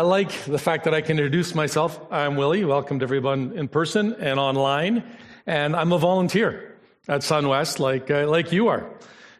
I 0.00 0.02
like 0.02 0.32
the 0.46 0.58
fact 0.58 0.84
that 0.84 0.94
I 0.94 1.02
can 1.02 1.18
introduce 1.18 1.54
myself. 1.54 2.00
I'm 2.10 2.36
Willie. 2.36 2.64
Welcome 2.64 3.00
to 3.00 3.02
everyone 3.02 3.52
in 3.54 3.68
person 3.68 4.14
and 4.14 4.40
online. 4.40 5.04
And 5.46 5.76
I'm 5.76 5.92
a 5.92 5.98
volunteer 5.98 6.74
at 7.06 7.20
SunWest, 7.20 7.80
like, 7.80 8.10
uh, 8.10 8.26
like 8.26 8.50
you 8.50 8.68
are. 8.68 8.90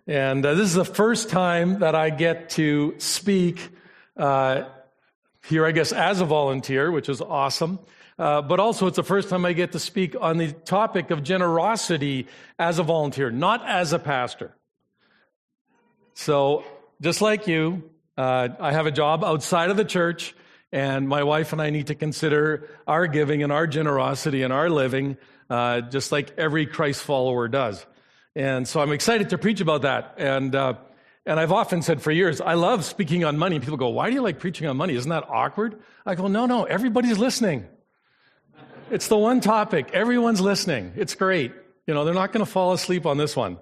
And 0.06 0.44
uh, 0.44 0.52
this 0.52 0.68
is 0.68 0.74
the 0.74 0.84
first 0.84 1.30
time 1.30 1.78
that 1.78 1.94
I 1.94 2.10
get 2.10 2.50
to 2.50 2.94
speak 2.98 3.70
uh, 4.18 4.64
here, 5.46 5.64
I 5.64 5.72
guess, 5.72 5.92
as 5.92 6.20
a 6.20 6.26
volunteer, 6.26 6.90
which 6.90 7.08
is 7.08 7.22
awesome. 7.22 7.78
Uh, 8.18 8.42
but 8.42 8.60
also, 8.60 8.86
it's 8.86 8.96
the 8.96 9.02
first 9.02 9.30
time 9.30 9.46
I 9.46 9.54
get 9.54 9.72
to 9.72 9.78
speak 9.78 10.14
on 10.20 10.36
the 10.36 10.52
topic 10.52 11.10
of 11.10 11.22
generosity 11.22 12.26
as 12.58 12.78
a 12.78 12.82
volunteer, 12.82 13.30
not 13.30 13.66
as 13.66 13.94
a 13.94 13.98
pastor. 13.98 14.54
So, 16.12 16.64
just 17.00 17.22
like 17.22 17.46
you, 17.46 17.88
uh, 18.18 18.48
I 18.60 18.72
have 18.72 18.84
a 18.84 18.90
job 18.90 19.24
outside 19.24 19.70
of 19.70 19.78
the 19.78 19.86
church, 19.86 20.34
and 20.72 21.08
my 21.08 21.22
wife 21.22 21.52
and 21.52 21.60
I 21.60 21.70
need 21.70 21.88
to 21.88 21.94
consider 21.94 22.68
our 22.86 23.06
giving 23.06 23.42
and 23.42 23.52
our 23.52 23.66
generosity 23.66 24.42
and 24.42 24.52
our 24.52 24.70
living, 24.70 25.16
uh, 25.48 25.80
just 25.82 26.12
like 26.12 26.38
every 26.38 26.66
Christ 26.66 27.02
follower 27.02 27.48
does. 27.48 27.84
And 28.36 28.66
so 28.68 28.80
I'm 28.80 28.92
excited 28.92 29.30
to 29.30 29.38
preach 29.38 29.60
about 29.60 29.82
that. 29.82 30.14
And, 30.18 30.54
uh, 30.54 30.74
and 31.26 31.40
I've 31.40 31.52
often 31.52 31.82
said 31.82 32.00
for 32.00 32.12
years, 32.12 32.40
I 32.40 32.54
love 32.54 32.84
speaking 32.84 33.24
on 33.24 33.36
money. 33.36 33.58
People 33.58 33.76
go, 33.76 33.88
Why 33.88 34.08
do 34.08 34.14
you 34.14 34.22
like 34.22 34.38
preaching 34.38 34.68
on 34.68 34.76
money? 34.76 34.94
Isn't 34.94 35.10
that 35.10 35.28
awkward? 35.28 35.80
I 36.06 36.14
go, 36.14 36.28
No, 36.28 36.46
no, 36.46 36.64
everybody's 36.64 37.18
listening. 37.18 37.66
It's 38.90 39.08
the 39.08 39.18
one 39.18 39.40
topic. 39.40 39.90
Everyone's 39.92 40.40
listening. 40.40 40.92
It's 40.96 41.14
great. 41.14 41.52
You 41.86 41.94
know, 41.94 42.04
they're 42.04 42.14
not 42.14 42.32
going 42.32 42.44
to 42.44 42.50
fall 42.50 42.72
asleep 42.72 43.06
on 43.06 43.18
this 43.18 43.36
one 43.36 43.58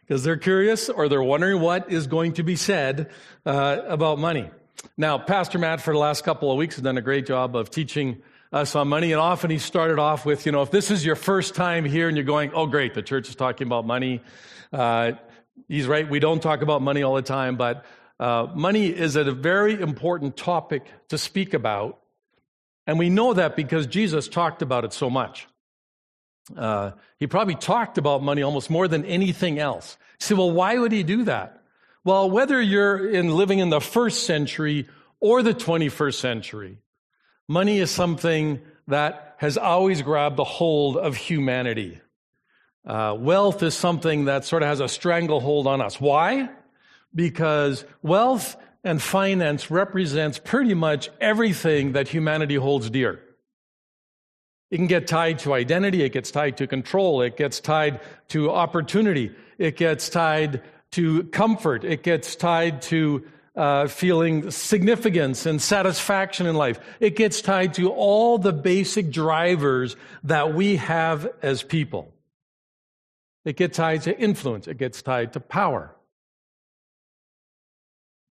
because 0.00 0.22
they're 0.24 0.36
curious 0.36 0.88
or 0.88 1.08
they're 1.08 1.22
wondering 1.22 1.60
what 1.60 1.90
is 1.92 2.06
going 2.06 2.34
to 2.34 2.42
be 2.42 2.56
said 2.56 3.10
uh, 3.44 3.78
about 3.86 4.18
money. 4.18 4.50
Now, 4.96 5.18
Pastor 5.18 5.58
Matt, 5.58 5.80
for 5.80 5.92
the 5.92 5.98
last 5.98 6.24
couple 6.24 6.50
of 6.50 6.58
weeks, 6.58 6.76
has 6.76 6.82
done 6.82 6.98
a 6.98 7.02
great 7.02 7.26
job 7.26 7.56
of 7.56 7.70
teaching 7.70 8.22
us 8.52 8.74
on 8.74 8.88
money. 8.88 9.12
And 9.12 9.20
often 9.20 9.50
he 9.50 9.58
started 9.58 9.98
off 9.98 10.24
with, 10.24 10.46
you 10.46 10.52
know, 10.52 10.62
if 10.62 10.70
this 10.70 10.90
is 10.90 11.04
your 11.04 11.16
first 11.16 11.54
time 11.54 11.84
here 11.84 12.08
and 12.08 12.16
you're 12.16 12.24
going, 12.24 12.52
oh, 12.54 12.66
great, 12.66 12.94
the 12.94 13.02
church 13.02 13.28
is 13.28 13.34
talking 13.34 13.66
about 13.66 13.86
money. 13.86 14.22
Uh, 14.72 15.12
he's 15.68 15.86
right. 15.86 16.08
We 16.08 16.18
don't 16.18 16.42
talk 16.42 16.62
about 16.62 16.82
money 16.82 17.02
all 17.02 17.14
the 17.14 17.22
time, 17.22 17.56
but 17.56 17.84
uh, 18.18 18.46
money 18.54 18.86
is 18.86 19.16
a 19.16 19.24
very 19.32 19.80
important 19.80 20.36
topic 20.36 20.86
to 21.08 21.18
speak 21.18 21.54
about. 21.54 22.00
And 22.86 22.98
we 22.98 23.10
know 23.10 23.34
that 23.34 23.54
because 23.54 23.86
Jesus 23.86 24.28
talked 24.28 24.62
about 24.62 24.84
it 24.84 24.92
so 24.92 25.10
much. 25.10 25.46
Uh, 26.56 26.92
he 27.18 27.26
probably 27.26 27.54
talked 27.54 27.98
about 27.98 28.22
money 28.22 28.42
almost 28.42 28.70
more 28.70 28.88
than 28.88 29.04
anything 29.04 29.58
else. 29.58 29.98
You 30.20 30.26
say, 30.26 30.34
well, 30.34 30.50
why 30.50 30.78
would 30.78 30.92
he 30.92 31.02
do 31.02 31.24
that? 31.24 31.62
Well, 32.04 32.30
whether 32.30 32.60
you're 32.60 33.08
in 33.08 33.34
living 33.34 33.58
in 33.58 33.70
the 33.70 33.80
first 33.80 34.24
century 34.24 34.88
or 35.20 35.42
the 35.42 35.54
21st 35.54 36.14
century, 36.14 36.78
money 37.48 37.78
is 37.78 37.90
something 37.90 38.60
that 38.86 39.34
has 39.38 39.58
always 39.58 40.02
grabbed 40.02 40.36
the 40.36 40.44
hold 40.44 40.96
of 40.96 41.16
humanity. 41.16 42.00
Uh, 42.86 43.14
wealth 43.18 43.62
is 43.62 43.74
something 43.74 44.26
that 44.26 44.44
sort 44.44 44.62
of 44.62 44.68
has 44.68 44.80
a 44.80 44.88
stranglehold 44.88 45.66
on 45.66 45.80
us. 45.80 46.00
Why? 46.00 46.48
Because 47.14 47.84
wealth 48.02 48.56
and 48.84 49.02
finance 49.02 49.70
represents 49.70 50.38
pretty 50.38 50.74
much 50.74 51.10
everything 51.20 51.92
that 51.92 52.08
humanity 52.08 52.54
holds 52.54 52.88
dear. 52.88 53.20
It 54.70 54.76
can 54.76 54.86
get 54.86 55.06
tied 55.06 55.38
to 55.40 55.54
identity, 55.54 56.02
it 56.02 56.12
gets 56.12 56.30
tied 56.30 56.58
to 56.58 56.66
control, 56.66 57.22
it 57.22 57.36
gets 57.36 57.60
tied 57.60 58.00
to 58.28 58.50
opportunity, 58.50 59.34
it 59.56 59.76
gets 59.76 60.08
tied 60.08 60.62
to 60.92 61.24
comfort, 61.24 61.84
it 61.84 62.02
gets 62.02 62.36
tied 62.36 62.82
to 62.82 63.24
uh, 63.58 63.88
feeling 63.88 64.50
significance 64.50 65.44
and 65.44 65.60
satisfaction 65.60 66.46
in 66.46 66.54
life. 66.54 66.78
It 67.00 67.16
gets 67.16 67.42
tied 67.42 67.74
to 67.74 67.90
all 67.90 68.38
the 68.38 68.52
basic 68.52 69.10
drivers 69.10 69.96
that 70.24 70.54
we 70.54 70.76
have 70.76 71.28
as 71.42 71.62
people. 71.64 72.12
It 73.44 73.56
gets 73.56 73.76
tied 73.76 74.02
to 74.02 74.16
influence, 74.16 74.68
it 74.68 74.78
gets 74.78 75.02
tied 75.02 75.32
to 75.32 75.40
power. 75.40 75.94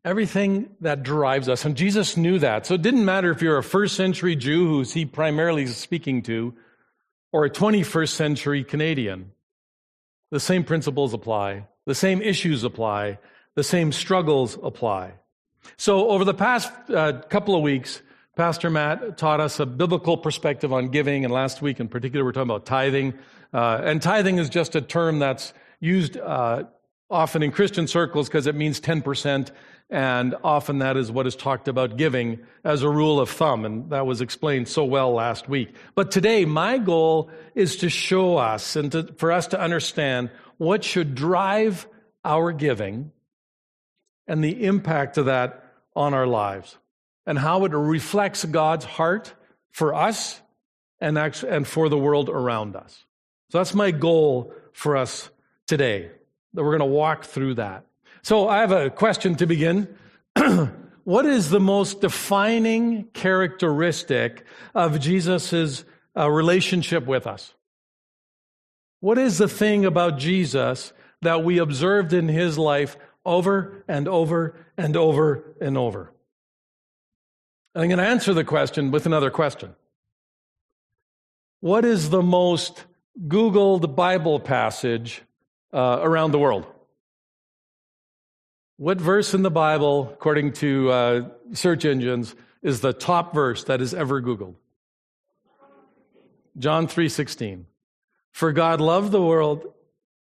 Everything 0.04 0.68
that 0.82 1.02
drives 1.02 1.48
us. 1.48 1.64
And 1.64 1.78
Jesus 1.78 2.18
knew 2.18 2.38
that. 2.40 2.66
So 2.66 2.74
it 2.74 2.82
didn't 2.82 3.06
matter 3.06 3.30
if 3.30 3.40
you're 3.40 3.56
a 3.56 3.62
first 3.62 3.96
century 3.96 4.36
Jew 4.36 4.68
who's 4.68 4.92
he 4.92 5.06
primarily 5.06 5.62
is 5.62 5.78
speaking 5.78 6.20
to, 6.24 6.52
or 7.32 7.46
a 7.46 7.50
21st 7.50 8.10
century 8.10 8.64
Canadian. 8.64 9.32
The 10.30 10.40
same 10.40 10.64
principles 10.64 11.14
apply. 11.14 11.64
The 11.86 11.94
same 11.94 12.22
issues 12.22 12.64
apply. 12.64 13.18
The 13.54 13.64
same 13.64 13.92
struggles 13.92 14.58
apply. 14.62 15.14
So 15.76 16.08
over 16.08 16.24
the 16.24 16.34
past 16.34 16.70
uh, 16.90 17.22
couple 17.28 17.54
of 17.54 17.62
weeks, 17.62 18.02
Pastor 18.36 18.68
Matt 18.68 19.16
taught 19.16 19.40
us 19.40 19.60
a 19.60 19.66
biblical 19.66 20.16
perspective 20.16 20.72
on 20.72 20.88
giving, 20.88 21.24
and 21.24 21.32
last 21.32 21.62
week 21.62 21.78
in 21.78 21.88
particular, 21.88 22.24
we're 22.24 22.32
talking 22.32 22.50
about 22.50 22.66
tithing. 22.66 23.14
Uh, 23.52 23.80
and 23.84 24.02
tithing 24.02 24.38
is 24.38 24.48
just 24.50 24.74
a 24.74 24.80
term 24.80 25.20
that's 25.20 25.52
used 25.78 26.16
uh, 26.16 26.64
often 27.10 27.42
in 27.42 27.52
Christian 27.52 27.86
circles 27.86 28.28
because 28.28 28.46
it 28.46 28.56
means 28.56 28.80
10%, 28.80 29.50
and 29.90 30.34
often 30.42 30.78
that 30.78 30.96
is 30.96 31.12
what 31.12 31.26
is 31.26 31.36
talked 31.36 31.68
about 31.68 31.96
giving 31.96 32.40
as 32.64 32.82
a 32.82 32.88
rule 32.88 33.20
of 33.20 33.30
thumb, 33.30 33.64
and 33.64 33.90
that 33.90 34.04
was 34.04 34.20
explained 34.20 34.66
so 34.66 34.84
well 34.84 35.12
last 35.12 35.48
week. 35.48 35.74
But 35.94 36.10
today, 36.10 36.44
my 36.44 36.78
goal 36.78 37.30
is 37.54 37.76
to 37.76 37.88
show 37.88 38.36
us 38.36 38.74
and 38.74 38.90
to, 38.92 39.12
for 39.16 39.30
us 39.30 39.46
to 39.48 39.60
understand 39.60 40.30
what 40.64 40.82
should 40.82 41.14
drive 41.14 41.86
our 42.24 42.52
giving 42.52 43.12
and 44.26 44.42
the 44.42 44.64
impact 44.64 45.18
of 45.18 45.26
that 45.26 45.62
on 45.94 46.14
our 46.14 46.26
lives, 46.26 46.76
and 47.26 47.38
how 47.38 47.64
it 47.64 47.72
reflects 47.72 48.44
God's 48.44 48.84
heart 48.84 49.32
for 49.70 49.94
us 49.94 50.40
and, 51.00 51.16
and 51.18 51.66
for 51.66 51.88
the 51.88 51.98
world 51.98 52.28
around 52.28 52.74
us. 52.74 53.04
So 53.50 53.58
that's 53.58 53.74
my 53.74 53.90
goal 53.90 54.52
for 54.72 54.96
us 54.96 55.30
today 55.66 56.10
that 56.54 56.62
we're 56.62 56.76
going 56.76 56.90
to 56.90 56.96
walk 56.96 57.24
through 57.24 57.54
that. 57.54 57.84
So 58.22 58.48
I 58.48 58.60
have 58.60 58.72
a 58.72 58.90
question 58.90 59.34
to 59.36 59.46
begin. 59.46 59.94
what 61.04 61.26
is 61.26 61.50
the 61.50 61.60
most 61.60 62.00
defining 62.00 63.04
characteristic 63.12 64.44
of 64.74 64.98
Jesus' 64.98 65.84
uh, 66.16 66.30
relationship 66.30 67.06
with 67.06 67.26
us? 67.26 67.52
What 69.04 69.18
is 69.18 69.36
the 69.36 69.48
thing 69.48 69.84
about 69.84 70.16
Jesus 70.16 70.94
that 71.20 71.44
we 71.44 71.58
observed 71.58 72.14
in 72.14 72.26
his 72.26 72.56
life 72.56 72.96
over 73.22 73.84
and 73.86 74.08
over 74.08 74.56
and 74.78 74.96
over 74.96 75.44
and 75.60 75.76
over? 75.76 76.10
I'm 77.74 77.88
going 77.88 77.98
to 77.98 78.06
answer 78.06 78.32
the 78.32 78.44
question 78.44 78.90
with 78.90 79.04
another 79.04 79.30
question. 79.30 79.74
What 81.60 81.84
is 81.84 82.08
the 82.08 82.22
most 82.22 82.84
Googled 83.28 83.94
Bible 83.94 84.40
passage 84.40 85.20
uh, 85.74 85.98
around 86.00 86.30
the 86.30 86.38
world. 86.38 86.66
What 88.76 89.00
verse 89.00 89.34
in 89.34 89.42
the 89.42 89.50
Bible, 89.50 90.10
according 90.14 90.54
to 90.54 90.90
uh, 90.90 91.28
search 91.52 91.84
engines, 91.84 92.34
is 92.62 92.80
the 92.80 92.94
top 92.94 93.34
verse 93.34 93.64
that 93.64 93.80
is 93.82 93.92
ever 93.92 94.22
Googled? 94.22 94.54
John 96.56 96.86
3:16. 96.86 97.66
For 98.34 98.50
God 98.52 98.80
loved 98.80 99.12
the 99.12 99.22
world 99.22 99.72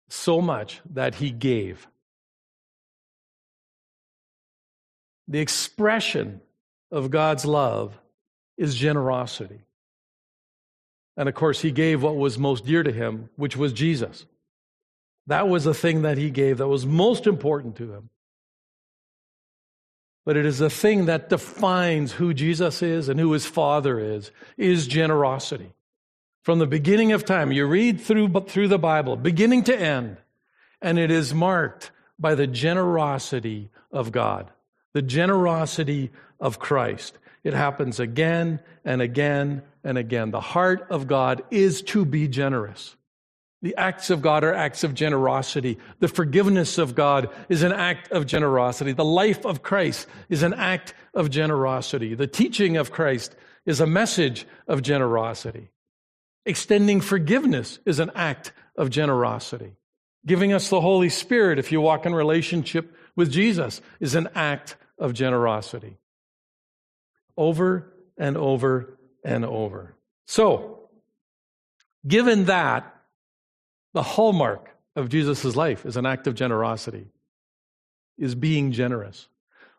so 0.10 0.42
much 0.42 0.82
that 0.94 1.16
he 1.16 1.32
gave. 1.32 1.88
The 5.30 5.40
expression 5.40 6.42
of 6.92 7.10
God's 7.10 7.46
love 7.46 7.98
is 8.58 8.76
generosity. 8.76 9.62
And 11.16 11.30
of 11.30 11.36
course, 11.36 11.62
he 11.62 11.72
gave 11.72 12.04
what 12.04 12.18
was 12.18 12.38
most 12.38 12.66
dear 12.66 12.84
to 12.84 12.92
him, 12.92 13.30
which 13.38 13.56
was 13.56 13.72
Jesus. 13.72 14.26
That 15.28 15.48
was 15.48 15.64
the 15.64 15.74
thing 15.74 16.02
that 16.02 16.18
he 16.18 16.32
gave 16.32 16.58
that 16.58 16.68
was 16.68 16.86
most 16.86 17.28
important 17.28 17.78
to 17.78 17.94
him. 17.94 18.10
But 20.26 20.36
it 20.36 20.46
is 20.46 20.60
the 20.60 20.70
thing 20.70 21.06
that 21.06 21.30
defines 21.30 22.12
who 22.12 22.34
Jesus 22.34 22.84
is 22.84 23.08
and 23.08 23.18
who 23.18 23.32
his 23.32 23.46
Father 23.46 23.98
is, 24.00 24.32
is 24.58 24.86
generosity. 24.86 25.72
From 26.44 26.60
the 26.60 26.68
beginning 26.68 27.12
of 27.12 27.24
time, 27.24 27.52
you 27.52 27.68
read 27.68 28.02
through, 28.02 28.30
through 28.48 28.68
the 28.68 28.80
Bible, 28.80 29.16
beginning 29.16 29.64
to 29.66 29.80
end, 29.80 30.18
and 30.82 30.98
it 30.98 31.12
is 31.12 31.34
marked 31.34 31.92
by 32.18 32.34
the 32.36 32.48
generosity 32.48 33.70
of 33.92 34.12
God, 34.12 34.50
the 34.94 35.04
generosity 35.04 36.12
of 36.40 36.58
Christ. 36.58 37.18
It 37.44 37.54
happens 37.54 38.00
again 38.00 38.60
and 38.84 39.02
again 39.02 39.62
and 39.84 39.98
again. 39.98 40.32
The 40.32 40.42
heart 40.42 40.88
of 40.90 41.08
God 41.08 41.44
is 41.52 41.82
to 41.84 42.06
be 42.06 42.28
generous. 42.28 42.96
The 43.64 43.76
acts 43.76 44.10
of 44.10 44.24
God 44.24 44.44
are 44.44 44.54
acts 44.54 44.84
of 44.84 44.96
generosity. 44.96 45.78
The 46.00 46.08
forgiveness 46.08 46.80
of 46.80 46.96
God 46.96 47.30
is 47.50 47.62
an 47.62 47.72
act 47.72 48.12
of 48.12 48.26
generosity. 48.26 48.94
The 48.94 49.06
life 49.06 49.46
of 49.46 49.62
Christ 49.62 50.08
is 50.30 50.42
an 50.42 50.56
act 50.56 50.96
of 51.14 51.30
generosity. 51.30 52.16
The 52.16 52.26
teaching 52.26 52.78
of 52.78 52.92
Christ 52.92 53.36
is 53.68 53.80
a 53.80 53.86
message 53.86 54.48
of 54.68 54.82
generosity. 54.82 55.70
Extending 56.46 57.02
forgiveness 57.02 57.80
is 57.86 58.00
an 58.00 58.12
act 58.16 58.52
of 58.76 58.90
generosity. 58.90 59.76
Giving 60.26 60.54
us 60.54 60.70
the 60.70 60.82
Holy 60.82 61.10
Spirit, 61.10 61.60
if 61.60 61.72
you 61.72 61.82
walk 61.82 62.06
in 62.06 62.14
relationship 62.16 62.96
with 63.16 63.32
Jesus, 63.32 63.82
is 64.00 64.16
an 64.16 64.30
act 64.36 64.76
of 64.98 65.14
generosity. 65.14 65.98
over 67.38 67.94
and 68.18 68.38
over 68.38 69.00
and 69.24 69.46
over. 69.46 69.96
So, 70.26 70.90
given 72.08 72.46
that, 72.46 72.96
the 73.94 74.04
hallmark 74.04 74.70
of 74.96 75.10
Jesus' 75.10 75.56
life 75.56 75.86
is 75.86 75.98
an 75.98 76.06
act 76.06 76.28
of 76.28 76.36
generosity, 76.36 77.08
is 78.18 78.36
being 78.36 78.72
generous. 78.72 79.28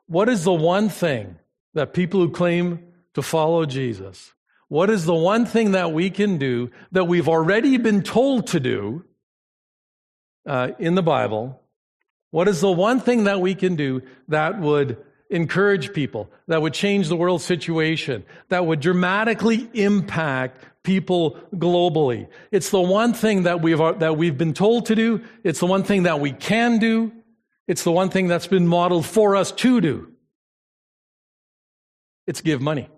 What 0.07 0.29
is 0.29 0.45
the 0.45 0.53
one 0.53 0.89
thing 0.89 1.39
that 1.75 1.95
people 1.95 2.21
who 2.21 2.31
claim 2.31 2.81
to 3.15 3.23
follow 3.23 3.65
Jesus, 3.65 4.33
what 4.73 4.89
is 4.89 5.05
the 5.05 5.15
one 5.15 5.45
thing 5.45 5.73
that 5.73 5.93
we 5.93 6.09
can 6.09 6.39
do 6.39 6.71
that 6.93 7.05
we've 7.05 7.29
already 7.29 7.77
been 7.77 8.03
told 8.03 8.47
to 8.47 8.59
do 8.59 9.05
uh, 10.47 10.69
in 10.79 10.95
the 10.95 11.03
Bible? 11.03 11.61
What 12.31 12.49
is 12.49 12.63
the 12.63 12.73
one 12.73 12.99
thing 12.99 13.25
that 13.25 13.43
we 13.43 13.55
can 13.55 13.77
do 13.77 14.01
that 14.29 14.59
would 14.59 14.97
encourage 15.29 15.93
people, 15.93 16.31
that 16.49 16.63
would 16.63 16.73
change 16.73 17.09
the 17.09 17.17
world 17.17 17.43
situation, 17.43 18.25
that 18.49 18.65
would 18.65 18.81
dramatically 18.81 19.69
impact 19.75 20.65
people 20.83 21.37
globally? 21.55 22.27
It's 22.51 22.71
the 22.71 22.81
one 22.81 23.13
thing 23.13 23.43
that 23.43 23.61
we've, 23.61 23.77
that 23.77 24.17
we've 24.17 24.39
been 24.39 24.55
told 24.55 24.87
to 24.87 24.95
do. 24.95 25.21
It's 25.45 25.61
the 25.61 25.67
one 25.67 25.83
thing 25.83 26.05
that 26.05 26.19
we 26.19 26.33
can 26.33 26.79
do. 26.79 27.13
It's 27.69 27.85
the 27.85 27.93
one 27.93 28.09
thing 28.09 28.27
that's 28.27 28.47
been 28.47 28.67
modeled 28.67 29.05
for 29.05 29.37
us 29.37 29.53
to 29.53 29.83
do. 29.83 30.13
It's 32.27 32.41
give 32.41 32.63
money. 32.63 32.89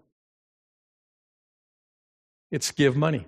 It's 2.54 2.70
give 2.70 2.96
money. 2.96 3.26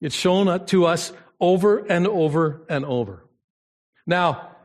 It's 0.00 0.16
shown 0.16 0.66
to 0.66 0.86
us 0.86 1.12
over 1.38 1.78
and 1.86 2.04
over 2.08 2.62
and 2.68 2.84
over. 2.84 3.24
Now, 4.08 4.56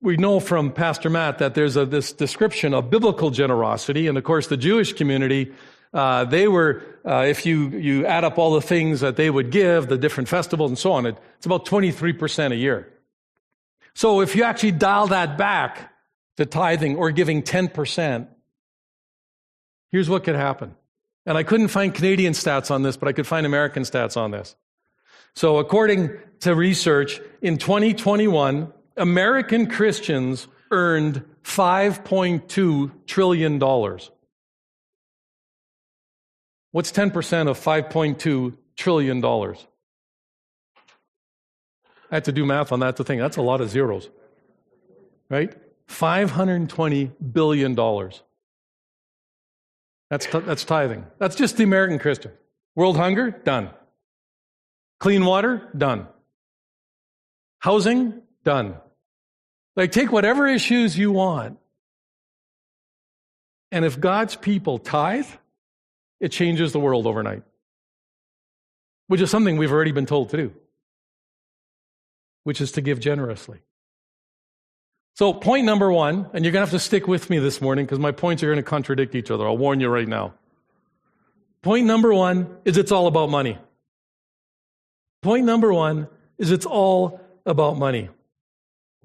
we 0.00 0.16
know 0.16 0.40
from 0.40 0.72
Pastor 0.72 1.10
Matt 1.10 1.36
that 1.40 1.54
there's 1.54 1.76
a, 1.76 1.84
this 1.84 2.14
description 2.14 2.72
of 2.72 2.88
biblical 2.88 3.28
generosity, 3.28 4.06
and 4.06 4.16
of 4.16 4.24
course, 4.24 4.46
the 4.46 4.56
Jewish 4.56 4.94
community, 4.94 5.52
uh, 5.92 6.24
they 6.24 6.48
were, 6.48 6.82
uh, 7.04 7.26
if 7.28 7.44
you, 7.44 7.68
you 7.68 8.06
add 8.06 8.24
up 8.24 8.38
all 8.38 8.54
the 8.54 8.62
things 8.62 9.00
that 9.00 9.16
they 9.16 9.28
would 9.28 9.50
give, 9.50 9.86
the 9.86 9.98
different 9.98 10.30
festivals 10.30 10.70
and 10.70 10.78
so 10.78 10.92
on, 10.92 11.04
it's 11.04 11.44
about 11.44 11.66
23% 11.66 12.52
a 12.52 12.56
year. 12.56 12.90
So 13.92 14.22
if 14.22 14.34
you 14.34 14.44
actually 14.44 14.72
dial 14.72 15.08
that 15.08 15.36
back 15.36 15.92
to 16.38 16.46
tithing 16.46 16.96
or 16.96 17.10
giving 17.10 17.42
10%, 17.42 18.28
here's 19.92 20.08
what 20.08 20.24
could 20.24 20.36
happen. 20.36 20.74
And 21.26 21.36
I 21.36 21.42
couldn't 21.42 21.68
find 21.68 21.94
Canadian 21.94 22.32
stats 22.32 22.70
on 22.70 22.82
this, 22.82 22.96
but 22.96 23.08
I 23.08 23.12
could 23.12 23.26
find 23.26 23.44
American 23.46 23.82
stats 23.82 24.16
on 24.16 24.30
this. 24.30 24.56
So 25.34 25.58
according 25.58 26.10
to 26.40 26.54
research, 26.54 27.20
in 27.42 27.58
2021, 27.58 28.72
American 28.96 29.66
Christians 29.68 30.48
earned 30.70 31.24
$5.2 31.44 32.90
trillion. 33.06 33.58
What's 36.72 36.92
10% 36.92 37.48
of 37.48 37.58
$5.2 37.58 38.56
trillion? 38.76 39.24
I 39.24 39.54
had 42.10 42.24
to 42.24 42.32
do 42.32 42.44
math 42.44 42.72
on 42.72 42.80
that 42.80 42.96
to 42.96 43.04
think 43.04 43.20
that's 43.20 43.36
a 43.36 43.42
lot 43.42 43.60
of 43.60 43.70
zeros. 43.70 44.08
Right? 45.28 45.54
$520 45.88 47.10
billion. 47.32 47.76
That's, 50.10 50.26
that's 50.26 50.64
tithing. 50.64 51.06
That's 51.18 51.36
just 51.36 51.56
the 51.56 51.64
American 51.64 51.98
Christian. 51.98 52.32
World 52.74 52.96
hunger, 52.96 53.30
done. 53.30 53.70
Clean 54.98 55.24
water, 55.24 55.68
done. 55.76 56.08
Housing, 57.60 58.20
done. 58.44 58.76
Like, 59.76 59.92
take 59.92 60.10
whatever 60.10 60.46
issues 60.46 60.98
you 60.98 61.12
want. 61.12 61.58
And 63.70 63.84
if 63.84 64.00
God's 64.00 64.34
people 64.34 64.78
tithe, 64.78 65.28
it 66.18 66.32
changes 66.32 66.72
the 66.72 66.80
world 66.80 67.06
overnight, 67.06 67.44
which 69.06 69.20
is 69.20 69.30
something 69.30 69.56
we've 69.56 69.72
already 69.72 69.92
been 69.92 70.06
told 70.06 70.30
to 70.30 70.36
do, 70.36 70.52
which 72.44 72.60
is 72.60 72.72
to 72.72 72.80
give 72.80 72.98
generously. 72.98 73.60
So, 75.20 75.34
point 75.34 75.66
number 75.66 75.92
one, 75.92 76.30
and 76.32 76.46
you're 76.46 76.50
going 76.50 76.64
to 76.64 76.70
have 76.70 76.70
to 76.70 76.78
stick 76.78 77.06
with 77.06 77.28
me 77.28 77.38
this 77.38 77.60
morning 77.60 77.84
because 77.84 77.98
my 77.98 78.10
points 78.10 78.42
are 78.42 78.46
going 78.46 78.56
to 78.56 78.62
contradict 78.62 79.14
each 79.14 79.30
other. 79.30 79.46
I'll 79.46 79.58
warn 79.58 79.78
you 79.78 79.90
right 79.90 80.08
now. 80.08 80.32
Point 81.60 81.84
number 81.84 82.14
one 82.14 82.56
is 82.64 82.78
it's 82.78 82.90
all 82.90 83.06
about 83.06 83.28
money. 83.28 83.58
Point 85.20 85.44
number 85.44 85.74
one 85.74 86.08
is 86.38 86.50
it's 86.50 86.64
all 86.64 87.20
about 87.44 87.76
money. 87.76 88.08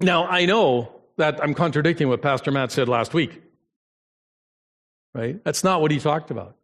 Now, 0.00 0.26
I 0.26 0.46
know 0.46 0.90
that 1.18 1.42
I'm 1.42 1.52
contradicting 1.52 2.08
what 2.08 2.22
Pastor 2.22 2.50
Matt 2.50 2.72
said 2.72 2.88
last 2.88 3.12
week. 3.12 3.42
Right? 5.14 5.44
That's 5.44 5.64
not 5.64 5.82
what 5.82 5.90
he 5.90 6.00
talked 6.00 6.30
about. 6.30 6.56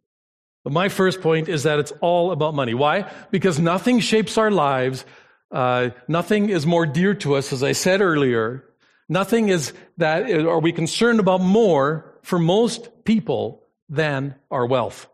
But 0.63 0.73
my 0.73 0.89
first 0.89 1.21
point 1.21 1.47
is 1.47 1.61
that 1.61 1.77
it's 1.77 1.93
all 2.01 2.31
about 2.31 2.55
money. 2.55 2.73
Why? 2.73 3.07
Because 3.29 3.59
nothing 3.59 3.99
shapes 3.99 4.35
our 4.39 4.49
lives. 4.49 5.05
Uh, 5.51 5.91
nothing 6.07 6.49
is 6.49 6.65
more 6.65 6.87
dear 6.87 7.13
to 7.13 7.35
us, 7.35 7.53
as 7.53 7.61
I 7.61 7.73
said 7.73 8.01
earlier, 8.01 8.65
Nothing 9.09 9.49
is 9.49 9.73
that 9.97 10.29
are 10.31 10.59
we 10.59 10.71
concerned 10.71 11.19
about 11.19 11.41
more 11.41 12.19
for 12.23 12.39
most 12.39 13.03
people 13.03 13.63
than 13.89 14.35
our 14.49 14.65
wealth, 14.65 15.07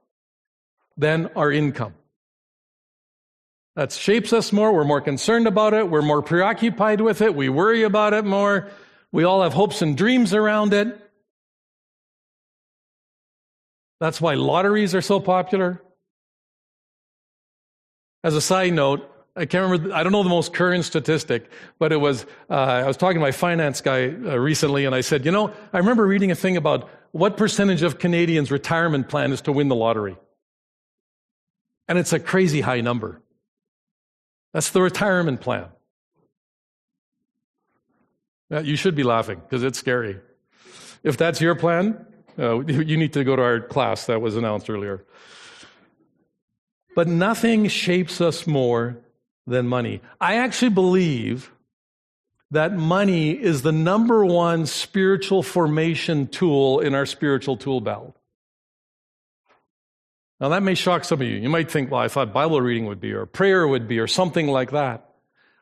than 0.98 1.28
our 1.36 1.52
income. 1.52 1.96
That 3.76 3.92
shapes 3.92 4.34
us 4.34 4.52
more. 4.52 4.74
We're 4.74 4.84
more 4.84 5.02
concerned 5.02 5.48
about 5.48 5.74
it. 5.74 5.90
We're 5.90 6.02
more 6.02 6.22
preoccupied 6.22 7.02
with 7.02 7.22
it. 7.22 7.34
We 7.34 7.50
worry 7.50 7.84
about 7.84 8.14
it 8.14 8.26
more. 8.26 8.70
We 9.12 9.24
all 9.24 9.42
have 9.42 9.54
hopes 9.54 9.82
and 9.82 9.98
dreams 9.98 10.34
around 10.34 10.74
it. 10.74 11.00
That's 14.00 14.22
why 14.22 14.36
lotteries 14.36 14.96
are 14.96 15.02
so 15.02 15.20
popular. 15.20 15.82
As 18.24 18.36
a 18.36 18.42
side 18.42 18.74
note, 18.74 19.10
I 19.40 19.46
can't 19.46 19.72
remember, 19.72 19.96
I 19.96 20.04
don't 20.04 20.12
know 20.12 20.22
the 20.22 20.28
most 20.28 20.54
current 20.54 20.84
statistic, 20.84 21.50
but 21.80 21.94
it 21.94 21.98
was, 21.98 22.26
uh, 22.50 22.56
I 22.56 22.86
was 22.86 22.98
talking 22.98 23.16
to 23.16 23.22
my 23.22 23.32
finance 23.32 23.80
guy 23.80 24.08
uh, 24.08 24.36
recently 24.36 24.84
and 24.84 24.94
I 24.94 25.00
said, 25.00 25.24
you 25.24 25.32
know, 25.32 25.54
I 25.72 25.78
remember 25.78 26.06
reading 26.06 26.30
a 26.30 26.36
thing 26.36 26.58
about 26.58 26.90
what 27.12 27.38
percentage 27.38 27.82
of 27.82 28.00
Canadians' 28.00 28.52
retirement 28.52 29.08
plan 29.08 29.32
is 29.32 29.40
to 29.44 29.54
win 29.54 29.70
the 29.70 29.76
lottery. 29.76 30.18
And 31.88 31.98
it's 31.98 32.12
a 32.12 32.20
crazy 32.20 32.60
high 32.60 32.82
number. 32.82 33.22
That's 34.52 34.72
the 34.72 34.82
retirement 34.82 35.40
plan. 35.40 35.68
You 38.52 38.76
should 38.76 38.96
be 38.96 39.04
laughing 39.04 39.40
because 39.40 39.64
it's 39.64 39.80
scary. 39.80 40.20
If 41.02 41.16
that's 41.16 41.40
your 41.40 41.56
plan, 41.56 42.06
uh, 42.38 42.60
you 42.68 42.98
need 42.98 43.14
to 43.14 43.24
go 43.24 43.38
to 43.38 43.42
our 43.42 43.62
class 43.62 44.06
that 44.08 44.20
was 44.20 44.36
announced 44.36 44.70
earlier. 44.70 45.06
But 46.94 47.08
nothing 47.08 47.70
shapes 47.70 48.20
us 48.20 48.46
more 48.46 48.98
than 49.50 49.68
money. 49.68 50.02
I 50.22 50.36
actually 50.36 50.70
believe 50.70 51.52
that 52.52 52.74
money 52.74 53.32
is 53.32 53.62
the 53.62 53.72
number 53.72 54.26
one 54.26 54.66
spiritual 54.66 55.44
formation 55.44 56.28
tool 56.28 56.80
in 56.80 56.96
our 56.96 57.06
spiritual 57.06 57.58
tool 57.58 57.82
belt. 57.82 58.16
Now, 60.40 60.50
that 60.50 60.64
may 60.64 60.74
shock 60.76 61.04
some 61.04 61.22
of 61.22 61.28
you. 61.28 61.36
You 61.36 61.50
might 61.50 61.70
think, 61.70 61.92
well, 61.92 62.00
I 62.00 62.08
thought 62.08 62.34
Bible 62.34 62.62
reading 62.62 62.86
would 62.86 63.02
be, 63.02 63.12
or 63.12 63.26
prayer 63.26 63.68
would 63.68 63.88
be, 63.88 64.00
or 64.00 64.08
something 64.08 64.48
like 64.48 64.72
that. 64.72 65.10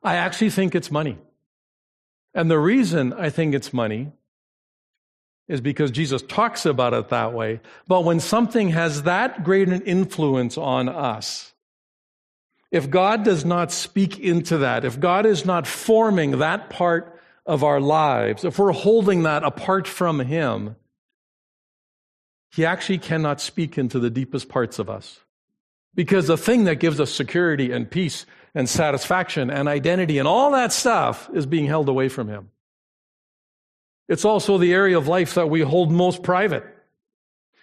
I 0.03 0.15
actually 0.15 0.51
think 0.51 0.75
it's 0.75 0.91
money. 0.91 1.17
And 2.35 2.51
the 2.51 2.59
reason 2.59 3.11
I 3.13 3.31
think 3.31 3.55
it's 3.55 3.73
money 3.73 4.11
is 5.47 5.61
because 5.61 5.89
Jesus 5.91 6.21
talks 6.21 6.65
about 6.65 6.93
it 6.93 7.09
that 7.09 7.33
way. 7.33 7.61
But 7.87 8.03
when 8.03 8.19
something 8.19 8.69
has 8.69 9.03
that 9.03 9.43
great 9.43 9.67
an 9.69 9.81
influence 9.81 10.57
on 10.57 10.89
us, 10.89 11.53
if 12.71 12.89
God 12.89 13.23
does 13.23 13.45
not 13.45 13.71
speak 13.71 14.19
into 14.19 14.59
that, 14.59 14.83
if 14.83 14.99
God 14.99 15.25
is 15.25 15.45
not 15.45 15.65
forming 15.67 16.39
that 16.39 16.69
part 16.69 17.19
of 17.45 17.63
our 17.63 17.79
lives, 17.79 18.43
if 18.43 18.59
we're 18.59 18.73
holding 18.73 19.23
that 19.23 19.43
apart 19.43 19.87
from 19.87 20.19
Him, 20.19 20.75
He 22.51 22.65
actually 22.65 22.97
cannot 22.97 23.39
speak 23.39 23.77
into 23.77 23.99
the 23.99 24.09
deepest 24.09 24.49
parts 24.49 24.79
of 24.79 24.89
us. 24.89 25.21
Because 25.95 26.27
the 26.27 26.37
thing 26.37 26.65
that 26.65 26.75
gives 26.75 26.99
us 26.99 27.11
security 27.11 27.71
and 27.71 27.89
peace 27.89 28.25
and 28.53 28.69
satisfaction 28.69 29.49
and 29.49 29.67
identity 29.67 30.17
and 30.19 30.27
all 30.27 30.51
that 30.51 30.73
stuff 30.73 31.29
is 31.33 31.45
being 31.45 31.65
held 31.65 31.89
away 31.89 32.09
from 32.09 32.27
Him. 32.27 32.49
It's 34.09 34.25
also 34.25 34.57
the 34.57 34.73
area 34.73 34.97
of 34.97 35.07
life 35.07 35.35
that 35.35 35.49
we 35.49 35.61
hold 35.61 35.91
most 35.91 36.23
private. 36.23 36.65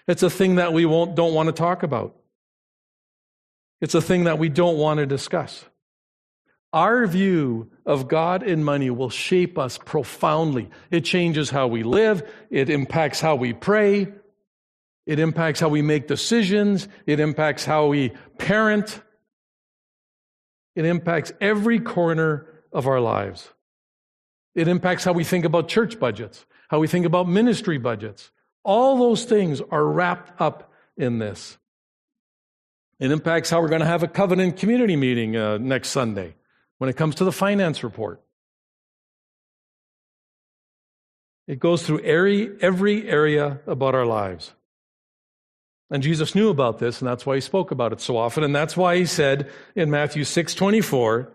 It's 0.07 0.23
a 0.23 0.31
thing 0.31 0.57
that 0.57 0.73
we 0.73 0.85
won't, 0.85 1.15
don't 1.15 1.35
want 1.35 1.49
to 1.49 1.53
talk 1.53 1.83
about. 1.83 2.17
It's 3.85 3.95
a 3.95 4.01
thing 4.01 4.25
that 4.25 4.39
we 4.39 4.49
don't 4.49 4.79
want 4.79 4.97
to 5.01 5.05
discuss. 5.05 5.63
Our 6.73 7.07
view 7.07 7.71
of 7.85 8.09
God 8.09 8.43
and 8.43 8.65
money 8.65 8.89
will 8.89 9.11
shape 9.11 9.59
us 9.59 9.77
profoundly. 9.77 10.71
It 10.91 11.03
changes 11.03 11.51
how 11.51 11.67
we 11.67 11.83
live, 11.83 12.27
it 12.49 12.71
impacts 12.71 13.21
how 13.21 13.35
we 13.35 13.53
pray, 13.53 14.11
it 15.05 15.19
impacts 15.19 15.61
how 15.61 15.69
we 15.69 15.83
make 15.83 16.09
decisions, 16.09 16.89
it 17.05 17.21
impacts 17.21 17.67
how 17.67 17.89
we 17.89 18.13
parent, 18.39 19.03
it 20.75 20.87
impacts 20.87 21.35
every 21.39 21.79
corner 21.79 22.47
of 22.73 22.87
our 22.87 23.01
lives. 23.01 23.51
It 24.55 24.67
impacts 24.67 25.05
how 25.05 25.13
we 25.13 25.25
think 25.25 25.45
about 25.45 25.69
church 25.69 26.01
budgets, 26.01 26.47
how 26.71 26.79
we 26.79 26.87
think 26.87 27.05
about 27.05 27.29
ministry 27.29 27.77
budgets, 27.77 28.31
All 28.65 28.97
those 28.97 29.27
things 29.27 29.61
are 29.71 29.85
wrapped 29.85 30.41
up 30.41 30.73
in 30.97 31.19
this. 31.19 31.59
It 33.05 33.11
impacts 33.11 33.51
how 33.51 33.61
we're 33.61 33.69
going 33.69 33.83
to 33.83 33.87
have 33.87 34.03
a 34.03 34.09
covenant 34.09 34.57
community 34.57 34.97
meeting 34.97 35.37
uh, 35.37 35.59
next 35.59 35.91
Sunday 35.91 36.37
when 36.79 36.89
it 36.89 36.97
comes 36.97 37.17
to 37.17 37.25
the 37.25 37.33
finance 37.33 37.85
report. 37.85 38.23
It 41.47 41.59
goes 41.59 41.83
through 41.83 42.01
every, 42.01 42.57
every 42.63 43.07
area 43.07 43.61
about 43.67 43.95
our 43.95 44.07
lives. 44.07 44.55
And 45.91 46.03
Jesus 46.03 46.35
knew 46.35 46.49
about 46.49 46.79
this, 46.79 47.03
and 47.03 47.07
that's 47.07 47.27
why 47.27 47.35
he 47.35 47.43
spoke 47.43 47.71
about 47.71 47.93
it 47.93 48.01
so 48.01 48.17
often. 48.17 48.43
And 48.43 48.57
that's 48.57 48.75
why 48.75 48.97
he 48.97 49.05
said 49.05 49.51
in 49.77 49.91
Matthew 49.91 50.25
6 50.25 50.55
24, 50.55 51.31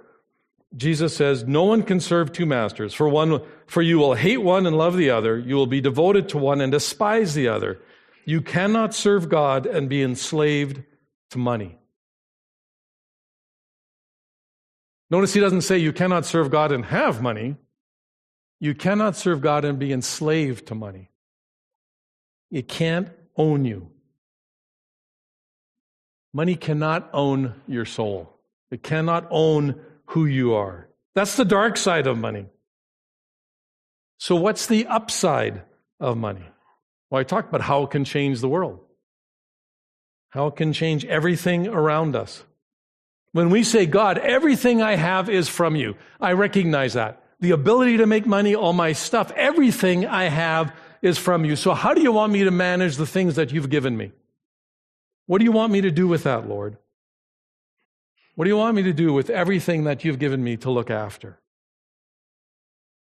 Jesus 0.75 1.15
says, 1.15 1.43
No 1.43 1.65
one 1.65 1.83
can 1.83 1.99
serve 1.99 2.33
two 2.33 2.47
masters. 2.47 2.95
For 2.95 3.07
one, 3.07 3.43
for 3.67 3.83
you 3.83 3.99
will 3.99 4.15
hate 4.15 4.41
one 4.41 4.65
and 4.65 4.75
love 4.75 4.97
the 4.97 5.11
other. 5.11 5.37
You 5.37 5.53
will 5.53 5.67
be 5.67 5.81
devoted 5.81 6.29
to 6.29 6.39
one 6.39 6.61
and 6.61 6.71
despise 6.71 7.35
the 7.35 7.47
other. 7.47 7.77
You 8.25 8.41
cannot 8.41 8.95
serve 8.95 9.29
God 9.29 9.67
and 9.67 9.87
be 9.87 10.01
enslaved 10.01 10.81
to 11.31 11.37
money. 11.37 11.77
Notice 15.09 15.33
he 15.33 15.39
doesn't 15.39 15.61
say 15.61 15.77
you 15.77 15.93
cannot 15.93 16.25
serve 16.25 16.51
God 16.51 16.71
and 16.71 16.85
have 16.85 17.21
money. 17.21 17.55
You 18.59 18.75
cannot 18.75 19.15
serve 19.15 19.41
God 19.41 19.65
and 19.65 19.79
be 19.79 19.91
enslaved 19.91 20.67
to 20.67 20.75
money. 20.75 21.09
It 22.51 22.67
can't 22.67 23.09
own 23.35 23.65
you. 23.65 23.89
Money 26.33 26.55
cannot 26.55 27.09
own 27.13 27.55
your 27.67 27.85
soul. 27.85 28.35
It 28.69 28.83
cannot 28.83 29.27
own 29.31 29.79
who 30.07 30.25
you 30.25 30.53
are. 30.53 30.87
That's 31.15 31.35
the 31.35 31.45
dark 31.45 31.77
side 31.77 32.05
of 32.05 32.17
money. 32.17 32.45
So, 34.19 34.35
what's 34.35 34.67
the 34.67 34.85
upside 34.85 35.63
of 35.99 36.17
money? 36.17 36.45
Well, 37.09 37.19
I 37.19 37.23
talked 37.23 37.49
about 37.49 37.61
how 37.61 37.83
it 37.83 37.91
can 37.91 38.05
change 38.05 38.41
the 38.41 38.49
world, 38.49 38.79
how 40.29 40.47
it 40.47 40.55
can 40.55 40.73
change 40.73 41.05
everything 41.05 41.67
around 41.67 42.15
us. 42.15 42.43
When 43.31 43.49
we 43.49 43.63
say, 43.63 43.85
God, 43.85 44.17
everything 44.17 44.81
I 44.81 44.95
have 44.95 45.29
is 45.29 45.47
from 45.47 45.75
you, 45.75 45.95
I 46.19 46.33
recognize 46.33 46.93
that. 46.93 47.23
The 47.39 47.51
ability 47.51 47.97
to 47.97 48.05
make 48.05 48.25
money, 48.25 48.55
all 48.55 48.73
my 48.73 48.93
stuff, 48.93 49.31
everything 49.35 50.05
I 50.05 50.25
have 50.25 50.75
is 51.01 51.17
from 51.17 51.45
you. 51.45 51.55
So, 51.55 51.73
how 51.73 51.93
do 51.93 52.01
you 52.01 52.11
want 52.11 52.33
me 52.33 52.43
to 52.43 52.51
manage 52.51 52.97
the 52.97 53.05
things 53.05 53.35
that 53.35 53.51
you've 53.51 53.69
given 53.69 53.95
me? 53.95 54.11
What 55.25 55.37
do 55.37 55.45
you 55.45 55.51
want 55.51 55.71
me 55.71 55.81
to 55.81 55.91
do 55.91 56.07
with 56.07 56.23
that, 56.23 56.49
Lord? 56.49 56.77
What 58.35 58.45
do 58.45 58.49
you 58.49 58.57
want 58.57 58.75
me 58.75 58.83
to 58.83 58.93
do 58.93 59.13
with 59.13 59.29
everything 59.29 59.83
that 59.83 60.03
you've 60.03 60.19
given 60.19 60.43
me 60.43 60.57
to 60.57 60.71
look 60.71 60.89
after? 60.89 61.39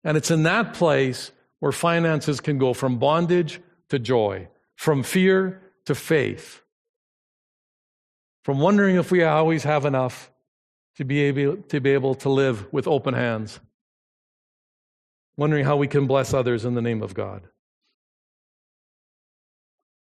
And 0.03 0.17
it's 0.17 0.31
in 0.31 0.43
that 0.43 0.74
place 0.74 1.31
where 1.60 1.72
finances 1.72 2.39
can 2.39 2.57
go 2.57 2.74
from 2.74 2.98
bondage 3.00 3.60
to 3.89 3.98
joy, 3.98 4.48
from 4.75 5.03
fear 5.03 5.62
to 5.86 5.96
faith, 5.96 6.62
from 8.47 8.59
wondering 8.59 8.95
if 8.95 9.11
we 9.11 9.25
always 9.25 9.65
have 9.65 9.83
enough 9.83 10.31
to 10.95 11.03
be 11.03 11.19
able 11.23 11.57
to, 11.63 11.81
be 11.81 11.89
able 11.89 12.15
to 12.15 12.29
live 12.29 12.71
with 12.71 12.87
open 12.87 13.13
hands, 13.13 13.59
wondering 15.35 15.65
how 15.65 15.75
we 15.75 15.85
can 15.85 16.07
bless 16.07 16.33
others 16.33 16.63
in 16.63 16.73
the 16.73 16.81
name 16.81 17.03
of 17.03 17.13
God. 17.13 17.41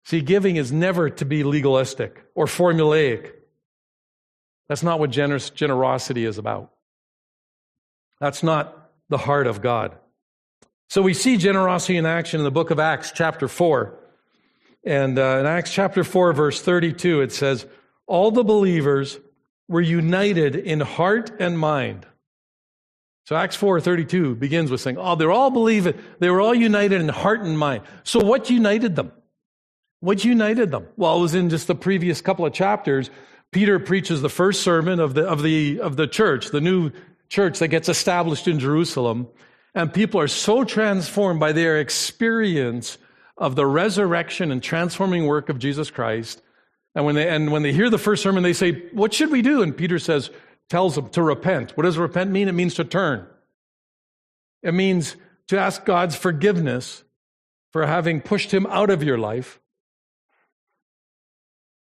See, 0.04 0.20
giving 0.20 0.56
is 0.56 0.70
never 0.70 1.08
to 1.08 1.24
be 1.24 1.42
legalistic 1.42 2.22
or 2.34 2.44
formulaic. 2.44 3.32
That's 4.68 4.82
not 4.82 5.00
what 5.00 5.08
generous, 5.08 5.48
generosity 5.48 6.26
is 6.26 6.36
about. 6.36 6.70
That's 8.20 8.42
not 8.42 8.90
the 9.08 9.16
heart 9.16 9.46
of 9.46 9.62
God. 9.62 9.96
So 10.90 11.00
we 11.00 11.14
see 11.14 11.38
generosity 11.38 11.96
in 11.96 12.04
action 12.04 12.40
in 12.40 12.44
the 12.44 12.50
book 12.50 12.70
of 12.70 12.78
Acts, 12.78 13.10
chapter 13.10 13.48
4. 13.48 13.98
And 14.84 15.18
uh, 15.18 15.38
in 15.38 15.46
Acts 15.46 15.72
chapter 15.72 16.04
4, 16.04 16.34
verse 16.34 16.60
32, 16.60 17.22
it 17.22 17.32
says, 17.32 17.66
All 18.08 18.32
the 18.32 18.42
believers 18.42 19.20
were 19.68 19.80
united 19.80 20.56
in 20.56 20.80
heart 20.80 21.30
and 21.38 21.56
mind. 21.56 22.06
So 23.26 23.36
Acts 23.36 23.56
4:32 23.56 24.34
begins 24.34 24.70
with 24.70 24.80
saying, 24.80 24.96
"Oh, 24.98 25.14
they're 25.14 25.30
all 25.30 25.50
believing. 25.50 25.94
They 26.18 26.30
were 26.30 26.40
all 26.40 26.54
united 26.54 27.00
in 27.00 27.08
heart 27.08 27.42
and 27.42 27.56
mind." 27.56 27.82
So 28.02 28.18
what 28.18 28.50
united 28.50 28.96
them? 28.96 29.12
What 30.00 30.24
united 30.24 30.72
them? 30.72 30.86
Well, 30.96 31.18
it 31.18 31.20
was 31.20 31.34
in 31.36 31.50
just 31.50 31.68
the 31.68 31.74
previous 31.76 32.20
couple 32.20 32.44
of 32.44 32.52
chapters 32.52 33.10
Peter 33.50 33.78
preaches 33.78 34.20
the 34.20 34.28
first 34.28 34.62
sermon 34.62 35.00
of 35.00 35.14
the, 35.14 35.26
of 35.26 35.42
the, 35.42 35.80
of 35.80 35.96
the 35.96 36.06
church, 36.06 36.48
the 36.48 36.60
new 36.60 36.90
church 37.28 37.58
that 37.60 37.68
gets 37.68 37.88
established 37.88 38.46
in 38.46 38.58
Jerusalem. 38.58 39.28
And 39.74 39.92
people 39.92 40.20
are 40.20 40.28
so 40.28 40.64
transformed 40.64 41.40
by 41.40 41.52
their 41.52 41.80
experience 41.80 42.98
of 43.36 43.54
the 43.56 43.66
resurrection 43.66 44.50
and 44.50 44.62
transforming 44.62 45.26
work 45.26 45.48
of 45.48 45.58
Jesus 45.58 45.90
Christ. 45.90 46.42
And 46.98 47.06
when 47.06 47.14
they, 47.14 47.28
and 47.28 47.52
when 47.52 47.62
they 47.62 47.72
hear 47.72 47.88
the 47.90 47.96
first 47.96 48.24
sermon, 48.24 48.42
they 48.42 48.52
say, 48.52 48.72
What 48.90 49.14
should 49.14 49.30
we 49.30 49.40
do? 49.40 49.62
And 49.62 49.76
Peter 49.76 50.00
says, 50.00 50.30
tells 50.68 50.96
them 50.96 51.08
to 51.10 51.22
repent. 51.22 51.76
What 51.76 51.84
does 51.84 51.96
repent 51.96 52.30
mean? 52.30 52.48
It 52.48 52.52
means 52.52 52.74
to 52.74 52.84
turn. 52.84 53.24
It 54.64 54.74
means 54.74 55.14
to 55.46 55.58
ask 55.58 55.84
God's 55.84 56.16
forgiveness 56.16 57.04
for 57.72 57.86
having 57.86 58.20
pushed 58.20 58.50
him 58.50 58.66
out 58.66 58.90
of 58.90 59.04
your 59.04 59.16
life 59.16 59.60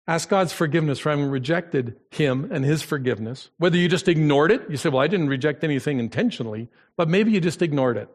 Ask 0.08 0.28
God's 0.28 0.52
forgiveness 0.52 1.00
for 1.00 1.10
having 1.10 1.30
rejected 1.30 1.96
Him 2.10 2.48
and 2.52 2.64
His 2.64 2.82
forgiveness. 2.82 3.50
Whether 3.58 3.76
you 3.76 3.88
just 3.88 4.06
ignored 4.06 4.52
it, 4.52 4.62
you 4.70 4.76
say, 4.76 4.88
Well, 4.88 5.02
I 5.02 5.08
didn't 5.08 5.28
reject 5.28 5.64
anything 5.64 5.98
intentionally, 5.98 6.68
but 6.96 7.08
maybe 7.08 7.32
you 7.32 7.40
just 7.40 7.60
ignored 7.60 7.96
it. 7.96 8.08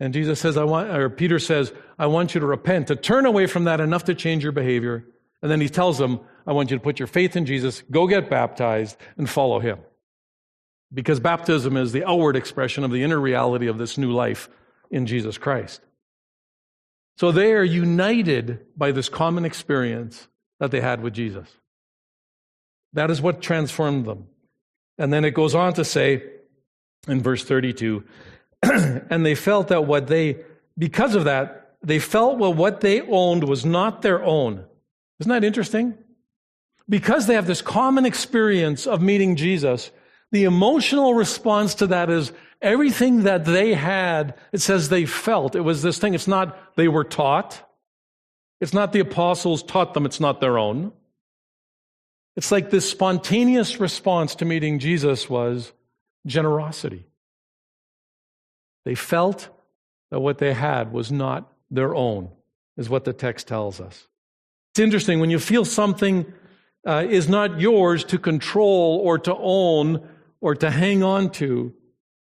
And 0.00 0.12
Jesus 0.12 0.40
says, 0.40 0.56
I 0.58 0.64
want, 0.64 0.90
or 0.90 1.08
Peter 1.08 1.38
says, 1.38 1.72
I 1.98 2.08
want 2.08 2.34
you 2.34 2.40
to 2.40 2.46
repent, 2.46 2.88
to 2.88 2.96
turn 2.96 3.24
away 3.24 3.46
from 3.46 3.64
that 3.64 3.80
enough 3.80 4.04
to 4.04 4.14
change 4.14 4.42
your 4.42 4.52
behavior. 4.52 5.06
And 5.44 5.50
then 5.50 5.60
he 5.60 5.68
tells 5.68 5.98
them, 5.98 6.20
I 6.46 6.54
want 6.54 6.70
you 6.70 6.78
to 6.78 6.82
put 6.82 6.98
your 6.98 7.06
faith 7.06 7.36
in 7.36 7.44
Jesus, 7.44 7.82
go 7.90 8.06
get 8.06 8.30
baptized, 8.30 8.96
and 9.18 9.28
follow 9.28 9.60
Him. 9.60 9.78
Because 10.90 11.20
baptism 11.20 11.76
is 11.76 11.92
the 11.92 12.02
outward 12.08 12.34
expression 12.34 12.82
of 12.82 12.90
the 12.90 13.02
inner 13.02 13.20
reality 13.20 13.66
of 13.66 13.76
this 13.76 13.98
new 13.98 14.10
life 14.10 14.48
in 14.90 15.04
Jesus 15.04 15.36
Christ. 15.36 15.82
So 17.18 17.30
they 17.30 17.52
are 17.52 17.62
united 17.62 18.60
by 18.74 18.90
this 18.90 19.10
common 19.10 19.44
experience 19.44 20.28
that 20.60 20.70
they 20.70 20.80
had 20.80 21.02
with 21.02 21.12
Jesus. 21.12 21.46
That 22.94 23.10
is 23.10 23.20
what 23.20 23.42
transformed 23.42 24.06
them. 24.06 24.28
And 24.96 25.12
then 25.12 25.26
it 25.26 25.32
goes 25.32 25.54
on 25.54 25.74
to 25.74 25.84
say 25.84 26.22
in 27.06 27.20
verse 27.20 27.44
32 27.44 28.02
and 28.62 29.26
they 29.26 29.34
felt 29.34 29.68
that 29.68 29.84
what 29.84 30.06
they, 30.06 30.38
because 30.78 31.14
of 31.14 31.24
that, 31.24 31.76
they 31.82 31.98
felt 31.98 32.38
well, 32.38 32.54
what 32.54 32.80
they 32.80 33.02
owned 33.02 33.44
was 33.44 33.66
not 33.66 34.00
their 34.00 34.24
own. 34.24 34.64
Isn't 35.20 35.30
that 35.30 35.44
interesting? 35.44 35.96
Because 36.88 37.26
they 37.26 37.34
have 37.34 37.46
this 37.46 37.62
common 37.62 38.04
experience 38.04 38.86
of 38.86 39.00
meeting 39.00 39.36
Jesus, 39.36 39.90
the 40.32 40.44
emotional 40.44 41.14
response 41.14 41.76
to 41.76 41.86
that 41.88 42.10
is 42.10 42.32
everything 42.60 43.22
that 43.22 43.44
they 43.44 43.74
had, 43.74 44.34
it 44.52 44.60
says 44.60 44.88
they 44.88 45.06
felt. 45.06 45.54
It 45.54 45.60
was 45.60 45.82
this 45.82 45.98
thing. 45.98 46.14
It's 46.14 46.28
not 46.28 46.58
they 46.76 46.88
were 46.88 47.04
taught. 47.04 47.62
It's 48.60 48.72
not 48.72 48.92
the 48.92 49.00
apostles 49.00 49.62
taught 49.62 49.94
them, 49.94 50.06
it's 50.06 50.20
not 50.20 50.40
their 50.40 50.58
own. 50.58 50.92
It's 52.36 52.50
like 52.50 52.70
this 52.70 52.88
spontaneous 52.88 53.78
response 53.78 54.34
to 54.36 54.44
meeting 54.44 54.78
Jesus 54.78 55.28
was 55.28 55.72
generosity. 56.26 57.06
They 58.84 58.94
felt 58.94 59.48
that 60.10 60.20
what 60.20 60.38
they 60.38 60.52
had 60.52 60.92
was 60.92 61.12
not 61.12 61.52
their 61.70 61.94
own, 61.94 62.30
is 62.76 62.88
what 62.88 63.04
the 63.04 63.12
text 63.12 63.48
tells 63.48 63.80
us. 63.80 64.06
It's 64.74 64.80
interesting 64.80 65.20
when 65.20 65.30
you 65.30 65.38
feel 65.38 65.64
something 65.64 66.26
uh, 66.84 67.06
is 67.08 67.28
not 67.28 67.60
yours 67.60 68.02
to 68.06 68.18
control 68.18 69.00
or 69.04 69.20
to 69.20 69.32
own 69.32 70.08
or 70.40 70.56
to 70.56 70.68
hang 70.68 71.04
on 71.04 71.30
to, 71.30 71.72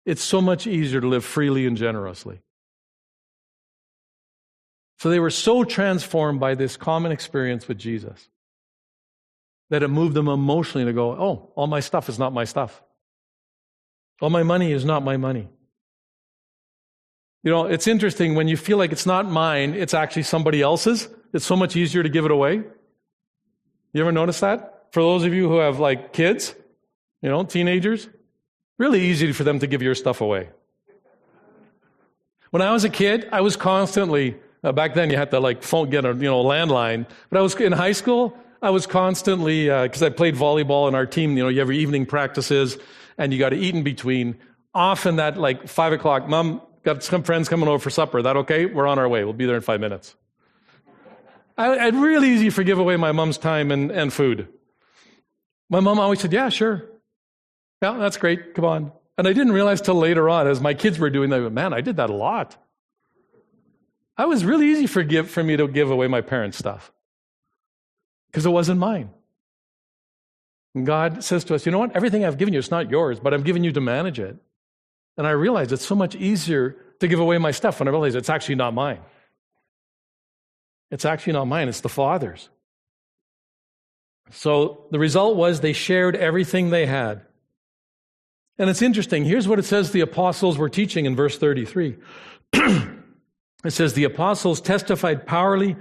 it's 0.04 0.24
so 0.24 0.42
much 0.42 0.66
easier 0.66 1.00
to 1.00 1.08
live 1.08 1.24
freely 1.24 1.68
and 1.68 1.78
generously. 1.78 2.42
So 4.98 5.12
they 5.12 5.20
were 5.20 5.30
so 5.30 5.64
transformed 5.64 6.40
by 6.40 6.56
this 6.56 6.76
common 6.76 7.12
experience 7.12 7.68
with 7.68 7.78
Jesus 7.78 8.30
that 9.70 9.84
it 9.84 9.90
moved 9.90 10.16
them 10.16 10.28
emotionally 10.28 10.86
to 10.86 10.94
go, 10.94 11.12
oh, 11.12 11.52
all 11.56 11.68
my 11.68 11.82
stuff 11.82 12.10
is 12.10 12.18
not 12.18 12.34
my 12.34 12.46
stuff. 12.46 12.82
All 14.22 14.32
my 14.32 14.42
money 14.42 14.72
is 14.72 14.86
not 14.86 15.04
my 15.04 15.18
money. 15.18 15.48
You 17.44 17.52
know, 17.52 17.66
it's 17.66 17.86
interesting 17.86 18.34
when 18.34 18.48
you 18.48 18.58
feel 18.58 18.80
like 18.80 18.92
it's 18.92 19.06
not 19.06 19.30
mine, 19.30 19.76
it's 19.76 19.94
actually 19.94 20.24
somebody 20.24 20.64
else's. 20.64 21.10
It's 21.34 21.46
so 21.46 21.56
much 21.56 21.76
easier 21.76 22.04
to 22.04 22.10
give 22.10 22.26
it 22.26 22.32
away. 22.32 22.64
You 23.94 24.02
ever 24.02 24.12
notice 24.12 24.40
that? 24.40 24.88
For 24.92 25.02
those 25.02 25.24
of 25.24 25.34
you 25.34 25.48
who 25.50 25.58
have 25.58 25.80
like 25.80 26.14
kids, 26.14 26.56
you 27.22 27.30
know, 27.30 27.44
teenagers, 27.44 28.08
really 28.78 29.02
easy 29.02 29.32
for 29.32 29.44
them 29.44 29.60
to 29.60 29.68
give 29.68 29.82
your 29.82 29.96
stuff 29.96 30.22
away. 30.22 30.50
When 32.52 32.62
I 32.62 32.72
was 32.72 32.84
a 32.84 32.90
kid, 32.90 33.30
I 33.32 33.42
was 33.42 33.56
constantly 33.56 34.38
uh, 34.64 34.72
back 34.72 34.94
then, 34.94 35.10
you 35.10 35.18
had 35.18 35.32
to 35.32 35.40
like 35.40 35.64
phone, 35.64 35.90
get 35.90 36.06
a 36.06 36.10
you 36.10 36.24
know 36.24 36.44
landline. 36.44 37.06
But 37.30 37.40
I 37.40 37.42
was 37.42 37.56
in 37.56 37.72
high 37.72 37.94
school. 37.94 38.38
I 38.62 38.72
was 38.72 38.86
constantly 38.86 39.66
because 39.66 40.04
uh, 40.04 40.08
I 40.08 40.10
played 40.10 40.36
volleyball 40.36 40.88
and 40.88 40.96
our 40.96 41.06
team. 41.06 41.38
You 41.38 41.44
know, 41.44 41.50
you 41.50 41.60
have 41.60 41.70
your 41.70 41.80
evening 41.80 42.06
practices, 42.06 42.78
and 43.18 43.32
you 43.32 43.40
got 43.40 43.50
to 43.50 43.58
eat 43.58 43.74
in 43.74 43.84
between. 43.84 44.38
Often 44.74 45.16
that 45.16 45.38
like 45.38 45.68
five 45.68 45.94
o'clock, 45.94 46.28
mom 46.28 46.62
got 46.84 47.04
some 47.04 47.24
friends 47.24 47.48
coming 47.48 47.70
over 47.70 47.80
for 47.80 47.90
supper. 47.90 48.22
That 48.22 48.36
okay? 48.38 48.66
We're 48.66 48.88
on 48.88 49.00
our 49.00 49.08
way. 49.08 49.24
We'll 49.24 49.34
be 49.34 49.46
there 49.46 49.56
in 49.56 49.62
five 49.62 49.80
minutes. 49.80 50.16
I, 51.60 51.88
I'd 51.88 51.96
really 51.96 52.30
easy 52.30 52.50
forgive 52.50 52.80
away 52.80 52.96
my 52.96 53.12
mom's 53.12 53.38
time 53.38 53.70
and, 53.70 53.92
and 53.92 54.14
food. 54.14 54.48
My 55.70 55.82
mom 55.82 56.00
always 56.00 56.22
said, 56.22 56.32
Yeah, 56.32 56.48
sure. 56.48 56.86
Yeah, 57.82 57.98
that's 57.98 58.16
great. 58.16 58.56
Come 58.56 58.66
on. 58.66 58.92
And 59.18 59.28
I 59.28 59.34
didn't 59.34 59.52
realize 59.52 59.82
till 59.82 59.96
later 59.96 60.30
on, 60.30 60.48
as 60.48 60.62
my 60.62 60.74
kids 60.74 60.98
were 60.98 61.10
doing 61.10 61.30
that, 61.30 61.50
man, 61.52 61.74
I 61.74 61.82
did 61.82 61.98
that 61.98 62.10
a 62.10 62.14
lot. 62.14 62.56
I 64.18 64.26
was 64.26 64.46
really 64.46 64.68
easy 64.68 64.88
for, 64.88 65.04
give, 65.04 65.30
for 65.30 65.44
me 65.44 65.58
to 65.58 65.68
give 65.68 65.92
away 65.92 66.08
my 66.08 66.22
parents' 66.22 66.58
stuff 66.58 66.92
because 68.28 68.46
it 68.46 68.50
wasn't 68.50 68.80
mine. 68.80 69.10
And 70.76 70.86
God 70.86 71.24
says 71.24 71.44
to 71.46 71.56
us, 71.56 71.66
you 71.66 71.72
know 71.72 71.80
what? 71.80 71.96
Everything 71.96 72.24
I've 72.24 72.38
given 72.38 72.54
you, 72.54 72.60
it's 72.60 72.72
not 72.72 72.90
yours, 72.90 73.20
but 73.20 73.34
I've 73.34 73.44
given 73.44 73.64
you 73.64 73.74
to 73.74 73.82
manage 73.82 74.20
it. 74.20 74.38
And 75.18 75.28
I 75.28 75.32
realized 75.32 75.74
it's 75.74 75.86
so 75.86 75.96
much 75.96 76.16
easier 76.16 76.78
to 77.00 77.08
give 77.08 77.20
away 77.20 77.38
my 77.38 77.52
stuff 77.52 77.80
when 77.80 77.88
I 77.90 77.92
realize 77.92 78.16
it's 78.16 78.30
actually 78.30 78.56
not 78.56 78.74
mine. 78.74 79.00
It's 80.92 81.06
actually 81.06 81.34
not 81.34 81.46
mine, 81.46 81.68
it's 81.68 81.82
the 81.82 81.90
Father's. 81.90 82.50
So 84.32 84.86
the 84.92 85.00
result 85.00 85.36
was 85.36 85.60
they 85.60 85.74
shared 85.74 86.16
everything 86.16 86.70
they 86.70 86.86
had. 86.86 87.22
And 88.58 88.70
it's 88.70 88.82
interesting. 88.82 89.24
Here's 89.24 89.48
what 89.48 89.60
it 89.60 89.66
says 89.66 89.92
the 89.92 90.02
apostles 90.02 90.58
were 90.58 90.70
teaching 90.70 91.06
in 91.06 91.16
verse 91.16 91.38
33. 91.38 91.98
it 92.54 92.92
says, 93.70 93.94
The 93.94 94.04
apostles 94.04 94.62
testified 94.62 95.26
powerfully, 95.26 95.78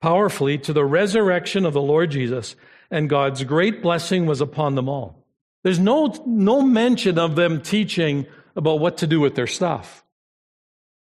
powerfully 0.00 0.56
to 0.58 0.72
the 0.72 0.84
resurrection 0.84 1.66
of 1.66 1.72
the 1.72 1.82
Lord 1.82 2.10
Jesus, 2.10 2.56
and 2.90 3.10
God's 3.10 3.44
great 3.44 3.82
blessing 3.82 4.26
was 4.26 4.40
upon 4.40 4.76
them 4.76 4.88
all. 4.88 5.24
There's 5.62 5.78
no, 5.78 6.14
no 6.24 6.62
mention 6.62 7.18
of 7.18 7.36
them 7.36 7.60
teaching 7.60 8.26
about 8.56 8.80
what 8.80 8.98
to 8.98 9.06
do 9.06 9.20
with 9.20 9.34
their 9.34 9.46
stuff. 9.46 10.04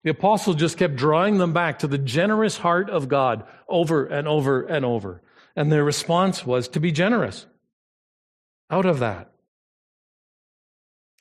The 0.05 0.11
apostles 0.11 0.57
just 0.57 0.79
kept 0.79 0.97
drawing 0.97 1.39
them 1.39 1.53
back 1.53 1.79
to 1.81 1.87
the 1.87 1.99
generous 1.99 2.59
heart 2.59 2.91
of 2.91 3.09
God 3.09 3.45
over 3.69 4.05
and 4.05 4.27
over 4.27 4.63
and 4.63 4.85
over. 4.85 5.23
And 5.55 5.71
their 5.71 5.85
response 5.85 6.45
was 6.45 6.69
to 6.69 6.81
be 6.81 6.91
generous 6.91 7.47
out 8.71 8.87
of 8.87 8.99
that. 8.99 9.31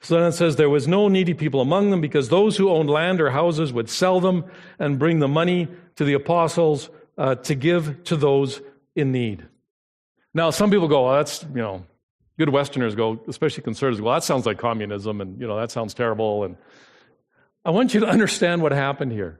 So 0.01 0.15
then 0.15 0.29
it 0.29 0.31
says, 0.31 0.55
There 0.55 0.69
was 0.69 0.87
no 0.87 1.07
needy 1.07 1.35
people 1.35 1.61
among 1.61 1.91
them 1.91 2.01
because 2.01 2.29
those 2.29 2.57
who 2.57 2.69
owned 2.69 2.89
land 2.89 3.21
or 3.21 3.29
houses 3.29 3.71
would 3.71 3.89
sell 3.89 4.19
them 4.19 4.45
and 4.79 4.97
bring 4.97 5.19
the 5.19 5.27
money 5.27 5.67
to 5.97 6.03
the 6.03 6.13
apostles 6.13 6.89
uh, 7.17 7.35
to 7.35 7.53
give 7.53 8.03
to 8.05 8.15
those 8.15 8.61
in 8.95 9.11
need. 9.11 9.45
Now, 10.33 10.49
some 10.49 10.71
people 10.71 10.87
go, 10.87 11.05
well, 11.05 11.17
that's, 11.17 11.43
you 11.43 11.61
know, 11.61 11.85
good 12.39 12.49
Westerners 12.49 12.95
go, 12.95 13.21
especially 13.27 13.63
conservatives, 13.63 14.01
well, 14.01 14.15
that 14.15 14.23
sounds 14.23 14.45
like 14.45 14.57
communism 14.57 15.21
and, 15.21 15.39
you 15.39 15.45
know, 15.45 15.59
that 15.59 15.69
sounds 15.69 15.93
terrible. 15.93 16.45
And 16.45 16.57
I 17.63 17.71
want 17.71 17.93
you 17.93 17.99
to 17.99 18.07
understand 18.07 18.61
what 18.61 18.71
happened 18.71 19.11
here. 19.11 19.39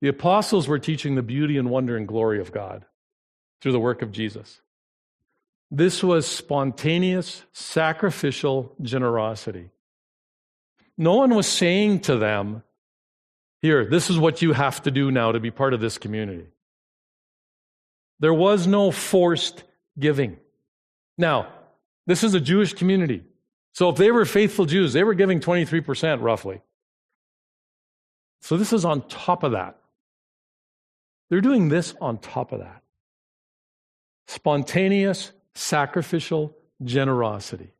The 0.00 0.08
apostles 0.08 0.66
were 0.66 0.78
teaching 0.78 1.14
the 1.14 1.22
beauty 1.22 1.58
and 1.58 1.70
wonder 1.70 1.96
and 1.96 2.08
glory 2.08 2.40
of 2.40 2.52
God 2.52 2.84
through 3.60 3.72
the 3.72 3.80
work 3.80 4.02
of 4.02 4.12
Jesus. 4.12 4.60
This 5.70 6.02
was 6.02 6.26
spontaneous, 6.26 7.44
sacrificial 7.52 8.74
generosity. 8.82 9.70
No 10.98 11.16
one 11.16 11.34
was 11.34 11.46
saying 11.46 12.00
to 12.00 12.16
them, 12.16 12.62
Here, 13.62 13.84
this 13.84 14.10
is 14.10 14.18
what 14.18 14.42
you 14.42 14.52
have 14.52 14.82
to 14.82 14.90
do 14.90 15.10
now 15.10 15.32
to 15.32 15.40
be 15.40 15.50
part 15.50 15.74
of 15.74 15.80
this 15.80 15.98
community. 15.98 16.46
There 18.18 18.34
was 18.34 18.66
no 18.66 18.90
forced 18.90 19.62
giving. 19.98 20.38
Now, 21.16 21.48
this 22.06 22.24
is 22.24 22.34
a 22.34 22.40
Jewish 22.40 22.74
community. 22.74 23.22
So 23.72 23.88
if 23.90 23.96
they 23.96 24.10
were 24.10 24.24
faithful 24.24 24.66
Jews, 24.66 24.92
they 24.92 25.04
were 25.04 25.14
giving 25.14 25.40
23% 25.40 26.20
roughly. 26.20 26.60
So 28.40 28.56
this 28.56 28.72
is 28.72 28.84
on 28.84 29.02
top 29.08 29.42
of 29.42 29.52
that. 29.52 29.76
They're 31.28 31.40
doing 31.40 31.68
this 31.68 31.94
on 32.00 32.18
top 32.18 32.52
of 32.52 32.60
that. 32.60 32.82
Spontaneous, 34.26 35.32
sacrificial 35.54 36.56
generosity. 36.82 37.72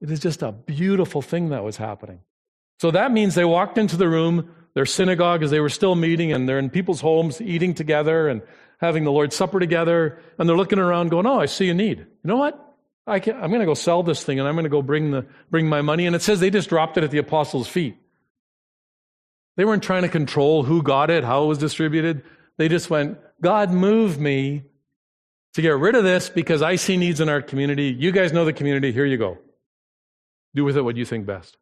It 0.00 0.10
is 0.10 0.20
just 0.20 0.42
a 0.42 0.52
beautiful 0.52 1.22
thing 1.22 1.50
that 1.50 1.64
was 1.64 1.76
happening. 1.76 2.20
So 2.80 2.90
that 2.90 3.12
means 3.12 3.34
they 3.34 3.44
walked 3.44 3.78
into 3.78 3.96
the 3.96 4.08
room, 4.08 4.50
their 4.74 4.84
synagogue, 4.84 5.42
as 5.42 5.50
they 5.50 5.60
were 5.60 5.70
still 5.70 5.94
meeting, 5.94 6.32
and 6.32 6.46
they're 6.46 6.58
in 6.58 6.68
people's 6.68 7.00
homes 7.00 7.40
eating 7.40 7.72
together 7.72 8.28
and 8.28 8.42
having 8.78 9.04
the 9.04 9.12
Lord's 9.12 9.34
Supper 9.34 9.58
together, 9.58 10.18
and 10.38 10.46
they're 10.46 10.56
looking 10.56 10.78
around 10.78 11.10
going, 11.10 11.26
Oh, 11.26 11.40
I 11.40 11.46
see 11.46 11.70
a 11.70 11.74
need. 11.74 11.98
You 11.98 12.06
know 12.24 12.36
what? 12.36 12.65
I 13.06 13.16
am 13.16 13.50
going 13.50 13.60
to 13.60 13.66
go 13.66 13.74
sell 13.74 14.02
this 14.02 14.24
thing 14.24 14.40
and 14.40 14.48
I'm 14.48 14.54
going 14.54 14.64
to 14.64 14.70
go 14.70 14.82
bring, 14.82 15.12
the, 15.12 15.26
bring 15.50 15.68
my 15.68 15.80
money. 15.80 16.06
And 16.06 16.16
it 16.16 16.22
says 16.22 16.40
they 16.40 16.50
just 16.50 16.68
dropped 16.68 16.96
it 16.96 17.04
at 17.04 17.10
the 17.10 17.18
apostles' 17.18 17.68
feet. 17.68 17.96
They 19.56 19.64
weren't 19.64 19.82
trying 19.82 20.02
to 20.02 20.08
control 20.08 20.64
who 20.64 20.82
got 20.82 21.10
it, 21.10 21.24
how 21.24 21.44
it 21.44 21.46
was 21.46 21.58
distributed. 21.58 22.22
They 22.58 22.68
just 22.68 22.90
went, 22.90 23.18
God, 23.40 23.70
move 23.70 24.18
me 24.18 24.64
to 25.54 25.62
get 25.62 25.76
rid 25.76 25.94
of 25.94 26.04
this 26.04 26.28
because 26.28 26.62
I 26.62 26.76
see 26.76 26.96
needs 26.96 27.20
in 27.20 27.28
our 27.28 27.40
community. 27.40 27.94
You 27.96 28.12
guys 28.12 28.32
know 28.32 28.44
the 28.44 28.52
community. 28.52 28.92
Here 28.92 29.06
you 29.06 29.16
go. 29.16 29.38
Do 30.54 30.64
with 30.64 30.76
it 30.76 30.82
what 30.82 30.96
you 30.96 31.04
think 31.04 31.26
best. 31.26 31.56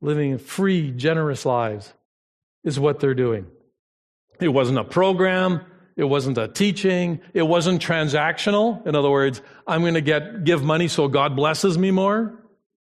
Living 0.00 0.38
free, 0.38 0.92
generous 0.92 1.44
lives 1.44 1.92
is 2.64 2.80
what 2.80 3.00
they're 3.00 3.14
doing. 3.14 3.46
It 4.40 4.48
wasn't 4.48 4.78
a 4.78 4.84
program. 4.84 5.60
It 5.96 6.04
wasn't 6.04 6.38
a 6.38 6.48
teaching. 6.48 7.20
It 7.34 7.42
wasn't 7.42 7.82
transactional. 7.82 8.86
In 8.86 8.94
other 8.94 9.10
words, 9.10 9.42
I'm 9.66 9.82
going 9.82 9.94
to 9.94 10.00
get, 10.00 10.44
give 10.44 10.62
money 10.62 10.88
so 10.88 11.08
God 11.08 11.36
blesses 11.36 11.76
me 11.76 11.90
more. 11.90 12.38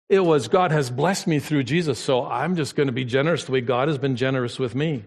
It 0.09 0.21
was 0.21 0.49
God 0.49 0.73
has 0.73 0.91
blessed 0.91 1.29
me 1.29 1.39
through 1.39 1.63
Jesus, 1.63 1.99
so 1.99 2.27
I'm 2.27 2.57
just 2.57 2.75
going 2.75 2.89
to 2.89 2.93
be 2.93 3.05
generous 3.05 3.45
the 3.45 3.53
way 3.53 3.61
God 3.61 3.89
has 3.89 3.97
been 3.97 4.17
generous 4.17 4.59
with 4.59 4.75
me. 4.75 5.05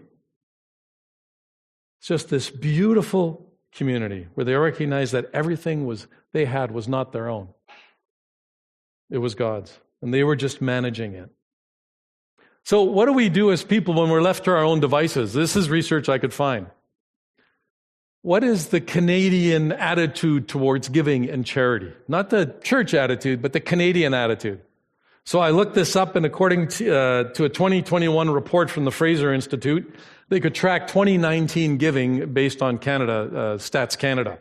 It's 1.98 2.08
just 2.08 2.30
this 2.30 2.50
beautiful 2.50 3.52
community 3.74 4.28
where 4.34 4.44
they 4.44 4.54
recognized 4.54 5.12
that 5.12 5.26
everything 5.34 5.86
was 5.86 6.06
they 6.32 6.46
had 6.46 6.70
was 6.70 6.88
not 6.88 7.12
their 7.12 7.28
own. 7.28 7.48
It 9.10 9.18
was 9.18 9.34
God's, 9.34 9.78
and 10.00 10.12
they 10.12 10.24
were 10.24 10.36
just 10.36 10.62
managing 10.62 11.14
it. 11.14 11.30
So, 12.64 12.82
what 12.82 13.04
do 13.04 13.12
we 13.12 13.28
do 13.28 13.52
as 13.52 13.62
people 13.62 13.94
when 13.94 14.08
we're 14.08 14.22
left 14.22 14.44
to 14.44 14.52
our 14.52 14.64
own 14.64 14.80
devices? 14.80 15.34
This 15.34 15.54
is 15.54 15.68
research 15.68 16.08
I 16.08 16.18
could 16.18 16.32
find. 16.32 16.66
What 18.24 18.42
is 18.42 18.68
the 18.68 18.80
Canadian 18.80 19.70
attitude 19.72 20.48
towards 20.48 20.88
giving 20.88 21.28
and 21.28 21.44
charity? 21.44 21.92
Not 22.08 22.30
the 22.30 22.54
church 22.62 22.94
attitude, 22.94 23.42
but 23.42 23.52
the 23.52 23.60
Canadian 23.60 24.14
attitude. 24.14 24.62
So 25.24 25.40
I 25.40 25.50
looked 25.50 25.74
this 25.74 25.94
up, 25.94 26.16
and 26.16 26.24
according 26.24 26.68
to, 26.68 26.96
uh, 26.96 27.24
to, 27.34 27.44
a 27.44 27.50
2021 27.50 28.30
report 28.30 28.70
from 28.70 28.86
the 28.86 28.90
Fraser 28.90 29.30
Institute, 29.30 29.94
they 30.30 30.40
could 30.40 30.54
track 30.54 30.86
2019 30.86 31.76
giving 31.76 32.32
based 32.32 32.62
on 32.62 32.78
Canada, 32.78 33.12
uh, 33.12 33.58
Stats 33.58 33.98
Canada. 33.98 34.38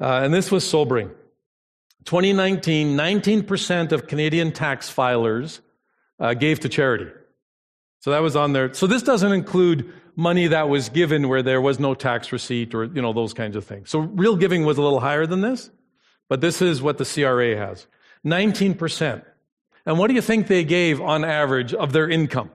Uh, 0.00 0.20
and 0.22 0.32
this 0.32 0.52
was 0.52 0.64
sobering. 0.64 1.10
2019, 2.04 2.96
19% 2.96 3.90
of 3.90 4.06
Canadian 4.06 4.52
tax 4.52 4.88
filers 4.88 5.58
uh, 6.20 6.34
gave 6.34 6.60
to 6.60 6.68
charity. 6.68 7.10
So 7.98 8.12
that 8.12 8.22
was 8.22 8.36
on 8.36 8.52
there. 8.52 8.72
So 8.72 8.86
this 8.86 9.02
doesn't 9.02 9.32
include 9.32 9.92
money 10.16 10.48
that 10.48 10.68
was 10.68 10.88
given 10.88 11.28
where 11.28 11.42
there 11.42 11.60
was 11.60 11.78
no 11.78 11.94
tax 11.94 12.32
receipt 12.32 12.74
or, 12.74 12.84
you 12.84 13.00
know, 13.02 13.12
those 13.12 13.34
kinds 13.34 13.54
of 13.56 13.64
things. 13.64 13.90
So 13.90 14.00
real 14.00 14.36
giving 14.36 14.64
was 14.64 14.78
a 14.78 14.82
little 14.82 15.00
higher 15.00 15.26
than 15.26 15.40
this, 15.40 15.70
but 16.28 16.40
this 16.40 16.62
is 16.62 16.80
what 16.82 16.98
the 16.98 17.04
CRA 17.04 17.56
has. 17.56 17.86
19%. 18.24 19.24
And 19.84 19.98
what 19.98 20.06
do 20.08 20.14
you 20.14 20.22
think 20.22 20.46
they 20.46 20.64
gave 20.64 21.00
on 21.00 21.24
average 21.24 21.74
of 21.74 21.92
their 21.92 22.08
income? 22.08 22.50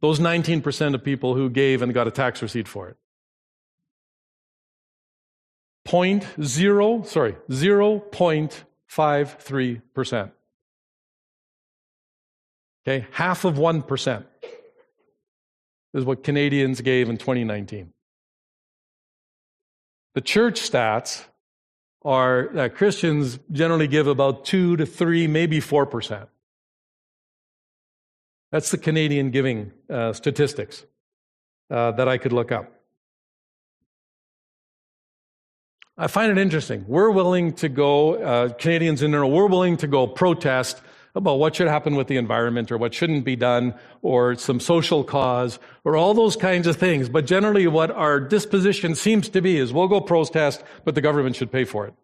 Those 0.00 0.18
19% 0.18 0.94
of 0.94 1.04
people 1.04 1.34
who 1.34 1.48
gave 1.48 1.82
and 1.82 1.94
got 1.94 2.08
a 2.08 2.10
tax 2.10 2.42
receipt 2.42 2.66
for 2.68 2.88
it. 2.88 2.96
Point 5.84 6.26
zero, 6.42 7.04
sorry, 7.04 7.36
0.53%. 7.48 10.30
Okay, 12.86 13.06
half 13.12 13.44
of 13.44 13.54
1% 13.54 14.24
is 15.96 16.04
what 16.04 16.22
Canadians 16.22 16.80
gave 16.82 17.08
in 17.08 17.16
2019. 17.16 17.92
The 20.14 20.20
church 20.20 20.60
stats 20.60 21.24
are 22.02 22.50
that 22.52 22.76
Christians 22.76 23.38
generally 23.50 23.88
give 23.88 24.06
about 24.06 24.44
2 24.44 24.76
to 24.76 24.86
3, 24.86 25.26
maybe 25.26 25.58
4%. 25.58 26.28
That's 28.52 28.70
the 28.70 28.78
Canadian 28.78 29.30
giving 29.30 29.72
uh, 29.90 30.12
statistics 30.12 30.84
uh, 31.70 31.92
that 31.92 32.08
I 32.08 32.18
could 32.18 32.32
look 32.32 32.52
up. 32.52 32.72
I 35.98 36.08
find 36.08 36.30
it 36.30 36.38
interesting. 36.38 36.84
We're 36.86 37.10
willing 37.10 37.54
to 37.54 37.70
go, 37.70 38.14
uh, 38.14 38.48
Canadians 38.50 39.02
in 39.02 39.10
general, 39.12 39.30
we're 39.30 39.46
willing 39.46 39.78
to 39.78 39.86
go 39.86 40.06
protest 40.06 40.82
about 41.16 41.38
what 41.40 41.56
should 41.56 41.66
happen 41.66 41.96
with 41.96 42.06
the 42.06 42.16
environment 42.16 42.70
or 42.70 42.78
what 42.78 42.94
shouldn't 42.94 43.24
be 43.24 43.34
done 43.34 43.74
or 44.02 44.36
some 44.36 44.60
social 44.60 45.02
cause 45.02 45.58
or 45.82 45.96
all 45.96 46.14
those 46.14 46.36
kinds 46.36 46.68
of 46.68 46.76
things. 46.76 47.08
But 47.08 47.26
generally, 47.26 47.66
what 47.66 47.90
our 47.90 48.20
disposition 48.20 48.94
seems 48.94 49.28
to 49.30 49.40
be 49.40 49.56
is 49.56 49.72
we'll 49.72 49.88
go 49.88 50.00
protest, 50.00 50.62
but 50.84 50.94
the 50.94 51.00
government 51.00 51.34
should 51.34 51.50
pay 51.50 51.64
for 51.64 51.86
it. 51.86 51.94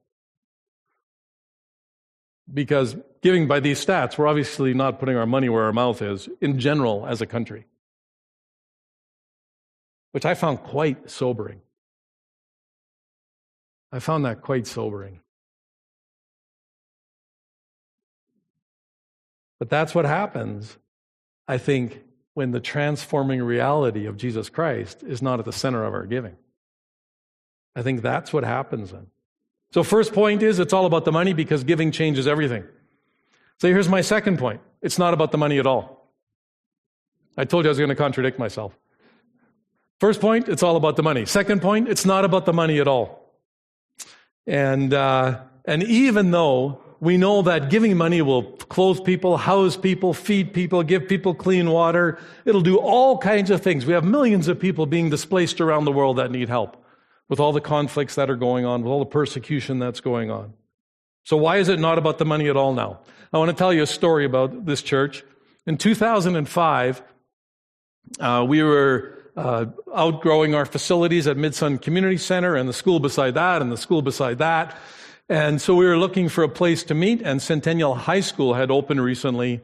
Because 2.52 2.96
giving 3.22 3.46
by 3.46 3.60
these 3.60 3.84
stats, 3.84 4.18
we're 4.18 4.26
obviously 4.26 4.74
not 4.74 4.98
putting 4.98 5.16
our 5.16 5.26
money 5.26 5.48
where 5.48 5.64
our 5.64 5.72
mouth 5.72 6.02
is 6.02 6.28
in 6.40 6.58
general 6.58 7.06
as 7.06 7.20
a 7.20 7.26
country. 7.26 7.66
which 10.12 10.26
I 10.26 10.34
found 10.34 10.62
quite 10.62 11.10
sobering. 11.10 11.60
I 13.90 13.98
found 13.98 14.24
that 14.24 14.42
quite 14.42 14.66
sobering. 14.66 15.20
But 19.62 19.70
that's 19.70 19.94
what 19.94 20.04
happens, 20.04 20.76
I 21.46 21.56
think, 21.56 22.02
when 22.34 22.50
the 22.50 22.58
transforming 22.58 23.40
reality 23.40 24.06
of 24.06 24.16
Jesus 24.16 24.48
Christ 24.48 25.04
is 25.04 25.22
not 25.22 25.38
at 25.38 25.44
the 25.44 25.52
center 25.52 25.84
of 25.84 25.94
our 25.94 26.04
giving. 26.04 26.34
I 27.76 27.82
think 27.82 28.02
that's 28.02 28.32
what 28.32 28.42
happens 28.42 28.90
then. 28.90 29.06
So, 29.70 29.84
first 29.84 30.12
point 30.14 30.42
is 30.42 30.58
it's 30.58 30.72
all 30.72 30.84
about 30.84 31.04
the 31.04 31.12
money 31.12 31.32
because 31.32 31.62
giving 31.62 31.92
changes 31.92 32.26
everything. 32.26 32.64
So, 33.60 33.68
here's 33.68 33.88
my 33.88 34.00
second 34.00 34.40
point 34.40 34.60
it's 34.80 34.98
not 34.98 35.14
about 35.14 35.30
the 35.30 35.38
money 35.38 35.60
at 35.60 35.66
all. 35.68 36.10
I 37.36 37.44
told 37.44 37.64
you 37.64 37.68
I 37.68 37.70
was 37.70 37.78
going 37.78 37.88
to 37.88 37.94
contradict 37.94 38.40
myself. 38.40 38.76
First 40.00 40.20
point, 40.20 40.48
it's 40.48 40.64
all 40.64 40.74
about 40.74 40.96
the 40.96 41.04
money. 41.04 41.24
Second 41.24 41.62
point, 41.62 41.88
it's 41.88 42.04
not 42.04 42.24
about 42.24 42.46
the 42.46 42.52
money 42.52 42.80
at 42.80 42.88
all. 42.88 43.32
And, 44.44 44.92
uh, 44.92 45.42
and 45.64 45.84
even 45.84 46.32
though 46.32 46.81
we 47.02 47.16
know 47.16 47.42
that 47.42 47.68
giving 47.68 47.96
money 47.96 48.22
will 48.22 48.44
clothe 48.44 49.04
people, 49.04 49.36
house 49.36 49.76
people, 49.76 50.14
feed 50.14 50.54
people, 50.54 50.84
give 50.84 51.08
people 51.08 51.34
clean 51.34 51.68
water. 51.68 52.16
It'll 52.44 52.60
do 52.60 52.78
all 52.78 53.18
kinds 53.18 53.50
of 53.50 53.60
things. 53.60 53.84
We 53.84 53.92
have 53.92 54.04
millions 54.04 54.46
of 54.46 54.60
people 54.60 54.86
being 54.86 55.10
displaced 55.10 55.60
around 55.60 55.84
the 55.84 55.90
world 55.90 56.18
that 56.18 56.30
need 56.30 56.48
help 56.48 56.76
with 57.28 57.40
all 57.40 57.52
the 57.52 57.60
conflicts 57.60 58.14
that 58.14 58.30
are 58.30 58.36
going 58.36 58.64
on, 58.64 58.82
with 58.82 58.88
all 58.92 59.00
the 59.00 59.06
persecution 59.06 59.80
that's 59.80 59.98
going 59.98 60.30
on. 60.30 60.52
So 61.24 61.36
why 61.36 61.56
is 61.56 61.68
it 61.68 61.80
not 61.80 61.98
about 61.98 62.18
the 62.18 62.24
money 62.24 62.48
at 62.48 62.56
all 62.56 62.72
now? 62.72 63.00
I 63.32 63.38
want 63.38 63.50
to 63.50 63.56
tell 63.56 63.72
you 63.72 63.82
a 63.82 63.86
story 63.86 64.24
about 64.24 64.64
this 64.64 64.80
church. 64.80 65.24
In 65.66 65.78
2005, 65.78 67.02
uh, 68.20 68.46
we 68.48 68.62
were 68.62 69.18
uh, 69.36 69.64
outgrowing 69.92 70.54
our 70.54 70.66
facilities 70.66 71.26
at 71.26 71.36
Midsun 71.36 71.82
Community 71.82 72.16
Center 72.16 72.54
and 72.54 72.68
the 72.68 72.72
school 72.72 73.00
beside 73.00 73.34
that 73.34 73.60
and 73.60 73.72
the 73.72 73.76
school 73.76 74.02
beside 74.02 74.38
that. 74.38 74.78
And 75.32 75.62
so 75.62 75.74
we 75.74 75.86
were 75.86 75.96
looking 75.96 76.28
for 76.28 76.44
a 76.44 76.48
place 76.48 76.84
to 76.84 76.94
meet, 76.94 77.22
and 77.22 77.40
Centennial 77.40 77.94
High 77.94 78.20
School 78.20 78.52
had 78.52 78.70
opened 78.70 79.02
recently, 79.02 79.62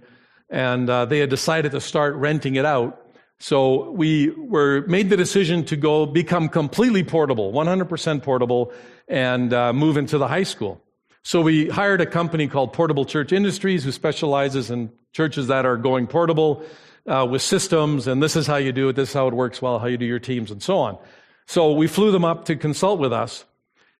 and 0.48 0.88
uh, 0.88 1.04
they 1.04 1.18
had 1.18 1.28
decided 1.28 1.72
to 1.72 1.80
start 1.82 2.14
renting 2.14 2.54
it 2.54 2.64
out. 2.64 3.06
So 3.38 3.90
we 3.90 4.30
were 4.30 4.86
made 4.86 5.10
the 5.10 5.16
decision 5.18 5.66
to 5.66 5.76
go 5.76 6.06
become 6.06 6.48
completely 6.48 7.04
portable, 7.04 7.52
100% 7.52 8.22
portable, 8.22 8.72
and 9.08 9.52
uh, 9.52 9.74
move 9.74 9.98
into 9.98 10.16
the 10.16 10.26
high 10.26 10.44
school. 10.44 10.80
So 11.22 11.42
we 11.42 11.68
hired 11.68 12.00
a 12.00 12.06
company 12.06 12.48
called 12.48 12.72
Portable 12.72 13.04
Church 13.04 13.30
Industries, 13.30 13.84
who 13.84 13.92
specializes 13.92 14.70
in 14.70 14.90
churches 15.12 15.48
that 15.48 15.66
are 15.66 15.76
going 15.76 16.06
portable 16.06 16.64
uh, 17.06 17.26
with 17.30 17.42
systems, 17.42 18.06
and 18.06 18.22
this 18.22 18.36
is 18.36 18.46
how 18.46 18.56
you 18.56 18.72
do 18.72 18.88
it, 18.88 18.96
this 18.96 19.10
is 19.10 19.14
how 19.14 19.28
it 19.28 19.34
works 19.34 19.60
well, 19.60 19.78
how 19.78 19.86
you 19.86 19.98
do 19.98 20.06
your 20.06 20.18
teams, 20.18 20.50
and 20.50 20.62
so 20.62 20.78
on. 20.78 20.96
So 21.44 21.72
we 21.72 21.88
flew 21.88 22.10
them 22.10 22.24
up 22.24 22.46
to 22.46 22.56
consult 22.56 22.98
with 23.00 23.12
us. 23.12 23.44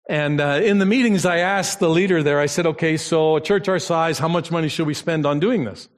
And 0.09 0.41
uh, 0.41 0.61
in 0.63 0.79
the 0.79 0.87
meetings, 0.87 1.27
I 1.27 1.39
asked 1.39 1.81
the 1.81 1.91
leader 1.91 2.23
there, 2.23 2.41
I 2.41 2.47
said, 2.47 2.67
okay, 2.67 2.97
so 2.97 3.37
a 3.37 3.41
church 3.43 3.69
our 3.69 3.79
size, 3.79 4.19
how 4.19 4.29
much 4.29 4.51
money 4.51 4.69
should 4.69 4.87
we 4.87 4.95
spend 4.95 5.27
on 5.27 5.39
doing 5.39 5.65
this? 5.65 5.89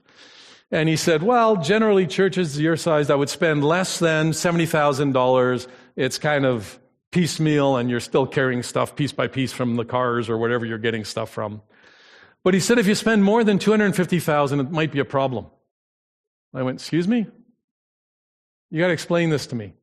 And 0.73 0.89
he 0.89 0.97
said, 0.97 1.23
well, 1.23 1.57
generally 1.57 2.07
churches 2.09 2.61
your 2.61 2.77
size, 2.77 3.09
I 3.09 3.15
would 3.15 3.29
spend 3.29 3.65
less 3.65 4.01
than 4.01 4.33
$70,000. 4.33 5.67
It's 5.95 6.19
kind 6.19 6.45
of 6.45 6.79
piecemeal 7.13 7.77
and 7.77 7.89
you're 7.89 8.01
still 8.01 8.27
carrying 8.27 8.65
stuff 8.65 8.97
piece 8.97 9.13
by 9.13 9.29
piece 9.29 9.53
from 9.53 9.77
the 9.77 9.85
cars 9.85 10.29
or 10.29 10.39
whatever 10.39 10.67
you're 10.67 10.79
getting 10.79 11.05
stuff 11.05 11.31
from. 11.31 11.63
But 12.43 12.55
he 12.55 12.61
said, 12.61 12.79
if 12.79 12.89
you 12.89 12.97
spend 12.97 13.23
more 13.23 13.45
than 13.45 13.59
250,000, 13.59 14.61
it 14.61 14.71
might 14.71 14.91
be 14.91 14.99
a 14.99 15.05
problem. 15.05 15.47
I 16.53 16.63
went, 16.63 16.81
excuse 16.81 17.07
me? 17.07 17.27
You 18.71 18.81
got 18.81 18.89
to 18.89 18.93
explain 18.93 19.31
this 19.31 19.47
to 19.49 19.55
me. 19.55 19.75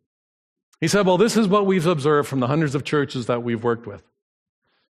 He 0.82 0.88
said, 0.88 1.06
well, 1.06 1.18
this 1.18 1.38
is 1.38 1.48
what 1.48 1.66
we've 1.66 1.86
observed 1.86 2.28
from 2.28 2.40
the 2.40 2.48
hundreds 2.48 2.76
of 2.76 2.84
churches 2.84 3.28
that 3.28 3.42
we've 3.42 3.64
worked 3.64 3.88
with 3.88 4.04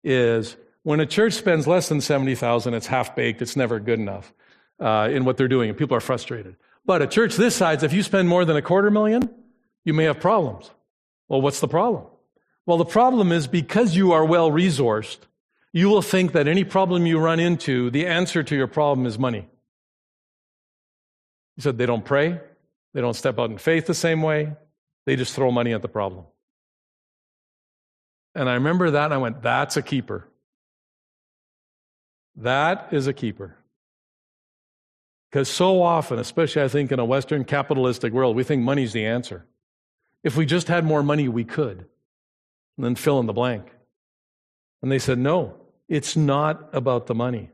is 0.04 0.56
when 0.84 1.00
a 1.00 1.06
church 1.06 1.34
spends 1.34 1.68
less 1.68 1.90
than 1.90 2.02
70,000, 2.02 2.74
it's 2.74 2.88
half 2.88 3.16
baked, 3.16 3.42
it's 3.42 3.56
never 3.56 3.80
good 3.80 4.00
enough 4.00 4.34
uh, 4.80 5.10
in 5.12 5.26
what 5.26 5.38
they're 5.38 5.48
doing, 5.48 5.70
and 5.70 5.78
people 5.78 5.96
are 5.96 6.02
frustrated. 6.02 6.56
But 6.86 7.02
a 7.02 7.08
church 7.08 7.36
this 7.36 7.56
size, 7.56 7.84
if 7.84 7.94
you 7.94 8.04
spend 8.04 8.30
more 8.30 8.46
than 8.46 8.56
a 8.56 8.62
quarter 8.62 8.90
million, 8.90 9.30
you 9.86 9.94
may 9.94 10.06
have 10.06 10.20
problems. 10.20 10.72
Well, 11.28 11.42
what's 11.42 11.60
the 11.60 11.68
problem? 11.68 12.06
Well, 12.66 12.78
the 12.78 12.86
problem 12.86 13.32
is 13.32 13.48
because 13.48 13.96
you 13.96 14.12
are 14.12 14.26
well 14.26 14.52
resourced, 14.52 15.20
you 15.72 15.90
will 15.90 16.02
think 16.02 16.32
that 16.32 16.48
any 16.48 16.64
problem 16.64 17.06
you 17.06 17.20
run 17.20 17.40
into, 17.40 17.92
the 17.92 18.08
answer 18.08 18.42
to 18.44 18.56
your 18.56 18.68
problem 18.68 19.06
is 19.06 19.20
money. 19.20 19.48
He 21.56 21.62
said 21.62 21.78
they 21.78 21.86
don't 21.86 22.06
pray, 22.06 22.40
they 22.94 23.02
don't 23.02 23.16
step 23.16 23.38
out 23.38 23.52
in 23.52 23.58
faith 23.58 23.86
the 23.86 23.94
same 23.94 24.22
way, 24.22 24.54
they 25.06 25.16
just 25.16 25.36
throw 25.36 25.52
money 25.52 25.74
at 25.74 25.82
the 25.82 25.88
problem. 25.88 26.26
And 28.36 28.50
I 28.50 28.54
remember 28.54 28.92
that 28.92 29.06
and 29.06 29.14
I 29.14 29.18
went, 29.18 29.42
that's 29.42 29.78
a 29.78 29.82
keeper. 29.82 30.28
That 32.36 32.90
is 32.92 33.08
a 33.08 33.14
keeper. 33.14 33.56
Because 35.30 35.50
so 35.50 35.82
often, 35.82 36.20
especially 36.20 36.64
I 36.64 36.68
think 36.68 36.92
in 36.92 37.00
a 37.00 37.06
Western 37.06 37.44
capitalistic 37.44 38.14
world, 38.14 38.36
we 38.36 38.44
think 38.44 38.64
money's 38.64 38.94
the 38.94 39.06
answer. 39.06 39.46
If 40.24 40.36
we 40.36 40.46
just 40.46 40.68
had 40.68 40.86
more 40.86 41.04
money, 41.04 41.28
we 41.28 41.44
could. 41.44 41.86
And 42.78 42.86
then 42.86 42.96
fill 42.96 43.20
in 43.20 43.26
the 43.26 43.34
blank. 43.34 43.68
And 44.82 44.92
they 44.92 45.00
said, 45.00 45.18
no, 45.18 45.56
it's 45.88 46.16
not 46.16 46.70
about 46.74 47.08
the 47.08 47.16
money. 47.16 47.50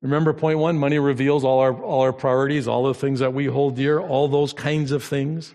Remember 0.00 0.32
point 0.32 0.58
one 0.58 0.78
money 0.78 0.98
reveals 0.98 1.44
all 1.44 1.60
our, 1.60 1.82
all 1.82 2.02
our 2.02 2.12
priorities, 2.12 2.68
all 2.68 2.84
the 2.84 2.94
things 2.94 3.20
that 3.20 3.32
we 3.32 3.46
hold 3.46 3.74
dear, 3.74 3.98
all 3.98 4.28
those 4.28 4.52
kinds 4.52 4.92
of 4.92 5.02
things. 5.02 5.54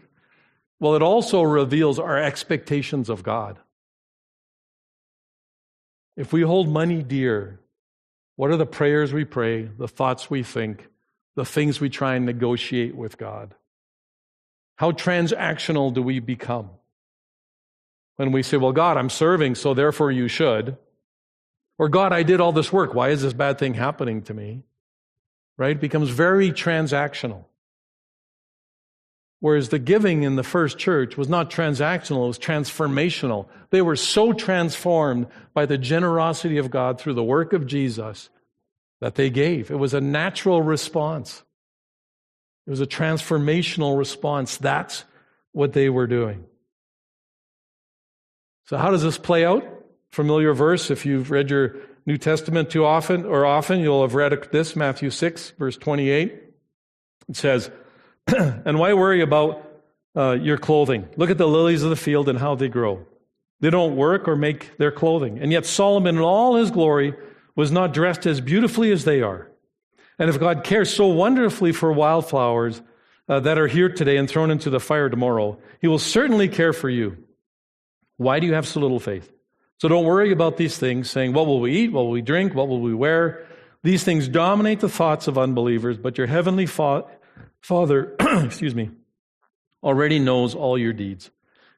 Well, 0.79 0.95
it 0.95 1.01
also 1.01 1.41
reveals 1.41 1.99
our 1.99 2.17
expectations 2.17 3.09
of 3.09 3.23
God. 3.23 3.59
If 6.15 6.31
we 6.33 6.41
hold 6.41 6.69
money 6.69 7.03
dear, 7.03 7.59
what 8.35 8.51
are 8.51 8.57
the 8.57 8.65
prayers 8.65 9.11
we 9.11 9.25
pray, 9.25 9.63
the 9.63 9.87
thoughts 9.87 10.29
we 10.29 10.43
think, 10.43 10.87
the 11.35 11.45
things 11.45 11.81
we 11.81 11.89
try 11.89 12.15
and 12.15 12.25
negotiate 12.25 12.95
with 12.95 13.17
God? 13.17 13.55
How 14.77 14.91
transactional 14.91 15.93
do 15.93 16.01
we 16.01 16.19
become? 16.19 16.69
When 18.15 18.31
we 18.31 18.43
say, 18.43 18.57
Well, 18.57 18.71
God, 18.71 18.95
I'm 18.97 19.09
serving, 19.09 19.55
so 19.55 19.73
therefore 19.73 20.11
you 20.11 20.29
should. 20.29 20.77
Or, 21.77 21.87
God, 21.87 22.11
I 22.11 22.23
did 22.23 22.41
all 22.41 22.51
this 22.51 22.71
work. 22.71 22.93
Why 22.93 23.09
is 23.09 23.21
this 23.21 23.33
bad 23.33 23.57
thing 23.57 23.73
happening 23.73 24.21
to 24.23 24.33
me? 24.33 24.63
Right? 25.57 25.71
It 25.71 25.81
becomes 25.81 26.09
very 26.09 26.51
transactional. 26.51 27.45
Whereas 29.41 29.69
the 29.69 29.79
giving 29.79 30.23
in 30.23 30.35
the 30.35 30.43
first 30.43 30.77
church 30.77 31.15
was 31.15 31.29
not 31.29 31.49
transactional, 31.49 32.25
it 32.25 32.27
was 32.27 32.39
transformational. 32.39 33.47
They 33.69 33.81
were 33.81 33.95
so 33.95 34.33
transformed 34.33 35.27
by 35.53 35.65
the 35.65 35.77
generosity 35.77 36.57
of 36.57 36.69
God 36.69 36.99
through 36.99 37.13
the 37.13 37.23
work 37.23 37.53
of 37.53 37.65
Jesus 37.65 38.29
that 38.99 39.15
they 39.15 39.29
gave. 39.29 39.71
It 39.71 39.79
was 39.79 39.93
a 39.93 40.01
natural 40.01 40.61
response, 40.61 41.43
it 42.67 42.69
was 42.69 42.81
a 42.81 42.87
transformational 42.87 43.97
response. 43.97 44.57
That's 44.57 45.05
what 45.53 45.73
they 45.73 45.89
were 45.89 46.07
doing. 46.07 46.45
So, 48.65 48.77
how 48.77 48.91
does 48.91 49.01
this 49.01 49.17
play 49.17 49.45
out? 49.45 49.63
Familiar 50.11 50.53
verse. 50.53 50.91
If 50.91 51.05
you've 51.05 51.31
read 51.31 51.49
your 51.49 51.77
New 52.05 52.17
Testament 52.17 52.69
too 52.69 52.85
often 52.85 53.25
or 53.25 53.45
often, 53.45 53.79
you'll 53.79 54.01
have 54.01 54.15
read 54.15 54.49
this 54.51 54.75
Matthew 54.75 55.09
6, 55.09 55.53
verse 55.57 55.77
28. 55.77 56.43
It 57.29 57.35
says, 57.35 57.71
and 58.65 58.79
why 58.79 58.93
worry 58.93 59.21
about 59.21 59.65
uh, 60.15 60.31
your 60.31 60.57
clothing? 60.57 61.07
Look 61.17 61.29
at 61.29 61.37
the 61.37 61.47
lilies 61.47 61.83
of 61.83 61.89
the 61.89 61.95
field 61.95 62.29
and 62.29 62.37
how 62.37 62.55
they 62.55 62.69
grow. 62.69 63.05
They 63.59 63.69
don't 63.69 63.95
work 63.95 64.27
or 64.27 64.35
make 64.35 64.77
their 64.77 64.91
clothing. 64.91 65.39
And 65.39 65.51
yet 65.51 65.65
Solomon 65.65 66.15
in 66.17 66.21
all 66.21 66.55
his 66.55 66.71
glory 66.71 67.13
was 67.55 67.71
not 67.71 67.93
dressed 67.93 68.25
as 68.25 68.39
beautifully 68.39 68.91
as 68.91 69.03
they 69.03 69.21
are. 69.21 69.49
And 70.17 70.29
if 70.29 70.39
God 70.39 70.63
cares 70.63 70.93
so 70.93 71.07
wonderfully 71.07 71.71
for 71.71 71.91
wildflowers 71.91 72.81
uh, 73.27 73.39
that 73.41 73.57
are 73.57 73.67
here 73.67 73.89
today 73.89 74.17
and 74.17 74.29
thrown 74.29 74.51
into 74.51 74.69
the 74.69 74.79
fire 74.79 75.09
tomorrow, 75.09 75.57
he 75.81 75.87
will 75.87 75.99
certainly 75.99 76.47
care 76.47 76.73
for 76.73 76.89
you. 76.89 77.17
Why 78.17 78.39
do 78.39 78.47
you 78.47 78.53
have 78.53 78.67
so 78.67 78.79
little 78.79 78.99
faith? 78.99 79.31
So 79.77 79.87
don't 79.87 80.03
worry 80.05 80.31
about 80.31 80.57
these 80.57 80.77
things, 80.77 81.09
saying, 81.09 81.31
What 81.33 81.47
will 81.47 81.61
we 81.61 81.71
eat? 81.73 81.93
What 81.93 82.03
will 82.03 82.11
we 82.11 82.21
drink? 82.21 82.53
What 82.53 82.67
will 82.67 82.81
we 82.81 82.93
wear? 82.93 83.45
These 83.81 84.03
things 84.03 84.27
dominate 84.27 84.81
the 84.81 84.89
thoughts 84.89 85.29
of 85.29 85.37
unbelievers, 85.37 85.97
but 85.97 86.17
your 86.17 86.27
heavenly 86.27 86.65
fa- 86.65 87.05
Father, 87.61 88.15
excuse 88.19 88.75
me, 88.75 88.91
already 89.83 90.19
knows 90.19 90.55
all 90.55 90.77
your 90.77 90.93
deeds. 90.93 91.29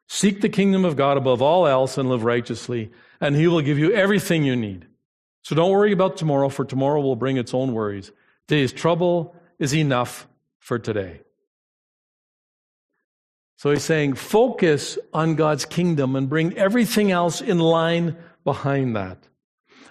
Seek 0.08 0.42
the 0.42 0.50
kingdom 0.50 0.84
of 0.84 0.96
God 0.96 1.18
above 1.18 1.42
all 1.42 1.66
else 1.66 1.98
and 1.98 2.10
live 2.10 2.24
righteously, 2.24 2.92
and 3.20 3.36
he 3.36 3.48
will 3.48 3.62
give 3.62 3.80
you 3.80 3.94
everything 3.94 4.44
you 4.44 4.56
need. 4.56 4.86
So 5.44 5.56
don't 5.56 5.72
worry 5.72 5.92
about 5.92 6.18
tomorrow, 6.18 6.50
for 6.50 6.66
tomorrow 6.66 7.02
will 7.02 7.16
bring 7.16 7.38
its 7.38 7.54
own 7.54 7.74
worries. 7.74 8.12
Today's 8.48 8.74
trouble 8.74 9.36
is 9.58 9.74
enough 9.74 10.28
for 10.60 10.78
today. 10.78 11.22
So 13.58 13.72
he's 13.72 13.84
saying, 13.84 14.16
focus 14.16 14.98
on 15.14 15.36
God's 15.36 15.66
kingdom 15.66 16.16
and 16.16 16.28
bring 16.28 16.58
everything 16.58 17.12
else 17.12 17.42
in 17.42 17.60
line 17.60 18.18
behind 18.44 18.96
that. 18.96 19.18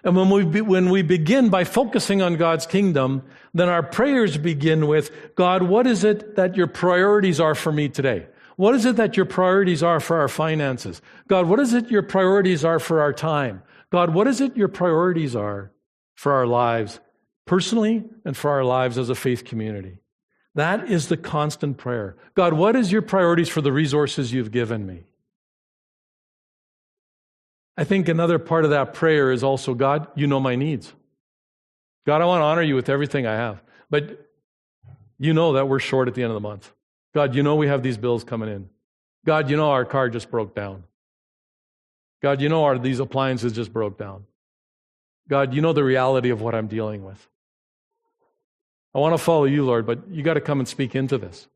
And 0.03 0.17
when 0.17 0.31
we, 0.31 0.45
be, 0.45 0.61
when 0.61 0.91
we 0.91 1.03
begin 1.03 1.51
by 1.51 1.65
focusing 1.65 2.23
on 2.23 2.37
God's 2.37 2.67
kingdom, 2.67 3.23
then 3.53 3.69
our 3.69 3.83
prayers 3.83 4.39
begin 4.39 4.87
with, 4.87 5.35
God, 5.35 5.63
what 5.63 5.87
is 5.87 6.05
it 6.05 6.37
that 6.37 6.57
your 6.57 6.67
priorities 6.67 7.39
are 7.41 7.55
for 7.55 7.73
me 7.73 7.89
today? 7.89 8.27
what 8.61 8.75
is 8.75 8.85
it 8.85 8.97
that 8.97 9.17
your 9.17 9.25
priorities 9.25 9.83
are 9.83 10.01
for 10.01 10.19
our 10.19 10.29
finances? 10.29 11.01
God, 11.29 11.47
what 11.47 11.59
is 11.61 11.73
it 11.73 11.91
your 11.91 12.03
priorities 12.03 12.63
are 12.63 12.79
for 12.79 13.01
our 13.01 13.15
time? 13.15 13.63
God, 13.91 14.13
what 14.13 14.27
is 14.27 14.43
it 14.43 14.55
your 14.55 14.69
priorities 14.69 15.35
are 15.35 15.73
for 16.15 16.33
our 16.35 16.47
lives, 16.47 17.01
personally 17.47 18.05
and 18.23 18.37
for 18.37 18.51
our 18.51 18.63
lives 18.63 18.99
as 18.99 19.09
a 19.09 19.15
faith 19.15 19.47
community? 19.47 19.97
That 20.57 20.91
is 20.91 21.09
the 21.09 21.17
constant 21.17 21.79
prayer. 21.79 22.19
God, 22.35 22.53
what 22.53 22.77
is 22.77 22.93
your 22.93 23.01
priorities 23.01 23.49
for 23.49 23.63
the 23.63 23.73
resources 23.73 24.31
you've 24.31 24.53
given 24.53 24.85
me? 24.85 25.05
I 27.81 27.85
think 27.85 28.11
another 28.11 28.39
part 28.39 28.65
of 28.65 28.73
that 28.73 28.93
prayer 28.93 29.33
is 29.33 29.43
also 29.43 29.73
God, 29.73 30.07
you 30.15 30.27
know 30.27 30.39
my 30.39 30.55
needs. 30.55 30.93
God, 32.07 32.21
I 32.21 32.27
want 32.27 32.43
to 32.43 32.45
honor 32.45 32.61
you 32.61 32.75
with 32.75 32.91
everything 32.91 33.27
I 33.27 33.33
have. 33.33 33.63
But 33.89 34.29
you 35.19 35.33
know 35.33 35.55
that 35.55 35.67
we're 35.67 35.79
short 35.79 36.07
at 36.07 36.13
the 36.13 36.23
end 36.23 36.31
of 36.31 36.35
the 36.35 36.47
month. 36.47 36.71
God, 37.15 37.35
you 37.35 37.43
know 37.43 37.57
we 37.57 37.69
have 37.69 37.83
these 37.83 37.97
bills 37.97 38.23
coming 38.23 38.51
in. 38.51 38.69
God, 39.25 39.49
you 39.49 39.57
know 39.57 39.71
our 39.71 39.87
car 39.87 40.11
just 40.11 40.31
broke 40.31 40.55
down. 40.55 40.85
God, 42.23 42.43
you 42.43 42.51
know 42.51 42.65
our, 42.65 42.79
these 42.79 43.01
appliances 43.01 43.55
just 43.55 43.73
broke 43.73 43.97
down. 43.97 44.27
God, 45.31 45.55
you 45.55 45.63
know 45.63 45.73
the 45.73 45.83
reality 45.83 46.29
of 46.29 46.43
what 46.43 46.55
I'm 46.55 46.67
dealing 46.67 47.03
with. 47.03 47.29
I 48.95 48.99
want 48.99 49.15
to 49.15 49.19
follow 49.19 49.45
you, 49.45 49.65
Lord, 49.65 49.87
but 49.87 50.07
you 50.11 50.23
got 50.23 50.35
to 50.35 50.43
come 50.43 50.59
and 50.59 50.69
speak 50.69 50.95
into 50.95 51.17
this. 51.17 51.49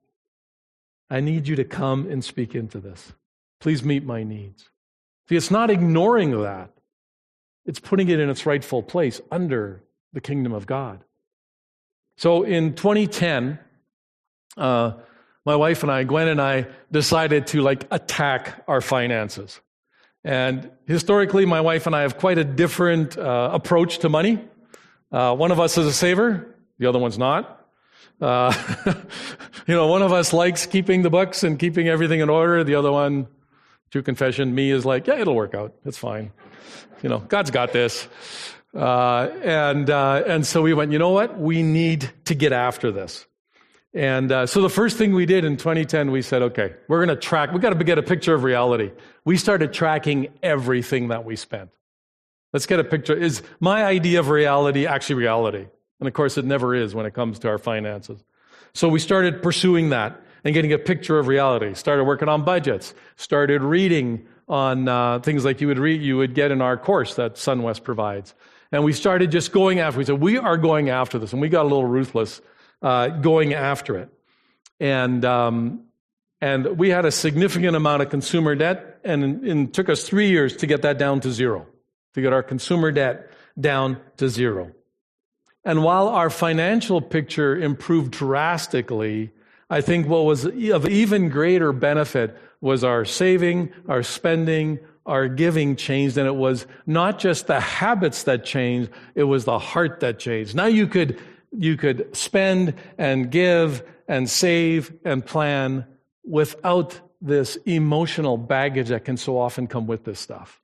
I 1.10 1.20
need 1.20 1.46
you 1.46 1.56
to 1.56 1.64
come 1.64 2.10
and 2.10 2.24
speak 2.24 2.54
into 2.54 2.80
this. 2.80 3.12
Please 3.60 3.84
meet 3.84 4.06
my 4.06 4.22
needs. 4.22 4.70
See, 5.28 5.36
it's 5.36 5.50
not 5.50 5.70
ignoring 5.70 6.42
that, 6.42 6.70
it's 7.64 7.80
putting 7.80 8.08
it 8.08 8.20
in 8.20 8.28
its 8.28 8.44
rightful 8.44 8.82
place 8.82 9.20
under 9.30 9.82
the 10.12 10.20
kingdom 10.20 10.52
of 10.52 10.66
God. 10.66 11.02
So 12.16 12.42
in 12.42 12.74
2010, 12.74 13.58
uh, 14.56 14.92
my 15.44 15.56
wife 15.56 15.82
and 15.82 15.90
I, 15.90 16.04
Gwen 16.04 16.28
and 16.28 16.40
I, 16.40 16.66
decided 16.90 17.48
to 17.48 17.60
like 17.60 17.86
attack 17.90 18.64
our 18.68 18.80
finances. 18.80 19.60
And 20.22 20.70
historically, 20.86 21.44
my 21.44 21.60
wife 21.60 21.86
and 21.86 21.94
I 21.94 22.02
have 22.02 22.16
quite 22.16 22.38
a 22.38 22.44
different 22.44 23.18
uh, 23.18 23.50
approach 23.52 23.98
to 23.98 24.08
money. 24.08 24.42
Uh, 25.12 25.34
one 25.34 25.50
of 25.50 25.60
us 25.60 25.76
is 25.76 25.86
a 25.86 25.92
saver, 25.92 26.56
the 26.78 26.86
other 26.86 26.98
one's 26.98 27.18
not. 27.18 27.68
Uh, 28.20 28.52
you 29.66 29.74
know, 29.74 29.86
one 29.86 30.02
of 30.02 30.12
us 30.12 30.32
likes 30.32 30.66
keeping 30.66 31.02
the 31.02 31.10
books 31.10 31.42
and 31.42 31.58
keeping 31.58 31.88
everything 31.88 32.20
in 32.20 32.30
order. 32.30 32.64
The 32.64 32.76
other 32.76 32.90
one, 32.90 33.26
true 33.94 34.02
confession, 34.02 34.52
me 34.52 34.72
is 34.72 34.84
like, 34.84 35.06
yeah, 35.06 35.20
it'll 35.20 35.36
work 35.36 35.54
out. 35.54 35.72
It's 35.84 35.96
fine. 35.96 36.32
You 37.00 37.08
know, 37.08 37.20
God's 37.20 37.52
got 37.52 37.72
this. 37.72 38.08
Uh, 38.74 39.28
and 39.44 39.88
uh, 39.88 40.24
and 40.26 40.44
so 40.44 40.62
we 40.62 40.74
went. 40.74 40.90
You 40.90 40.98
know 40.98 41.10
what? 41.10 41.38
We 41.38 41.62
need 41.62 42.10
to 42.24 42.34
get 42.34 42.52
after 42.52 42.90
this. 42.90 43.24
And 43.94 44.32
uh, 44.32 44.46
so 44.46 44.62
the 44.62 44.68
first 44.68 44.98
thing 44.98 45.14
we 45.14 45.26
did 45.26 45.44
in 45.44 45.56
2010, 45.56 46.10
we 46.10 46.22
said, 46.22 46.42
okay, 46.42 46.74
we're 46.88 46.98
going 47.06 47.16
to 47.16 47.22
track. 47.22 47.52
We 47.52 47.60
got 47.60 47.78
to 47.78 47.84
get 47.84 47.96
a 47.96 48.02
picture 48.02 48.34
of 48.34 48.42
reality. 48.42 48.90
We 49.24 49.36
started 49.36 49.72
tracking 49.72 50.26
everything 50.42 51.06
that 51.08 51.24
we 51.24 51.36
spent. 51.36 51.70
Let's 52.52 52.66
get 52.66 52.80
a 52.80 52.84
picture. 52.84 53.14
Is 53.14 53.44
my 53.60 53.84
idea 53.84 54.18
of 54.18 54.28
reality 54.28 54.88
actually 54.88 55.14
reality? 55.20 55.66
And 56.00 56.08
of 56.08 56.14
course, 56.14 56.36
it 56.36 56.44
never 56.44 56.74
is 56.74 56.96
when 56.96 57.06
it 57.06 57.14
comes 57.14 57.38
to 57.38 57.48
our 57.48 57.58
finances. 57.58 58.24
So 58.72 58.88
we 58.88 58.98
started 58.98 59.40
pursuing 59.40 59.90
that 59.90 60.20
and 60.44 60.54
getting 60.54 60.72
a 60.72 60.78
picture 60.78 61.18
of 61.18 61.26
reality. 61.26 61.74
Started 61.74 62.04
working 62.04 62.28
on 62.28 62.44
budgets. 62.44 62.94
Started 63.16 63.62
reading 63.62 64.26
on 64.48 64.88
uh, 64.88 65.18
things 65.20 65.44
like 65.44 65.60
you 65.60 65.68
would 65.68 65.78
read, 65.78 66.02
you 66.02 66.18
would 66.18 66.34
get 66.34 66.50
in 66.50 66.60
our 66.60 66.76
course 66.76 67.14
that 67.14 67.36
SunWest 67.36 67.82
provides. 67.82 68.34
And 68.70 68.84
we 68.84 68.92
started 68.92 69.30
just 69.30 69.52
going 69.52 69.80
after. 69.80 69.98
We 69.98 70.04
said 70.04 70.20
we 70.20 70.36
are 70.36 70.56
going 70.56 70.90
after 70.90 71.18
this, 71.18 71.32
and 71.32 71.40
we 71.40 71.48
got 71.48 71.62
a 71.62 71.68
little 71.68 71.86
ruthless 71.86 72.40
uh, 72.82 73.08
going 73.08 73.54
after 73.54 73.96
it. 73.96 74.08
And 74.80 75.24
um, 75.24 75.84
and 76.40 76.76
we 76.78 76.90
had 76.90 77.06
a 77.06 77.10
significant 77.10 77.76
amount 77.76 78.02
of 78.02 78.10
consumer 78.10 78.54
debt, 78.54 79.00
and 79.04 79.46
it 79.46 79.72
took 79.72 79.88
us 79.88 80.06
three 80.06 80.28
years 80.28 80.56
to 80.58 80.66
get 80.66 80.82
that 80.82 80.98
down 80.98 81.20
to 81.20 81.32
zero, 81.32 81.66
to 82.14 82.20
get 82.20 82.32
our 82.32 82.42
consumer 82.42 82.90
debt 82.92 83.30
down 83.58 83.98
to 84.18 84.28
zero. 84.28 84.72
And 85.64 85.82
while 85.82 86.08
our 86.08 86.28
financial 86.28 87.00
picture 87.00 87.56
improved 87.56 88.10
drastically, 88.10 89.30
I 89.70 89.80
think 89.80 90.06
what 90.06 90.24
was 90.24 90.44
of 90.44 90.88
even 90.88 91.28
greater 91.28 91.72
benefit 91.72 92.36
was 92.60 92.84
our 92.84 93.04
saving, 93.04 93.72
our 93.88 94.02
spending, 94.02 94.78
our 95.06 95.28
giving 95.28 95.76
changed. 95.76 96.16
And 96.16 96.26
it 96.26 96.34
was 96.34 96.66
not 96.86 97.18
just 97.18 97.46
the 97.46 97.60
habits 97.60 98.24
that 98.24 98.44
changed, 98.44 98.90
it 99.14 99.24
was 99.24 99.44
the 99.44 99.58
heart 99.58 100.00
that 100.00 100.18
changed. 100.18 100.54
Now 100.54 100.66
you 100.66 100.86
could, 100.86 101.20
you 101.52 101.76
could 101.76 102.14
spend 102.16 102.74
and 102.98 103.30
give 103.30 103.82
and 104.08 104.28
save 104.28 104.92
and 105.04 105.24
plan 105.24 105.86
without 106.24 107.00
this 107.20 107.56
emotional 107.66 108.36
baggage 108.36 108.88
that 108.88 109.04
can 109.04 109.16
so 109.16 109.38
often 109.38 109.66
come 109.66 109.86
with 109.86 110.04
this 110.04 110.20
stuff. 110.20 110.60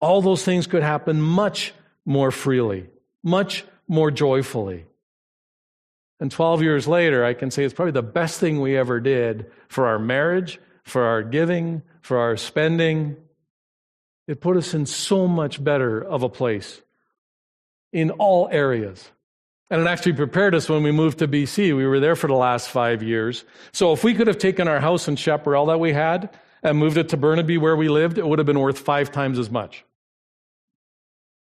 All 0.00 0.20
those 0.20 0.44
things 0.44 0.66
could 0.66 0.82
happen 0.82 1.20
much 1.20 1.74
more 2.04 2.30
freely, 2.30 2.88
much 3.22 3.64
more 3.86 4.10
joyfully. 4.10 4.86
And 6.22 6.30
12 6.30 6.62
years 6.62 6.86
later, 6.86 7.24
I 7.24 7.34
can 7.34 7.50
say 7.50 7.64
it's 7.64 7.74
probably 7.74 7.90
the 7.90 8.00
best 8.00 8.38
thing 8.38 8.60
we 8.60 8.76
ever 8.76 9.00
did 9.00 9.50
for 9.66 9.88
our 9.88 9.98
marriage, 9.98 10.60
for 10.84 11.02
our 11.02 11.24
giving, 11.24 11.82
for 12.00 12.16
our 12.18 12.36
spending. 12.36 13.16
It 14.28 14.40
put 14.40 14.56
us 14.56 14.72
in 14.72 14.86
so 14.86 15.26
much 15.26 15.62
better 15.64 16.00
of 16.00 16.22
a 16.22 16.28
place 16.28 16.80
in 17.92 18.12
all 18.12 18.48
areas. 18.52 19.10
And 19.68 19.80
it 19.80 19.88
actually 19.88 20.12
prepared 20.12 20.54
us 20.54 20.68
when 20.68 20.84
we 20.84 20.92
moved 20.92 21.18
to 21.18 21.26
BC. 21.26 21.76
We 21.76 21.88
were 21.88 21.98
there 21.98 22.14
for 22.14 22.28
the 22.28 22.34
last 22.34 22.68
five 22.68 23.02
years. 23.02 23.44
So 23.72 23.92
if 23.92 24.04
we 24.04 24.14
could 24.14 24.28
have 24.28 24.38
taken 24.38 24.68
our 24.68 24.78
house 24.78 25.08
in 25.08 25.16
Chaparral 25.16 25.66
that 25.66 25.80
we 25.80 25.92
had 25.92 26.30
and 26.62 26.78
moved 26.78 26.98
it 26.98 27.08
to 27.08 27.16
Burnaby 27.16 27.58
where 27.58 27.74
we 27.74 27.88
lived, 27.88 28.16
it 28.16 28.24
would 28.28 28.38
have 28.38 28.46
been 28.46 28.60
worth 28.60 28.78
five 28.78 29.10
times 29.10 29.40
as 29.40 29.50
much. 29.50 29.84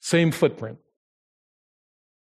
Same 0.01 0.31
footprint. 0.31 0.79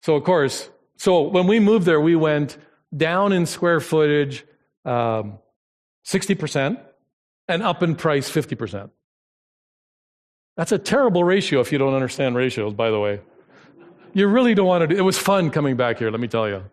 So, 0.01 0.15
of 0.15 0.23
course, 0.23 0.71
so 1.01 1.21
when 1.21 1.47
we 1.47 1.59
moved 1.59 1.87
there, 1.87 1.99
we 1.99 2.15
went 2.15 2.59
down 2.95 3.33
in 3.33 3.47
square 3.47 3.79
footage 3.79 4.45
um, 4.85 5.39
60% 6.05 6.79
and 7.47 7.63
up 7.63 7.81
in 7.81 7.95
price 7.95 8.29
50%. 8.29 8.91
That's 10.57 10.71
a 10.71 10.77
terrible 10.77 11.23
ratio 11.23 11.59
if 11.59 11.71
you 11.71 11.79
don't 11.79 11.95
understand 11.95 12.35
ratios, 12.35 12.75
by 12.75 12.91
the 12.91 12.99
way. 12.99 13.19
You 14.13 14.27
really 14.27 14.53
don't 14.53 14.67
want 14.67 14.83
to 14.83 14.87
do 14.89 14.95
it. 14.95 15.01
was 15.01 15.17
fun 15.17 15.49
coming 15.49 15.75
back 15.75 15.97
here, 15.97 16.11
let 16.11 16.19
me 16.19 16.27
tell 16.27 16.47
you. 16.47 16.63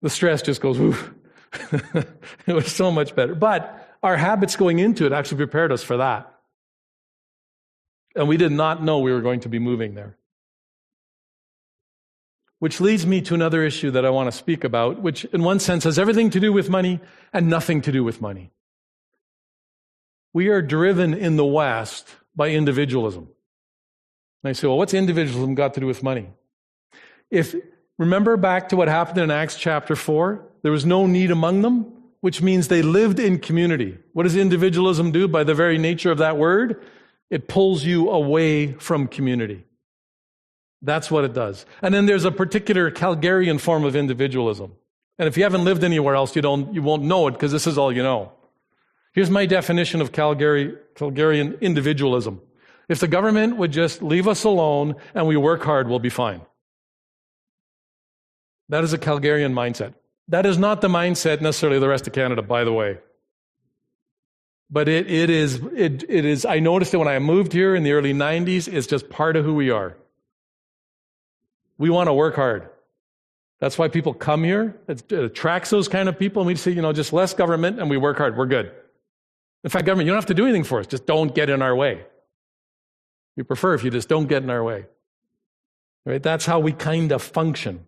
The 0.00 0.08
stress 0.08 0.40
just 0.40 0.62
goes, 0.62 0.80
oof. 0.80 1.12
it 2.46 2.54
was 2.54 2.72
so 2.72 2.90
much 2.90 3.14
better. 3.14 3.34
But 3.34 3.98
our 4.02 4.16
habits 4.16 4.56
going 4.56 4.78
into 4.78 5.04
it 5.04 5.12
actually 5.12 5.36
prepared 5.36 5.72
us 5.72 5.82
for 5.82 5.98
that. 5.98 6.34
And 8.16 8.28
we 8.28 8.38
did 8.38 8.52
not 8.52 8.82
know 8.82 9.00
we 9.00 9.12
were 9.12 9.20
going 9.20 9.40
to 9.40 9.50
be 9.50 9.58
moving 9.58 9.94
there. 9.94 10.16
Which 12.64 12.80
leads 12.80 13.04
me 13.04 13.20
to 13.20 13.34
another 13.34 13.62
issue 13.62 13.90
that 13.90 14.06
I 14.06 14.08
want 14.08 14.28
to 14.28 14.32
speak 14.32 14.64
about, 14.64 15.02
which 15.02 15.26
in 15.26 15.42
one 15.42 15.60
sense 15.60 15.84
has 15.84 15.98
everything 15.98 16.30
to 16.30 16.40
do 16.40 16.50
with 16.50 16.70
money 16.70 16.98
and 17.30 17.50
nothing 17.50 17.82
to 17.82 17.92
do 17.92 18.02
with 18.02 18.22
money. 18.22 18.52
We 20.32 20.48
are 20.48 20.62
driven 20.62 21.12
in 21.12 21.36
the 21.36 21.44
West 21.44 22.08
by 22.34 22.52
individualism. 22.52 23.28
And 24.42 24.48
I 24.48 24.52
say, 24.54 24.66
well, 24.66 24.78
what's 24.78 24.94
individualism 24.94 25.54
got 25.54 25.74
to 25.74 25.80
do 25.80 25.86
with 25.86 26.02
money? 26.02 26.30
If 27.30 27.54
remember 27.98 28.38
back 28.38 28.70
to 28.70 28.76
what 28.76 28.88
happened 28.88 29.18
in 29.18 29.30
Acts 29.30 29.58
chapter 29.58 29.94
4, 29.94 30.42
there 30.62 30.72
was 30.72 30.86
no 30.86 31.06
need 31.06 31.30
among 31.30 31.60
them, 31.60 31.92
which 32.22 32.40
means 32.40 32.68
they 32.68 32.80
lived 32.80 33.18
in 33.18 33.40
community. 33.40 33.98
What 34.14 34.22
does 34.22 34.36
individualism 34.36 35.12
do 35.12 35.28
by 35.28 35.44
the 35.44 35.54
very 35.54 35.76
nature 35.76 36.10
of 36.10 36.16
that 36.16 36.38
word? 36.38 36.82
It 37.28 37.46
pulls 37.46 37.84
you 37.84 38.08
away 38.08 38.72
from 38.72 39.06
community. 39.06 39.66
That's 40.84 41.10
what 41.10 41.24
it 41.24 41.32
does. 41.32 41.64
And 41.80 41.94
then 41.94 42.04
there's 42.04 42.26
a 42.26 42.30
particular 42.30 42.90
Calgarian 42.90 43.58
form 43.58 43.84
of 43.84 43.96
individualism. 43.96 44.72
And 45.18 45.26
if 45.26 45.36
you 45.36 45.42
haven't 45.42 45.64
lived 45.64 45.82
anywhere 45.82 46.14
else, 46.14 46.36
you, 46.36 46.42
don't, 46.42 46.74
you 46.74 46.82
won't 46.82 47.02
know 47.02 47.26
it 47.26 47.32
because 47.32 47.52
this 47.52 47.66
is 47.66 47.78
all 47.78 47.90
you 47.90 48.02
know. 48.02 48.32
Here's 49.14 49.30
my 49.30 49.46
definition 49.46 50.02
of 50.02 50.12
Calgary, 50.12 50.74
Calgarian 50.94 51.58
individualism. 51.62 52.42
If 52.86 53.00
the 53.00 53.08
government 53.08 53.56
would 53.56 53.72
just 53.72 54.02
leave 54.02 54.28
us 54.28 54.44
alone 54.44 54.96
and 55.14 55.26
we 55.26 55.38
work 55.38 55.62
hard, 55.62 55.88
we'll 55.88 56.00
be 56.00 56.10
fine. 56.10 56.42
That 58.68 58.84
is 58.84 58.92
a 58.92 58.98
Calgarian 58.98 59.54
mindset. 59.54 59.94
That 60.28 60.44
is 60.44 60.58
not 60.58 60.82
the 60.82 60.88
mindset 60.88 61.40
necessarily 61.40 61.76
of 61.78 61.82
the 61.82 61.88
rest 61.88 62.06
of 62.06 62.12
Canada, 62.12 62.42
by 62.42 62.64
the 62.64 62.72
way. 62.72 62.98
But 64.68 64.88
it, 64.88 65.10
it, 65.10 65.30
is, 65.30 65.60
it, 65.74 66.04
it 66.10 66.24
is, 66.26 66.44
I 66.44 66.58
noticed 66.58 66.92
it 66.92 66.98
when 66.98 67.08
I 67.08 67.18
moved 67.20 67.52
here 67.52 67.74
in 67.74 67.84
the 67.84 67.92
early 67.92 68.12
90s, 68.12 68.70
it's 68.70 68.86
just 68.86 69.08
part 69.08 69.36
of 69.36 69.46
who 69.46 69.54
we 69.54 69.70
are. 69.70 69.96
We 71.78 71.90
want 71.90 72.08
to 72.08 72.12
work 72.12 72.36
hard. 72.36 72.68
That's 73.60 73.78
why 73.78 73.88
people 73.88 74.14
come 74.14 74.44
here. 74.44 74.78
It, 74.88 75.10
attracts 75.10 75.70
those 75.70 75.88
kind 75.88 76.08
of 76.08 76.18
people. 76.18 76.42
And 76.42 76.46
we 76.46 76.56
say, 76.56 76.70
you 76.70 76.82
know, 76.82 76.92
just 76.92 77.12
less 77.12 77.34
government 77.34 77.80
and 77.80 77.88
we 77.88 77.96
work 77.96 78.18
hard. 78.18 78.36
We're 78.36 78.46
good. 78.46 78.72
In 79.62 79.70
fact, 79.70 79.86
government, 79.86 80.06
you 80.06 80.12
don't 80.12 80.18
have 80.18 80.26
to 80.26 80.34
do 80.34 80.44
anything 80.44 80.64
for 80.64 80.80
us. 80.80 80.86
Just 80.86 81.06
don't 81.06 81.34
get 81.34 81.48
in 81.48 81.62
our 81.62 81.74
way. 81.74 82.04
We 83.36 83.42
prefer 83.42 83.74
if 83.74 83.82
you 83.82 83.90
just 83.90 84.08
don't 84.08 84.26
get 84.26 84.42
in 84.42 84.50
our 84.50 84.62
way. 84.62 84.86
Right? 86.04 86.22
That's 86.22 86.44
how 86.44 86.60
we 86.60 86.72
kind 86.72 87.10
of 87.12 87.22
function. 87.22 87.86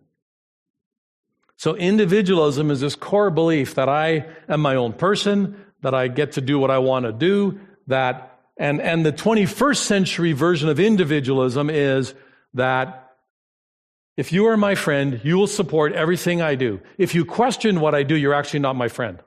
So 1.57 1.75
individualism 1.75 2.71
is 2.71 2.81
this 2.81 2.95
core 2.95 3.29
belief 3.29 3.75
that 3.75 3.89
I 3.89 4.27
am 4.49 4.61
my 4.61 4.75
own 4.75 4.93
person, 4.93 5.63
that 5.81 5.93
I 5.93 6.07
get 6.07 6.33
to 6.33 6.41
do 6.41 6.59
what 6.59 6.71
I 6.71 6.79
want 6.79 7.05
to 7.05 7.11
do, 7.11 7.59
that, 7.87 8.39
and, 8.57 8.81
and 8.81 9.05
the 9.05 9.13
21st 9.13 9.77
century 9.77 10.31
version 10.33 10.69
of 10.69 10.79
individualism 10.79 11.69
is 11.69 12.13
that 12.55 13.06
if 14.17 14.31
you 14.31 14.47
are 14.47 14.57
my 14.57 14.73
friend, 14.73 15.21
you 15.23 15.37
will 15.37 15.47
support 15.47 15.93
everything 15.93 16.41
I 16.41 16.55
do. 16.55 16.81
If 16.97 17.13
you 17.13 17.23
question 17.23 17.79
what 17.79 17.93
I 17.93 18.01
do, 18.01 18.15
you're 18.15 18.33
actually 18.33 18.61
not 18.61 18.75
my 18.75 18.87
friend. 18.87 19.19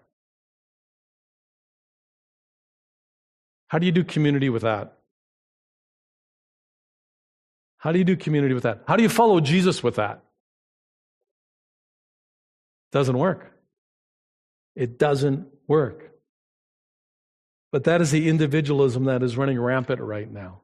How 3.68 3.78
do 3.78 3.86
you 3.86 3.92
do 3.92 4.02
community 4.02 4.50
with 4.50 4.62
that? 4.62 4.96
How 7.78 7.92
do 7.92 7.98
you 7.98 8.04
do 8.04 8.16
community 8.16 8.52
with 8.52 8.64
that? 8.64 8.82
How 8.88 8.96
do 8.96 9.04
you 9.04 9.08
follow 9.08 9.38
Jesus 9.38 9.80
with 9.80 9.94
that? 9.94 10.24
Doesn't 12.90 13.16
work. 13.16 13.52
It 14.74 14.98
doesn't 14.98 15.46
work. 15.68 16.10
But 17.70 17.84
that 17.84 18.00
is 18.00 18.10
the 18.10 18.28
individualism 18.28 19.04
that 19.04 19.22
is 19.22 19.36
running 19.36 19.60
rampant 19.60 20.00
right 20.00 20.28
now. 20.28 20.62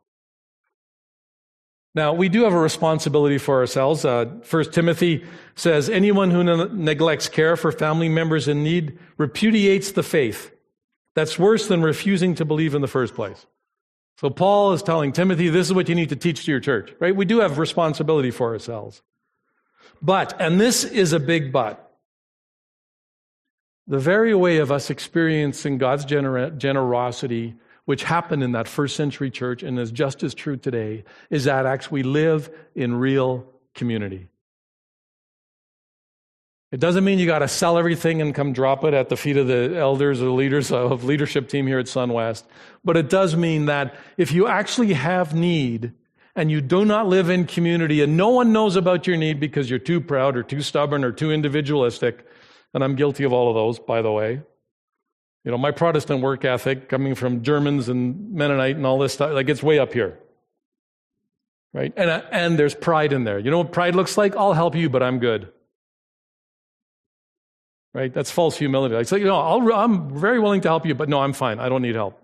Now, 1.97 2.13
we 2.13 2.29
do 2.29 2.45
have 2.45 2.53
a 2.53 2.59
responsibility 2.59 3.39
for 3.39 3.59
ourselves. 3.61 4.05
Uh, 4.05 4.27
First 4.43 4.75
Timothy 4.75 5.25
says, 5.55 5.89
anyone 5.89 6.31
who 6.31 6.45
ne- 6.45 6.69
neglects 6.71 7.31
care 7.31 7.57
for 7.57 7.73
family 7.73 8.11
members 8.11 8.49
in 8.49 8.63
need 8.63 8.99
repudiates 9.17 9.93
the 9.93 10.03
faith. 10.03 10.55
That's 11.15 11.39
worse 11.39 11.69
than 11.69 11.81
refusing 11.81 12.35
to 12.35 12.45
believe 12.45 12.75
in 12.75 12.83
the 12.83 12.87
first 12.87 13.15
place. 13.15 13.47
So 14.21 14.29
Paul 14.29 14.75
is 14.75 14.83
telling 14.83 15.13
Timothy, 15.13 15.49
this 15.49 15.69
is 15.69 15.73
what 15.73 15.89
you 15.89 15.95
need 15.95 16.11
to 16.11 16.17
teach 16.17 16.45
to 16.45 16.51
your 16.51 16.61
church, 16.61 16.93
right? 17.01 17.17
We 17.17 17.25
do 17.25 17.41
have 17.41 17.59
responsibility 17.59 18.31
for 18.31 18.53
ourselves. 18.53 19.01
But, 20.03 20.39
and 20.39 20.61
this 20.61 20.85
is 20.85 21.15
a 21.15 21.21
big 21.21 21.51
but, 21.51 21.83
the 23.87 23.99
very 23.99 24.35
way 24.35 24.59
of 24.59 24.71
us 24.71 24.91
experiencing 24.91 25.79
God's 25.79 26.05
gener- 26.05 26.59
generosity, 26.59 27.55
which 27.87 28.03
happened 28.03 28.43
in 28.43 28.53
that 28.53 28.69
first 28.69 28.95
century 28.95 29.31
church 29.31 29.63
and 29.63 29.79
is 29.79 29.91
just 29.91 30.23
as 30.23 30.35
true 30.35 30.57
today, 30.57 31.05
is 31.31 31.45
that 31.45 31.65
actually 31.67 32.03
we 32.03 32.09
live 32.09 32.51
in 32.75 32.95
real 32.95 33.47
community. 33.75 34.29
It 36.73 36.81
doesn't 36.81 37.05
mean 37.05 37.21
you 37.21 37.27
got 37.27 37.39
to 37.39 37.49
sell 37.49 37.79
everything 37.79 38.21
and 38.21 38.35
come 38.35 38.53
drop 38.53 38.83
it 38.85 38.93
at 38.93 39.09
the 39.09 39.17
feet 39.17 39.37
of 39.37 39.47
the 39.47 39.77
elders 39.79 40.21
or 40.21 40.31
leaders 40.31 40.73
of 40.73 41.05
leadership 41.05 41.49
team 41.49 41.67
here 41.67 41.79
at 41.79 41.87
SunWest. 41.87 42.43
But 42.85 42.97
it 42.97 43.09
does 43.09 43.37
mean 43.37 43.67
that 43.67 43.95
if 44.17 44.33
you 44.33 44.49
actually 44.49 44.93
have 44.93 45.33
need 45.33 45.93
and 46.35 46.51
you 46.51 46.61
do 46.61 46.85
not 46.85 47.07
live 47.07 47.31
in 47.31 47.47
community 47.47 48.03
and 48.03 48.17
no 48.17 48.31
one 48.31 48.53
knows 48.53 48.75
about 48.75 49.07
your 49.07 49.17
need 49.17 49.39
because 49.39 49.71
you're 49.71 49.79
too 49.79 50.01
proud 50.01 50.37
or 50.37 50.43
too 50.43 50.61
stubborn 50.61 51.05
or 51.05 51.13
too 51.13 51.31
individualistic, 51.31 52.27
and 52.75 52.83
I'm 52.83 52.97
guilty 52.97 53.23
of 53.23 53.33
all 53.33 53.49
of 53.49 53.55
those, 53.55 53.79
by 53.79 54.03
the 54.03 54.11
way. 54.11 54.43
You 55.47 55.53
know, 55.53 55.59
my 55.59 55.71
Protestant 55.71 56.23
work 56.23 56.45
ethic 56.45 56.89
coming 56.89 57.15
from 57.15 57.45
Germans 57.45 57.89
and 57.89 58.33
Mennonite 58.33 58.75
and 58.75 58.85
all 58.85 58.99
this 58.99 59.13
stuff, 59.13 59.31
like 59.31 59.49
it's 59.49 59.63
way 59.63 59.79
up 59.79 59.93
here. 59.93 60.19
Right? 61.73 61.93
And, 61.97 62.11
uh, 62.11 62.23
and 62.33 62.59
there's 62.59 62.75
pride 62.75 63.13
in 63.13 63.23
there. 63.23 63.39
You 63.39 63.53
know 63.53 63.59
what 63.59 63.71
pride 63.71 63.95
looks 63.95 64.19
like? 64.19 64.35
I'll 64.35 64.55
help 64.55 64.75
you, 64.75 64.91
but 64.91 65.05
I'm 65.05 65.21
good. 65.21 65.53
Right? 67.95 68.13
That's 68.13 68.29
false 68.29 68.59
humility. 68.59 68.97
Like, 68.97 69.09
you 69.13 69.25
know, 69.25 69.39
I'll, 69.39 69.73
I'm 69.73 70.19
very 70.19 70.41
willing 70.41 70.63
to 70.63 70.69
help 70.69 70.85
you, 70.85 70.97
but 70.97 71.09
no, 71.09 71.21
I'm 71.21 71.33
fine. 71.33 71.61
I 71.61 71.69
don't 71.69 71.83
need 71.83 71.95
help. 71.95 72.21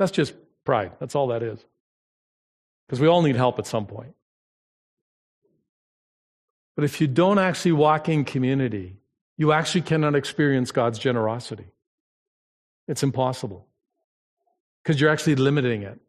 That's 0.00 0.10
just 0.10 0.34
pride. 0.64 0.90
That's 0.98 1.14
all 1.14 1.28
that 1.28 1.44
is. 1.44 1.64
Because 2.88 2.98
we 2.98 3.06
all 3.06 3.22
need 3.22 3.36
help 3.36 3.60
at 3.60 3.66
some 3.68 3.86
point. 3.86 4.16
But 6.74 6.84
if 6.84 7.00
you 7.00 7.06
don't 7.06 7.38
actually 7.38 7.72
walk 7.72 8.08
in 8.08 8.24
community, 8.24 8.96
you 9.36 9.52
actually 9.52 9.82
cannot 9.82 10.16
experience 10.16 10.72
God's 10.72 10.98
generosity. 10.98 11.66
It's 12.88 13.02
impossible 13.02 13.68
because 14.82 15.00
you're 15.00 15.10
actually 15.10 15.36
limiting 15.36 15.82
it. 15.82 16.00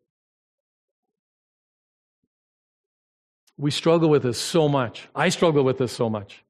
We 3.58 3.72
struggle 3.72 4.10
with 4.10 4.24
this 4.24 4.40
so 4.40 4.70
much. 4.70 5.10
I 5.14 5.28
struggle 5.30 5.64
with 5.64 5.78
this 5.78 5.92
so 5.92 6.10
much. 6.10 6.46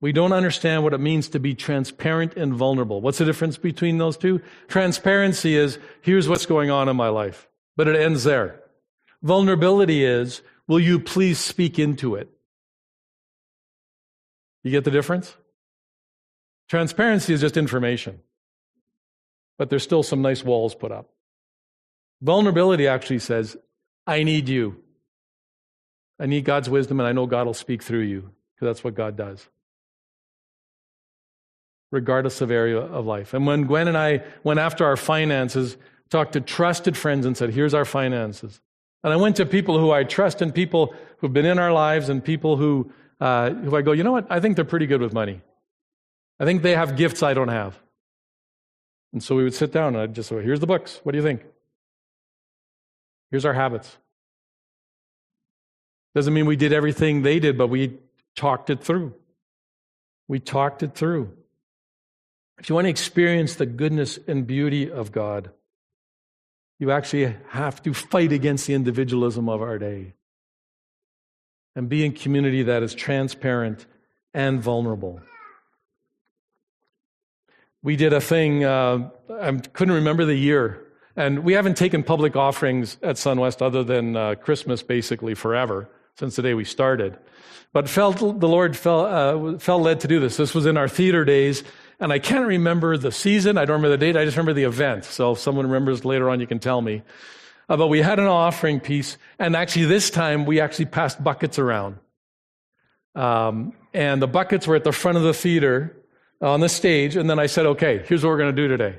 We 0.00 0.12
don't 0.12 0.32
understand 0.32 0.82
what 0.82 0.94
it 0.94 0.98
means 0.98 1.28
to 1.30 1.38
be 1.38 1.54
transparent 1.54 2.36
and 2.36 2.54
vulnerable. 2.54 3.00
What's 3.00 3.18
the 3.18 3.24
difference 3.26 3.58
between 3.58 3.98
those 3.98 4.16
two? 4.16 4.40
Transparency 4.68 5.56
is 5.56 5.78
here's 6.00 6.28
what's 6.28 6.46
going 6.46 6.70
on 6.70 6.88
in 6.88 6.96
my 6.96 7.08
life, 7.08 7.48
but 7.76 7.88
it 7.88 7.96
ends 7.96 8.24
there. 8.24 8.62
Vulnerability 9.22 10.04
is 10.04 10.42
will 10.66 10.80
you 10.80 10.98
please 10.98 11.38
speak 11.38 11.78
into 11.78 12.14
it? 12.14 12.30
You 14.62 14.70
get 14.70 14.84
the 14.84 14.90
difference? 14.90 15.34
Transparency 16.68 17.32
is 17.32 17.40
just 17.40 17.56
information, 17.56 18.20
but 19.58 19.70
there's 19.70 19.82
still 19.82 20.02
some 20.02 20.22
nice 20.22 20.44
walls 20.44 20.74
put 20.74 20.92
up. 20.92 21.08
Vulnerability 22.22 22.86
actually 22.86 23.18
says, 23.18 23.56
I 24.06 24.22
need 24.22 24.48
you. 24.48 24.82
I 26.18 26.26
need 26.26 26.44
God's 26.44 26.70
wisdom, 26.70 27.00
and 27.00 27.06
I 27.06 27.12
know 27.12 27.26
God 27.26 27.46
will 27.46 27.54
speak 27.54 27.82
through 27.82 28.00
you, 28.00 28.30
because 28.54 28.66
that's 28.66 28.84
what 28.84 28.94
God 28.94 29.16
does, 29.16 29.46
regardless 31.92 32.40
of 32.40 32.50
area 32.50 32.78
of 32.78 33.04
life. 33.04 33.34
And 33.34 33.46
when 33.46 33.64
Gwen 33.64 33.86
and 33.86 33.98
I 33.98 34.22
went 34.42 34.60
after 34.60 34.86
our 34.86 34.96
finances, 34.96 35.76
talked 36.08 36.32
to 36.32 36.40
trusted 36.40 36.96
friends 36.96 37.26
and 37.26 37.36
said, 37.36 37.50
Here's 37.50 37.74
our 37.74 37.84
finances. 37.84 38.60
And 39.04 39.12
I 39.12 39.16
went 39.16 39.36
to 39.36 39.46
people 39.46 39.78
who 39.78 39.90
I 39.90 40.04
trust 40.04 40.42
and 40.42 40.54
people 40.54 40.94
who've 41.18 41.32
been 41.32 41.46
in 41.46 41.58
our 41.58 41.72
lives 41.72 42.08
and 42.08 42.24
people 42.24 42.56
who, 42.56 42.90
uh, 43.20 43.50
who 43.50 43.76
I 43.76 43.82
go, 43.82 43.92
you 43.92 44.02
know 44.02 44.12
what? 44.12 44.26
I 44.30 44.40
think 44.40 44.56
they're 44.56 44.64
pretty 44.64 44.86
good 44.86 45.00
with 45.00 45.12
money. 45.12 45.42
I 46.40 46.44
think 46.44 46.62
they 46.62 46.74
have 46.74 46.96
gifts 46.96 47.22
I 47.22 47.34
don't 47.34 47.48
have. 47.48 47.78
And 49.16 49.22
so 49.22 49.34
we 49.34 49.44
would 49.44 49.54
sit 49.54 49.72
down 49.72 49.94
and 49.94 50.02
I'd 50.02 50.14
just 50.14 50.28
say, 50.28 50.42
here's 50.42 50.60
the 50.60 50.66
books. 50.66 51.00
What 51.02 51.12
do 51.12 51.16
you 51.16 51.24
think? 51.24 51.42
Here's 53.30 53.46
our 53.46 53.54
habits. 53.54 53.96
Doesn't 56.14 56.34
mean 56.34 56.44
we 56.44 56.54
did 56.54 56.74
everything 56.74 57.22
they 57.22 57.40
did, 57.40 57.56
but 57.56 57.68
we 57.68 57.96
talked 58.34 58.68
it 58.68 58.84
through. 58.84 59.14
We 60.28 60.38
talked 60.38 60.82
it 60.82 60.94
through. 60.94 61.32
If 62.58 62.68
you 62.68 62.74
want 62.74 62.84
to 62.84 62.90
experience 62.90 63.54
the 63.54 63.64
goodness 63.64 64.18
and 64.28 64.46
beauty 64.46 64.90
of 64.90 65.12
God, 65.12 65.48
you 66.78 66.90
actually 66.90 67.34
have 67.48 67.82
to 67.84 67.94
fight 67.94 68.32
against 68.32 68.66
the 68.66 68.74
individualism 68.74 69.48
of 69.48 69.62
our 69.62 69.78
day 69.78 70.12
and 71.74 71.88
be 71.88 72.04
in 72.04 72.12
community 72.12 72.64
that 72.64 72.82
is 72.82 72.94
transparent 72.94 73.86
and 74.34 74.60
vulnerable 74.60 75.22
we 77.86 77.94
did 77.94 78.12
a 78.12 78.20
thing, 78.20 78.64
uh, 78.64 79.08
I 79.30 79.52
couldn't 79.52 79.94
remember 79.94 80.24
the 80.24 80.34
year, 80.34 80.84
and 81.14 81.44
we 81.44 81.52
haven't 81.52 81.76
taken 81.76 82.02
public 82.02 82.34
offerings 82.34 82.98
at 83.00 83.14
SunWest 83.14 83.62
other 83.62 83.84
than 83.84 84.16
uh, 84.16 84.34
Christmas 84.34 84.82
basically 84.82 85.36
forever 85.36 85.88
since 86.18 86.34
the 86.34 86.42
day 86.42 86.52
we 86.52 86.64
started. 86.64 87.16
But 87.72 87.88
felt 87.88 88.18
the 88.18 88.48
Lord 88.48 88.76
felt, 88.76 89.06
uh, 89.06 89.58
felt 89.58 89.82
led 89.82 90.00
to 90.00 90.08
do 90.08 90.18
this. 90.18 90.36
This 90.36 90.52
was 90.52 90.66
in 90.66 90.76
our 90.76 90.88
theater 90.88 91.24
days, 91.24 91.62
and 92.00 92.12
I 92.12 92.18
can't 92.18 92.48
remember 92.48 92.96
the 92.96 93.12
season. 93.12 93.56
I 93.56 93.64
don't 93.64 93.76
remember 93.76 93.96
the 93.96 94.04
date. 94.04 94.16
I 94.16 94.24
just 94.24 94.36
remember 94.36 94.54
the 94.54 94.64
event. 94.64 95.04
So 95.04 95.30
if 95.30 95.38
someone 95.38 95.66
remembers 95.66 96.04
later 96.04 96.28
on, 96.28 96.40
you 96.40 96.48
can 96.48 96.58
tell 96.58 96.82
me. 96.82 97.02
Uh, 97.68 97.76
but 97.76 97.86
we 97.86 98.02
had 98.02 98.18
an 98.18 98.26
offering 98.26 98.80
piece, 98.80 99.16
and 99.38 99.54
actually 99.54 99.84
this 99.84 100.10
time 100.10 100.44
we 100.44 100.58
actually 100.58 100.86
passed 100.86 101.22
buckets 101.22 101.56
around. 101.56 101.98
Um, 103.14 103.74
and 103.94 104.20
the 104.20 104.26
buckets 104.26 104.66
were 104.66 104.74
at 104.74 104.82
the 104.82 104.90
front 104.90 105.18
of 105.18 105.22
the 105.22 105.32
theater, 105.32 105.96
Uh, 106.42 106.52
on 106.52 106.60
the 106.60 106.68
stage, 106.68 107.16
and 107.16 107.30
then 107.30 107.38
I 107.38 107.46
said, 107.46 107.64
okay, 107.64 108.04
here's 108.06 108.22
what 108.22 108.28
we're 108.28 108.36
going 108.36 108.54
to 108.54 108.62
do 108.62 108.68
today. 108.68 108.98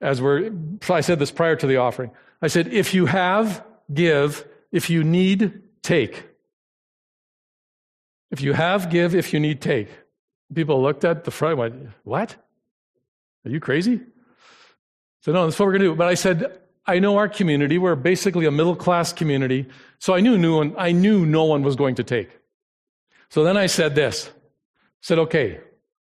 As 0.00 0.22
we're, 0.22 0.50
I 0.88 1.02
said 1.02 1.18
this 1.18 1.30
prior 1.30 1.56
to 1.56 1.66
the 1.66 1.76
offering. 1.76 2.10
I 2.40 2.46
said, 2.46 2.68
if 2.68 2.94
you 2.94 3.04
have, 3.04 3.62
give. 3.92 4.46
If 4.72 4.88
you 4.88 5.04
need, 5.04 5.60
take. 5.82 6.24
If 8.30 8.40
you 8.40 8.54
have, 8.54 8.88
give. 8.88 9.14
If 9.14 9.34
you 9.34 9.40
need, 9.40 9.60
take. 9.60 9.88
People 10.54 10.80
looked 10.82 11.04
at 11.04 11.24
the 11.24 11.30
front 11.30 11.52
and 11.52 11.60
went, 11.60 11.90
what? 12.04 12.36
Are 13.44 13.50
you 13.50 13.60
crazy? 13.60 14.00
Said, 15.20 15.34
no, 15.34 15.44
that's 15.44 15.58
what 15.58 15.66
we're 15.66 15.72
going 15.72 15.82
to 15.82 15.88
do. 15.88 15.94
But 15.96 16.08
I 16.08 16.14
said, 16.14 16.58
I 16.86 16.98
know 16.98 17.18
our 17.18 17.28
community. 17.28 17.76
We're 17.76 17.94
basically 17.94 18.46
a 18.46 18.50
middle 18.50 18.76
class 18.76 19.12
community. 19.12 19.66
So 19.98 20.14
I 20.14 20.20
knew 20.20 20.38
no 20.38 20.56
one, 20.56 20.74
I 20.78 20.92
knew 20.92 21.26
no 21.26 21.44
one 21.44 21.62
was 21.62 21.76
going 21.76 21.96
to 21.96 22.04
take. 22.04 22.30
So 23.28 23.44
then 23.44 23.58
I 23.58 23.66
said 23.66 23.94
this. 23.94 24.28
I 24.28 25.02
said, 25.02 25.18
okay, 25.18 25.60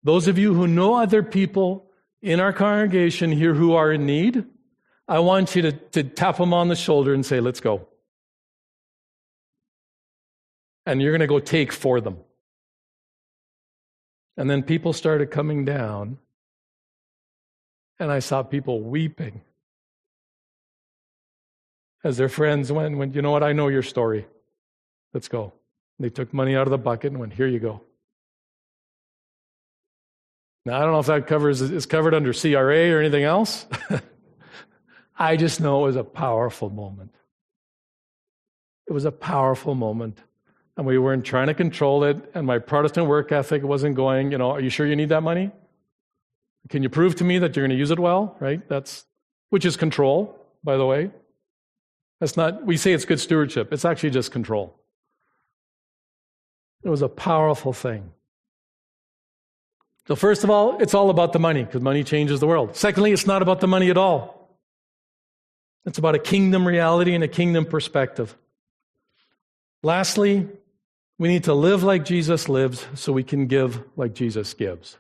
those 0.06 0.28
of 0.28 0.38
you 0.38 0.54
who 0.54 0.68
know 0.68 0.96
other 1.02 1.24
people 1.24 1.90
in 2.22 2.40
our 2.40 2.54
congregation 2.54 3.32
here 3.32 3.56
who 3.56 3.74
are 3.74 3.92
in 3.92 4.06
need, 4.06 4.46
I 5.08 5.18
want 5.20 5.56
you 5.56 5.64
to, 5.64 5.72
to 5.72 6.04
tap 6.04 6.38
them 6.38 6.54
on 6.54 6.68
the 6.68 6.76
shoulder 6.76 7.12
and 7.14 7.26
say, 7.26 7.40
Let's 7.40 7.60
go. 7.60 7.88
And 10.86 11.02
you're 11.02 11.12
going 11.12 11.22
to 11.22 11.28
go 11.28 11.40
take 11.40 11.74
for 11.74 12.00
them. 12.02 12.18
And 14.38 14.48
then 14.48 14.62
people 14.62 14.94
started 14.94 15.32
coming 15.32 15.66
down, 15.66 16.20
and 18.00 18.12
I 18.12 18.20
saw 18.20 18.44
people 18.44 18.82
weeping 18.82 19.42
as 22.04 22.18
their 22.18 22.30
friends 22.30 22.72
went, 22.72 22.96
went, 22.96 23.16
You 23.16 23.24
know 23.24 23.32
what? 23.32 23.42
I 23.42 23.54
know 23.54 23.70
your 23.70 23.82
story. 23.82 24.28
Let's 25.16 25.30
go. 25.30 25.54
They 25.98 26.12
took 26.12 26.32
money 26.32 26.56
out 26.56 26.68
of 26.68 26.72
the 26.72 26.78
bucket 26.78 27.12
and 27.12 27.20
went, 27.20 27.34
Here 27.34 27.48
you 27.48 27.60
go. 27.60 27.82
Now, 30.66 30.78
I 30.78 30.82
don't 30.82 30.94
know 30.94 31.00
if 31.00 31.06
that 31.06 31.28
covers 31.28 31.62
is 31.62 31.86
covered 31.86 32.16
under 32.16 32.34
CRA 32.34 32.92
or 32.92 33.00
anything 33.00 33.24
else. 33.24 33.68
I 35.18 35.38
just 35.38 35.62
know 35.62 35.84
it 35.84 35.88
was 35.88 35.96
a 35.96 36.04
powerful 36.04 36.70
moment. 36.70 37.14
It 38.88 38.94
was 38.94 39.06
a 39.06 39.12
powerful 39.12 39.76
moment. 39.76 40.20
And 40.78 40.86
we 40.86 40.98
weren't 40.98 41.24
trying 41.24 41.48
to 41.48 41.54
control 41.54 42.04
it, 42.04 42.18
and 42.34 42.46
my 42.46 42.60
Protestant 42.60 43.08
work 43.08 43.32
ethic 43.32 43.64
wasn't 43.64 43.96
going, 43.96 44.32
you 44.32 44.38
know, 44.38 44.52
are 44.52 44.60
you 44.60 44.70
sure 44.70 44.86
you 44.86 44.96
need 44.96 45.10
that 45.10 45.22
money? 45.22 45.52
Can 46.68 46.84
you 46.84 46.90
prove 46.90 47.16
to 47.18 47.24
me 47.24 47.40
that 47.40 47.56
you're 47.56 47.64
going 47.64 47.76
to 47.76 47.78
use 47.78 47.92
it 47.92 48.00
well? 48.00 48.36
Right? 48.40 48.68
That's 48.68 49.06
which 49.52 49.66
is 49.66 49.78
control, 49.78 50.38
by 50.64 50.76
the 50.78 50.86
way. 50.86 51.12
That's 52.20 52.36
not 52.36 52.66
we 52.66 52.76
say 52.76 52.92
it's 52.92 53.06
good 53.06 53.20
stewardship. 53.20 53.72
It's 53.72 53.86
actually 53.86 54.10
just 54.10 54.32
control. 54.32 54.78
It 56.84 56.90
was 56.90 57.02
a 57.02 57.10
powerful 57.10 57.72
thing. 57.72 58.12
So, 60.08 60.16
first 60.16 60.44
of 60.44 60.50
all, 60.50 60.78
it's 60.82 60.94
all 60.94 61.10
about 61.10 61.34
the 61.34 61.40
money 61.40 61.64
because 61.64 61.82
money 61.82 62.04
changes 62.04 62.40
the 62.40 62.48
world. 62.48 62.76
Secondly, 62.76 63.12
it's 63.12 63.26
not 63.26 63.42
about 63.42 63.60
the 63.60 63.68
money 63.68 63.90
at 63.90 63.98
all. 63.98 64.50
It's 65.86 65.98
about 65.98 66.16
a 66.16 66.20
kingdom 66.20 66.68
reality 66.68 67.14
and 67.16 67.24
a 67.24 67.28
kingdom 67.28 67.66
perspective. 67.66 68.36
Lastly, 69.84 70.48
we 71.18 71.28
need 71.28 71.46
to 71.46 71.54
live 71.54 71.84
like 71.84 72.06
Jesus 72.06 72.50
lives 72.50 72.86
so 72.96 73.14
we 73.14 73.24
can 73.24 73.48
give 73.48 73.84
like 73.96 74.14
Jesus 74.14 74.54
gives. 74.54 74.98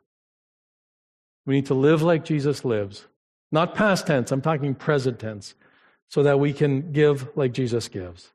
We 1.46 1.56
need 1.56 1.68
to 1.68 1.74
live 1.74 2.02
like 2.02 2.26
Jesus 2.26 2.66
lives. 2.66 3.06
Not 3.52 3.76
past 3.76 4.08
tense, 4.08 4.32
I'm 4.32 4.42
talking 4.42 4.74
present 4.74 5.20
tense, 5.20 5.56
so 6.08 6.24
that 6.24 6.40
we 6.40 6.54
can 6.54 6.92
give 6.92 7.36
like 7.36 7.52
Jesus 7.52 7.88
gives. 7.88 8.32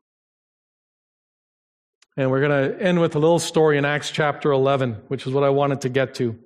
And 2.17 2.29
we're 2.29 2.41
going 2.45 2.71
to 2.71 2.81
end 2.81 2.99
with 2.99 3.15
a 3.15 3.19
little 3.19 3.39
story 3.39 3.77
in 3.77 3.85
Acts 3.85 4.11
chapter 4.11 4.51
11, 4.51 4.93
which 5.07 5.25
is 5.25 5.33
what 5.33 5.43
I 5.43 5.49
wanted 5.49 5.81
to 5.81 5.89
get 5.89 6.15
to. 6.15 6.37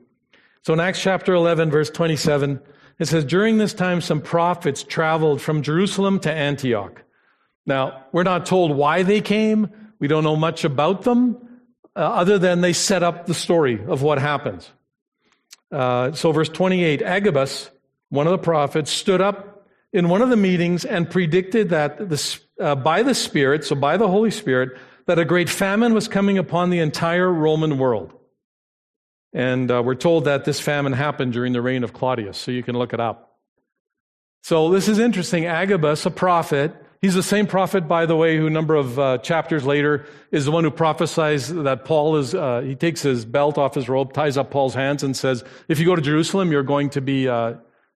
So 0.66 0.74
in 0.74 0.80
Acts 0.80 1.00
chapter 1.00 1.36
11, 1.36 1.70
verse 1.70 1.92
27, 1.92 2.60
it 2.98 3.06
says, 3.06 3.24
During 3.24 3.60
this 3.60 3.72
time, 3.72 4.02
some 4.02 4.20
prophets 4.20 4.82
traveled 4.82 5.40
from 5.40 5.62
Jerusalem 5.62 6.20
to 6.22 6.34
Antioch. 6.34 7.04
Now, 7.68 8.06
we're 8.12 8.24
not 8.24 8.48
told 8.48 8.76
why 8.76 9.04
they 9.04 9.22
came. 9.22 9.70
We 10.00 10.08
don't 10.08 10.24
know 10.24 10.36
much 10.36 10.64
about 10.64 11.04
them, 11.04 11.38
uh, 11.96 12.00
other 12.00 12.40
than 12.40 12.62
they 12.62 12.74
set 12.74 13.04
up 13.04 13.28
the 13.28 13.36
story 13.36 13.80
of 13.88 14.02
what 14.02 14.18
happens. 14.18 14.68
Uh, 15.72 16.14
so, 16.14 16.32
verse 16.32 16.50
28 16.50 17.04
Agabus, 17.04 17.70
one 18.10 18.26
of 18.26 18.32
the 18.32 18.40
prophets, 18.40 18.90
stood 18.90 19.22
up 19.22 19.68
in 19.94 20.10
one 20.10 20.24
of 20.24 20.32
the 20.32 20.36
meetings 20.36 20.84
and 20.84 21.08
predicted 21.08 21.70
that 21.70 22.10
the, 22.10 22.40
uh, 22.60 22.74
by 22.74 23.04
the 23.04 23.14
Spirit, 23.14 23.66
so 23.66 23.76
by 23.76 23.98
the 23.98 24.08
Holy 24.08 24.32
Spirit, 24.32 24.80
that 25.06 25.20
a 25.20 25.26
great 25.26 25.48
famine 25.48 25.94
was 25.94 26.08
coming 26.08 26.40
upon 26.40 26.72
the 26.72 26.80
entire 26.80 27.32
Roman 27.32 27.78
world. 27.78 28.14
And 29.36 29.70
uh, 29.70 29.84
we're 29.84 29.96
told 29.96 30.24
that 30.26 30.46
this 30.46 30.62
famine 30.62 30.94
happened 30.94 31.34
during 31.34 31.52
the 31.52 31.62
reign 31.62 31.84
of 31.84 31.92
Claudius, 31.92 32.38
so 32.38 32.52
you 32.52 32.64
can 32.64 32.78
look 32.78 32.94
it 32.94 33.02
up. 33.02 33.38
So 34.44 34.70
this 34.70 34.88
is 34.88 34.98
interesting. 34.98 35.46
Agabus, 35.46 36.06
a 36.06 36.10
prophet, 36.10 36.74
he's 37.02 37.16
the 37.16 37.24
same 37.24 37.46
prophet, 37.46 37.86
by 37.86 38.06
the 38.06 38.16
way, 38.16 38.38
who 38.38 38.48
a 38.48 38.50
number 38.50 38.76
of 38.76 38.98
uh, 38.98 39.18
chapters 39.18 39.66
later 39.66 40.06
is 40.32 40.46
the 40.46 40.52
one 40.52 40.64
who 40.64 40.72
prophesies 40.72 41.54
that 41.54 41.84
Paul 41.84 42.16
is, 42.16 42.34
uh, 42.34 42.62
he 42.62 42.76
takes 42.76 43.02
his 43.02 43.26
belt 43.26 43.58
off 43.58 43.76
his 43.76 43.90
robe, 43.90 44.14
ties 44.14 44.38
up 44.38 44.52
Paul's 44.52 44.74
hands, 44.74 45.04
and 45.04 45.18
says, 45.18 45.44
if 45.68 45.80
you 45.80 45.86
go 45.86 45.98
to 45.98 46.02
Jerusalem, 46.02 46.50
you're 46.50 46.64
going 46.64 46.92
to 46.92 47.02
be 47.02 47.28
uh, 47.28 47.56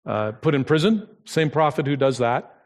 uh, 0.06 0.32
put 0.32 0.54
in 0.54 0.64
prison. 0.64 1.06
Same 1.26 1.50
prophet 1.50 1.86
who 1.86 1.96
does 1.96 2.16
that. 2.16 2.62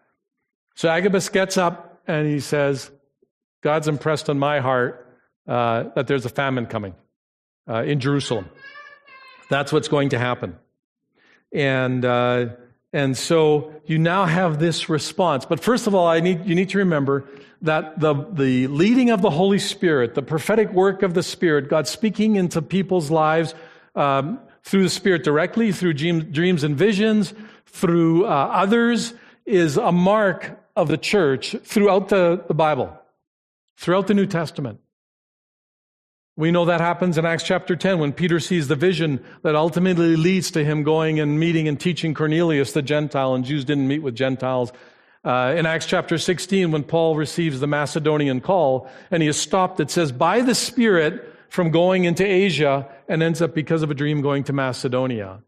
So 0.76 0.88
Agabus 0.88 1.28
gets 1.28 1.56
up 1.56 2.02
and 2.06 2.28
he 2.28 2.38
says, 2.38 2.88
God's 3.64 3.88
impressed 3.88 4.30
on 4.30 4.38
my 4.38 4.60
heart 4.60 5.12
uh, 5.48 5.86
that 5.96 6.06
there's 6.06 6.24
a 6.24 6.28
famine 6.30 6.66
coming 6.66 6.94
uh, 7.70 7.82
in 7.84 8.00
Jerusalem. 8.00 8.48
That's 9.48 9.72
what's 9.72 9.88
going 9.88 10.10
to 10.10 10.18
happen. 10.18 10.56
And, 11.52 12.04
uh, 12.04 12.46
and 12.92 13.16
so 13.16 13.72
you 13.86 13.98
now 13.98 14.24
have 14.24 14.58
this 14.58 14.88
response. 14.88 15.44
But 15.46 15.60
first 15.60 15.86
of 15.86 15.94
all, 15.94 16.06
I 16.06 16.20
need, 16.20 16.46
you 16.46 16.54
need 16.54 16.70
to 16.70 16.78
remember 16.78 17.28
that 17.62 18.00
the, 18.00 18.14
the 18.32 18.66
leading 18.68 19.10
of 19.10 19.22
the 19.22 19.30
Holy 19.30 19.58
Spirit, 19.58 20.14
the 20.14 20.22
prophetic 20.22 20.72
work 20.72 21.02
of 21.02 21.14
the 21.14 21.22
Spirit, 21.22 21.68
God 21.68 21.86
speaking 21.86 22.36
into 22.36 22.62
people's 22.62 23.10
lives 23.10 23.54
um, 23.94 24.40
through 24.62 24.82
the 24.82 24.90
Spirit 24.90 25.24
directly, 25.24 25.72
through 25.72 25.94
dreams 25.94 26.64
and 26.64 26.76
visions, 26.76 27.34
through 27.66 28.26
uh, 28.26 28.28
others, 28.28 29.14
is 29.44 29.76
a 29.76 29.92
mark 29.92 30.58
of 30.76 30.88
the 30.88 30.98
church 30.98 31.54
throughout 31.62 32.08
the, 32.08 32.42
the 32.48 32.54
Bible 32.54 32.96
throughout 33.80 34.06
the 34.06 34.14
New 34.14 34.26
Testament. 34.26 34.78
We 36.40 36.52
know 36.52 36.64
that 36.64 36.80
happens 36.80 37.18
in 37.18 37.26
Acts 37.26 37.42
chapter 37.42 37.76
10 37.76 37.98
when 37.98 38.14
Peter 38.14 38.40
sees 38.40 38.66
the 38.66 38.74
vision 38.74 39.22
that 39.42 39.54
ultimately 39.54 40.16
leads 40.16 40.50
to 40.52 40.64
him 40.64 40.84
going 40.84 41.20
and 41.20 41.38
meeting 41.38 41.68
and 41.68 41.78
teaching 41.78 42.14
Cornelius 42.14 42.72
the 42.72 42.80
Gentile, 42.80 43.34
and 43.34 43.44
Jews 43.44 43.66
didn't 43.66 43.86
meet 43.86 43.98
with 43.98 44.14
Gentiles. 44.14 44.72
Uh, 45.22 45.54
in 45.54 45.66
Acts 45.66 45.84
chapter 45.84 46.16
16, 46.16 46.70
when 46.70 46.82
Paul 46.82 47.14
receives 47.14 47.60
the 47.60 47.66
Macedonian 47.66 48.40
call 48.40 48.88
and 49.10 49.22
he 49.22 49.28
is 49.28 49.36
stopped, 49.36 49.80
it 49.80 49.90
says, 49.90 50.12
by 50.12 50.40
the 50.40 50.54
Spirit 50.54 51.30
from 51.50 51.70
going 51.70 52.04
into 52.04 52.24
Asia 52.24 52.88
and 53.06 53.22
ends 53.22 53.42
up 53.42 53.54
because 53.54 53.82
of 53.82 53.90
a 53.90 53.94
dream 53.94 54.22
going 54.22 54.44
to 54.44 54.54
Macedonia. 54.54 55.42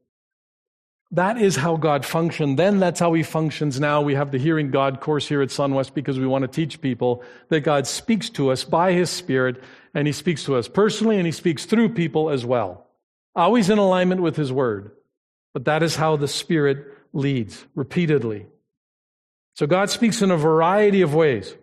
That 1.12 1.36
is 1.36 1.56
how 1.56 1.76
God 1.76 2.06
functioned. 2.06 2.58
Then 2.58 2.78
that's 2.80 2.98
how 2.98 3.12
He 3.12 3.22
functions 3.22 3.78
now. 3.78 4.00
We 4.00 4.14
have 4.14 4.30
the 4.30 4.38
Hearing 4.38 4.70
God 4.70 5.00
course 5.00 5.28
here 5.28 5.42
at 5.42 5.50
Sunwest 5.50 5.92
because 5.92 6.18
we 6.18 6.26
want 6.26 6.42
to 6.42 6.48
teach 6.48 6.80
people 6.80 7.22
that 7.50 7.60
God 7.60 7.86
speaks 7.86 8.30
to 8.30 8.50
us 8.50 8.64
by 8.64 8.92
His 8.92 9.10
Spirit, 9.10 9.62
and 9.94 10.06
He 10.06 10.12
speaks 10.12 10.44
to 10.44 10.56
us 10.56 10.68
personally, 10.68 11.16
and 11.16 11.26
He 11.26 11.32
speaks 11.32 11.64
through 11.64 11.90
people 11.90 12.30
as 12.30 12.44
well. 12.44 12.86
Always 13.34 13.70
in 13.70 13.78
alignment 13.78 14.20
with 14.20 14.36
His 14.36 14.52
Word. 14.52 14.92
But 15.54 15.66
that 15.66 15.82
is 15.82 15.96
how 15.96 16.16
the 16.16 16.28
Spirit 16.28 16.86
leads 17.12 17.64
repeatedly. 17.74 18.46
So 19.54 19.66
God 19.66 19.90
speaks 19.90 20.22
in 20.22 20.30
a 20.30 20.36
variety 20.36 21.02
of 21.02 21.14
ways. 21.14 21.54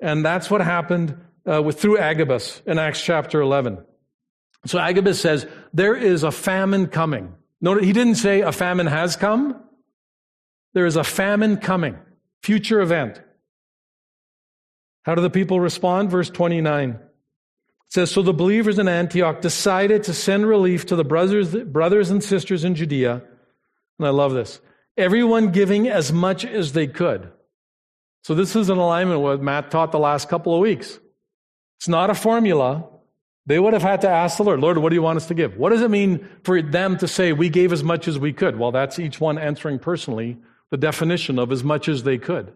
And 0.00 0.24
that's 0.24 0.50
what 0.50 0.60
happened 0.60 1.18
uh, 1.50 1.62
with 1.62 1.80
through 1.80 1.98
Agabus 1.98 2.62
in 2.66 2.78
Acts 2.78 3.02
chapter 3.02 3.40
11. 3.40 3.78
So 4.66 4.78
Agabus 4.78 5.20
says, 5.20 5.46
There 5.72 5.94
is 5.94 6.22
a 6.22 6.30
famine 6.30 6.88
coming. 6.88 7.34
Note, 7.60 7.82
he 7.82 7.92
didn't 7.92 8.16
say 8.16 8.42
a 8.42 8.52
famine 8.52 8.86
has 8.86 9.16
come. 9.16 9.62
There 10.74 10.86
is 10.86 10.96
a 10.96 11.04
famine 11.04 11.56
coming, 11.56 11.96
future 12.42 12.80
event. 12.80 13.20
How 15.04 15.14
do 15.14 15.22
the 15.22 15.30
people 15.30 15.58
respond? 15.58 16.10
Verse 16.10 16.28
29. 16.28 16.98
Says, 17.96 18.10
So 18.10 18.20
the 18.20 18.34
believers 18.34 18.78
in 18.78 18.88
Antioch 18.88 19.40
decided 19.40 20.02
to 20.02 20.12
send 20.12 20.46
relief 20.46 20.84
to 20.86 20.96
the 20.96 21.02
brothers, 21.02 21.56
brothers 21.64 22.10
and 22.10 22.22
sisters 22.22 22.62
in 22.62 22.74
Judea. 22.74 23.22
And 23.98 24.06
I 24.06 24.10
love 24.10 24.34
this. 24.34 24.60
Everyone 24.98 25.50
giving 25.50 25.88
as 25.88 26.12
much 26.12 26.44
as 26.44 26.74
they 26.74 26.88
could. 26.88 27.32
So 28.22 28.34
this 28.34 28.54
is 28.54 28.68
in 28.68 28.76
alignment 28.76 29.22
with 29.22 29.38
what 29.38 29.42
Matt 29.42 29.70
taught 29.70 29.92
the 29.92 29.98
last 29.98 30.28
couple 30.28 30.54
of 30.54 30.60
weeks. 30.60 30.98
It's 31.78 31.88
not 31.88 32.10
a 32.10 32.14
formula. 32.14 32.84
They 33.46 33.58
would 33.58 33.72
have 33.72 33.80
had 33.80 34.02
to 34.02 34.10
ask 34.10 34.36
the 34.36 34.44
Lord, 34.44 34.60
Lord, 34.60 34.76
what 34.76 34.90
do 34.90 34.94
you 34.94 35.00
want 35.00 35.16
us 35.16 35.28
to 35.28 35.34
give? 35.34 35.56
What 35.56 35.70
does 35.70 35.80
it 35.80 35.90
mean 35.90 36.28
for 36.44 36.60
them 36.60 36.98
to 36.98 37.08
say, 37.08 37.32
we 37.32 37.48
gave 37.48 37.72
as 37.72 37.82
much 37.82 38.08
as 38.08 38.18
we 38.18 38.34
could? 38.34 38.58
Well, 38.58 38.72
that's 38.72 38.98
each 38.98 39.22
one 39.22 39.38
answering 39.38 39.78
personally 39.78 40.36
the 40.70 40.76
definition 40.76 41.38
of 41.38 41.50
as 41.50 41.64
much 41.64 41.88
as 41.88 42.02
they 42.02 42.18
could. 42.18 42.52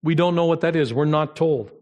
We 0.00 0.14
don't 0.14 0.36
know 0.36 0.46
what 0.46 0.60
that 0.60 0.76
is. 0.76 0.94
We're 0.94 1.06
not 1.06 1.34
told. 1.34 1.72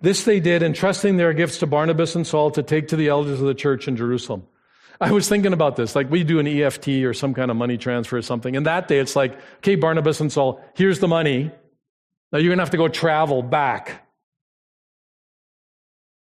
This 0.00 0.24
they 0.24 0.40
did, 0.40 0.62
entrusting 0.62 1.16
their 1.16 1.32
gifts 1.32 1.58
to 1.58 1.66
Barnabas 1.66 2.14
and 2.14 2.26
Saul 2.26 2.50
to 2.52 2.62
take 2.62 2.88
to 2.88 2.96
the 2.96 3.08
elders 3.08 3.40
of 3.40 3.46
the 3.46 3.54
church 3.54 3.88
in 3.88 3.96
Jerusalem. 3.96 4.46
I 5.00 5.12
was 5.12 5.28
thinking 5.28 5.52
about 5.52 5.76
this. 5.76 5.94
Like 5.94 6.10
we 6.10 6.24
do 6.24 6.38
an 6.38 6.46
EFT 6.46 6.88
or 7.04 7.12
some 7.12 7.34
kind 7.34 7.50
of 7.50 7.56
money 7.56 7.76
transfer 7.76 8.16
or 8.16 8.22
something. 8.22 8.56
And 8.56 8.66
that 8.66 8.88
day 8.88 8.98
it's 8.98 9.14
like, 9.14 9.38
okay, 9.58 9.74
Barnabas 9.74 10.20
and 10.20 10.32
Saul, 10.32 10.64
here's 10.74 11.00
the 11.00 11.08
money. 11.08 11.50
Now 12.32 12.38
you're 12.38 12.48
going 12.48 12.58
to 12.58 12.62
have 12.62 12.70
to 12.70 12.78
go 12.78 12.88
travel 12.88 13.42
back 13.42 14.06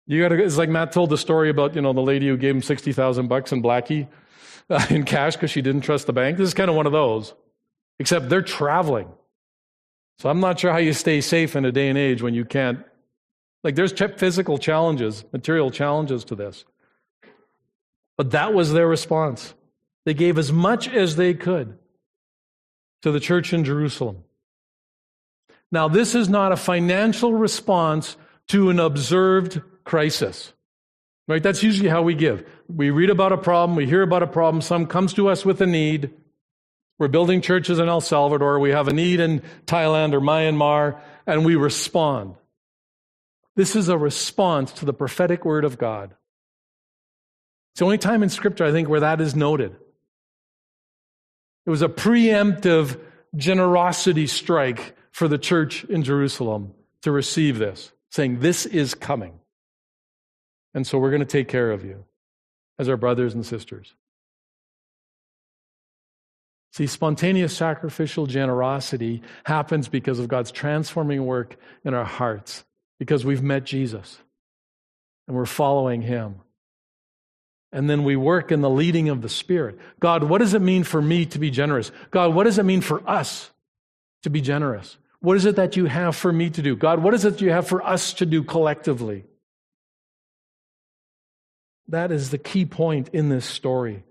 you 0.07 0.21
got 0.21 0.29
to. 0.29 0.41
It's 0.41 0.57
like 0.57 0.69
Matt 0.69 0.93
told 0.93 1.09
the 1.09 1.17
story 1.17 1.49
about 1.49 1.75
you 1.75 1.81
know 1.81 1.93
the 1.93 2.01
lady 2.01 2.27
who 2.27 2.37
gave 2.37 2.55
him 2.55 2.61
sixty 2.61 2.93
thousand 2.93 3.27
bucks 3.27 3.51
in 3.51 3.61
Blackie 3.61 4.07
uh, 4.69 4.85
in 4.89 5.03
cash 5.03 5.35
because 5.35 5.51
she 5.51 5.61
didn't 5.61 5.81
trust 5.81 6.07
the 6.07 6.13
bank. 6.13 6.37
This 6.37 6.47
is 6.47 6.53
kind 6.53 6.69
of 6.69 6.75
one 6.75 6.85
of 6.85 6.93
those, 6.93 7.33
except 7.99 8.29
they're 8.29 8.41
traveling. 8.41 9.09
So 10.19 10.29
I'm 10.29 10.39
not 10.39 10.59
sure 10.59 10.71
how 10.71 10.79
you 10.79 10.93
stay 10.93 11.21
safe 11.21 11.55
in 11.55 11.65
a 11.65 11.71
day 11.71 11.89
and 11.89 11.97
age 11.97 12.21
when 12.21 12.33
you 12.33 12.45
can't. 12.45 12.79
Like 13.63 13.75
there's 13.75 13.91
physical 13.91 14.57
challenges, 14.57 15.25
material 15.33 15.71
challenges 15.71 16.23
to 16.25 16.35
this. 16.35 16.65
But 18.17 18.31
that 18.31 18.53
was 18.53 18.73
their 18.73 18.87
response. 18.87 19.53
They 20.05 20.13
gave 20.13 20.37
as 20.37 20.51
much 20.51 20.87
as 20.87 21.15
they 21.15 21.33
could 21.33 21.77
to 23.01 23.11
the 23.11 23.19
church 23.19 23.53
in 23.53 23.63
Jerusalem. 23.63 24.23
Now, 25.71 25.87
this 25.87 26.15
is 26.15 26.29
not 26.29 26.51
a 26.51 26.57
financial 26.57 27.33
response 27.33 28.15
to 28.47 28.69
an 28.69 28.79
observed 28.79 29.61
crisis. 29.83 30.53
Right? 31.27 31.43
That's 31.43 31.61
usually 31.61 31.89
how 31.89 32.03
we 32.03 32.15
give. 32.15 32.47
We 32.69 32.89
read 32.89 33.09
about 33.09 33.33
a 33.33 33.37
problem, 33.37 33.75
we 33.75 33.85
hear 33.85 34.01
about 34.01 34.23
a 34.23 34.27
problem, 34.27 34.61
some 34.61 34.87
comes 34.87 35.13
to 35.15 35.27
us 35.27 35.43
with 35.43 35.61
a 35.61 35.65
need. 35.65 36.13
We're 36.99 37.09
building 37.09 37.41
churches 37.41 37.79
in 37.79 37.89
El 37.89 38.01
Salvador, 38.01 38.59
we 38.59 38.69
have 38.69 38.87
a 38.87 38.93
need 38.93 39.19
in 39.19 39.41
Thailand 39.65 40.13
or 40.13 40.21
Myanmar, 40.21 40.99
and 41.25 41.45
we 41.45 41.55
respond. 41.55 42.35
This 43.57 43.75
is 43.75 43.89
a 43.89 43.97
response 43.97 44.71
to 44.73 44.85
the 44.85 44.93
prophetic 44.93 45.43
word 45.43 45.65
of 45.65 45.79
God. 45.79 46.11
It's 47.73 47.79
the 47.79 47.85
only 47.85 47.97
time 47.97 48.21
in 48.21 48.29
Scripture, 48.29 48.63
I 48.63 48.71
think, 48.71 48.87
where 48.87 48.99
that 48.99 49.19
is 49.19 49.35
noted. 49.35 49.75
It 51.65 51.69
was 51.71 51.81
a 51.81 51.89
preemptive 51.89 52.99
generosity 53.35 54.27
strike 54.27 54.95
for 55.11 55.27
the 55.27 55.39
church 55.39 55.83
in 55.85 56.03
Jerusalem 56.03 56.73
to 57.01 57.11
receive 57.11 57.57
this, 57.57 57.91
saying, 58.11 58.39
This 58.39 58.67
is 58.67 58.93
coming. 58.93 59.39
And 60.75 60.85
so 60.85 60.99
we're 60.99 61.09
going 61.09 61.21
to 61.21 61.25
take 61.25 61.47
care 61.47 61.71
of 61.71 61.83
you 61.83 62.05
as 62.77 62.87
our 62.87 62.97
brothers 62.97 63.33
and 63.33 63.43
sisters. 63.43 63.95
See, 66.73 66.85
spontaneous 66.85 67.57
sacrificial 67.57 68.27
generosity 68.27 69.23
happens 69.45 69.87
because 69.87 70.19
of 70.19 70.27
God's 70.27 70.51
transforming 70.51 71.25
work 71.25 71.57
in 71.83 71.95
our 71.95 72.05
hearts, 72.05 72.63
because 72.99 73.25
we've 73.25 73.43
met 73.43 73.63
Jesus 73.63 74.17
and 75.27 75.35
we're 75.35 75.45
following 75.45 76.01
Him. 76.01 76.41
And 77.71 77.89
then 77.89 78.03
we 78.03 78.15
work 78.15 78.51
in 78.51 78.61
the 78.61 78.69
leading 78.69 79.09
of 79.09 79.21
the 79.21 79.29
Spirit. 79.29 79.77
God, 79.99 80.23
what 80.23 80.39
does 80.39 80.53
it 80.53 80.61
mean 80.61 80.83
for 80.83 81.01
me 81.01 81.25
to 81.27 81.39
be 81.39 81.51
generous? 81.51 81.91
God, 82.11 82.33
what 82.33 82.45
does 82.45 82.57
it 82.57 82.63
mean 82.63 82.81
for 82.81 83.07
us 83.07 83.51
to 84.23 84.29
be 84.29 84.41
generous? 84.41 84.97
What 85.19 85.35
is 85.35 85.45
it 85.45 85.57
that 85.57 85.75
you 85.75 85.85
have 85.85 86.15
for 86.15 86.31
me 86.31 86.49
to 86.51 86.61
do? 86.61 86.75
God, 86.75 87.03
what 87.03 87.13
is 87.13 87.25
it 87.25 87.41
you 87.41 87.51
have 87.51 87.67
for 87.67 87.85
us 87.85 88.13
to 88.13 88.25
do 88.25 88.43
collectively? 88.43 89.25
That 91.89 92.11
is 92.11 92.29
the 92.29 92.37
key 92.37 92.65
point 92.65 93.09
in 93.13 93.29
this 93.29 93.45
story. 93.45 94.03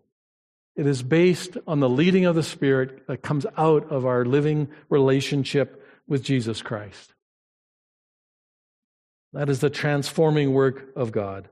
It 0.76 0.87
is 0.87 1.03
based 1.03 1.57
on 1.66 1.80
the 1.80 1.89
leading 1.89 2.26
of 2.26 2.34
the 2.34 2.43
Spirit 2.43 3.07
that 3.07 3.22
comes 3.22 3.47
out 3.57 3.91
of 3.91 4.05
our 4.05 4.24
living 4.26 4.68
relationship 4.91 5.82
with 6.07 6.22
Jesus 6.22 6.61
Christ. 6.61 7.14
That 9.37 9.51
is 9.51 9.61
the 9.61 9.68
transforming 9.68 10.55
work 10.55 10.89
of 10.97 11.12
God. 11.12 11.51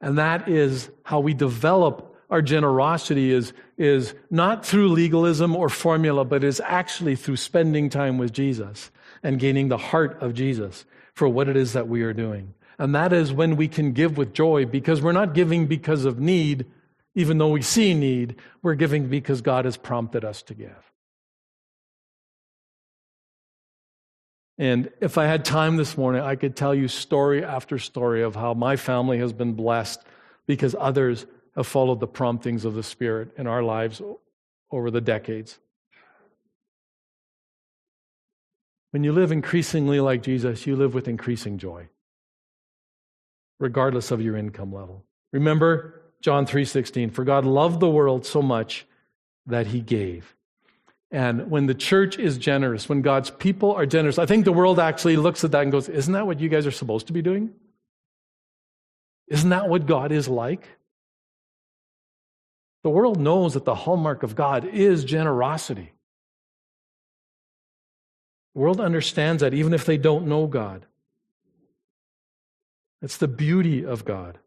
And 0.00 0.18
that 0.18 0.48
is 0.48 0.90
how 1.04 1.20
we 1.20 1.34
develop 1.34 2.16
our 2.30 2.42
generosity 2.42 3.30
is, 3.30 3.52
is 3.78 4.14
not 4.28 4.66
through 4.66 4.88
legalism 4.88 5.54
or 5.54 5.68
formula, 5.68 6.24
but 6.24 6.42
is 6.42 6.60
actually 6.64 7.14
through 7.14 7.36
spending 7.36 7.90
time 7.90 8.18
with 8.18 8.32
Jesus 8.32 8.90
and 9.22 9.38
gaining 9.38 9.68
the 9.68 9.76
heart 9.76 10.20
of 10.20 10.34
Jesus 10.34 10.84
for 11.14 11.28
what 11.28 11.48
it 11.48 11.56
is 11.56 11.74
that 11.74 11.86
we 11.86 12.02
are 12.02 12.12
doing. 12.12 12.54
And 12.78 12.92
that 12.96 13.12
is 13.12 13.32
when 13.32 13.54
we 13.54 13.68
can 13.68 13.92
give 13.92 14.16
with 14.16 14.32
joy 14.32 14.66
because 14.66 15.00
we're 15.00 15.12
not 15.12 15.32
giving 15.32 15.68
because 15.68 16.04
of 16.04 16.18
need, 16.18 16.66
even 17.14 17.38
though 17.38 17.50
we 17.50 17.62
see 17.62 17.94
need. 17.94 18.34
We're 18.62 18.74
giving 18.74 19.06
because 19.06 19.42
God 19.42 19.64
has 19.64 19.76
prompted 19.76 20.24
us 20.24 20.42
to 20.42 20.54
give. 20.54 20.91
And 24.62 24.92
if 25.00 25.18
I 25.18 25.26
had 25.26 25.44
time 25.44 25.74
this 25.74 25.98
morning, 25.98 26.22
I 26.22 26.36
could 26.36 26.54
tell 26.54 26.72
you 26.72 26.86
story 26.86 27.42
after 27.42 27.80
story 27.80 28.22
of 28.22 28.36
how 28.36 28.54
my 28.54 28.76
family 28.76 29.18
has 29.18 29.32
been 29.32 29.54
blessed 29.54 30.00
because 30.46 30.76
others 30.78 31.26
have 31.56 31.66
followed 31.66 31.98
the 31.98 32.06
promptings 32.06 32.64
of 32.64 32.74
the 32.74 32.84
Spirit 32.84 33.32
in 33.36 33.48
our 33.48 33.64
lives 33.64 34.00
over 34.70 34.92
the 34.92 35.00
decades. 35.00 35.58
When 38.92 39.02
you 39.02 39.10
live 39.10 39.32
increasingly 39.32 39.98
like 39.98 40.22
Jesus, 40.22 40.64
you 40.64 40.76
live 40.76 40.94
with 40.94 41.08
increasing 41.08 41.58
joy, 41.58 41.88
regardless 43.58 44.12
of 44.12 44.22
your 44.22 44.36
income 44.36 44.72
level. 44.72 45.04
Remember 45.32 46.02
John 46.20 46.46
3:16, 46.46 47.10
for 47.10 47.24
God 47.24 47.44
loved 47.44 47.80
the 47.80 47.90
world 47.90 48.24
so 48.24 48.40
much 48.40 48.86
that 49.44 49.66
he 49.66 49.80
gave. 49.80 50.36
And 51.12 51.50
when 51.50 51.66
the 51.66 51.74
church 51.74 52.18
is 52.18 52.38
generous, 52.38 52.88
when 52.88 53.02
God's 53.02 53.30
people 53.30 53.72
are 53.72 53.84
generous, 53.84 54.18
I 54.18 54.24
think 54.24 54.46
the 54.46 54.52
world 54.52 54.80
actually 54.80 55.16
looks 55.16 55.44
at 55.44 55.52
that 55.52 55.62
and 55.62 55.70
goes, 55.70 55.90
Isn't 55.90 56.14
that 56.14 56.26
what 56.26 56.40
you 56.40 56.48
guys 56.48 56.66
are 56.66 56.70
supposed 56.70 57.08
to 57.08 57.12
be 57.12 57.20
doing? 57.20 57.52
Isn't 59.28 59.50
that 59.50 59.68
what 59.68 59.86
God 59.86 60.10
is 60.10 60.26
like? 60.26 60.66
The 62.82 62.90
world 62.90 63.20
knows 63.20 63.54
that 63.54 63.66
the 63.66 63.74
hallmark 63.74 64.22
of 64.22 64.34
God 64.34 64.64
is 64.64 65.04
generosity. 65.04 65.92
The 68.54 68.60
world 68.60 68.80
understands 68.80 69.42
that 69.42 69.54
even 69.54 69.74
if 69.74 69.84
they 69.84 69.98
don't 69.98 70.26
know 70.26 70.46
God. 70.46 70.86
It's 73.02 73.18
the 73.18 73.28
beauty 73.28 73.84
of 73.84 74.04
God. 74.04 74.38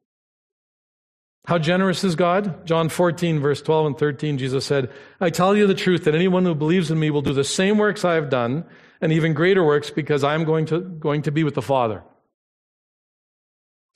How 1.48 1.60
generous 1.60 2.04
is 2.04 2.16
God? 2.16 2.66
John 2.66 2.90
14, 2.90 3.40
verse 3.40 3.62
12 3.62 3.86
and 3.86 3.98
13, 3.98 4.38
Jesus 4.38 4.66
said, 4.66 4.92
I 5.22 5.30
tell 5.30 5.56
you 5.56 5.68
the 5.68 5.76
truth 5.76 6.06
that 6.06 6.16
anyone 6.16 6.44
who 6.44 6.56
believes 6.56 6.90
in 6.90 7.00
me 7.00 7.12
will 7.12 7.22
do 7.22 7.34
the 7.34 7.44
same 7.44 7.78
works 7.78 8.04
I 8.04 8.16
have 8.16 8.30
done 8.30 8.66
and 9.00 9.12
even 9.12 9.34
greater 9.34 9.64
works 9.64 9.92
because 9.92 10.24
I 10.24 10.34
am 10.34 10.44
going 10.44 10.66
to, 10.68 10.80
going 10.80 11.22
to 11.24 11.32
be 11.32 11.44
with 11.44 11.54
the 11.54 11.62
Father. 11.62 12.04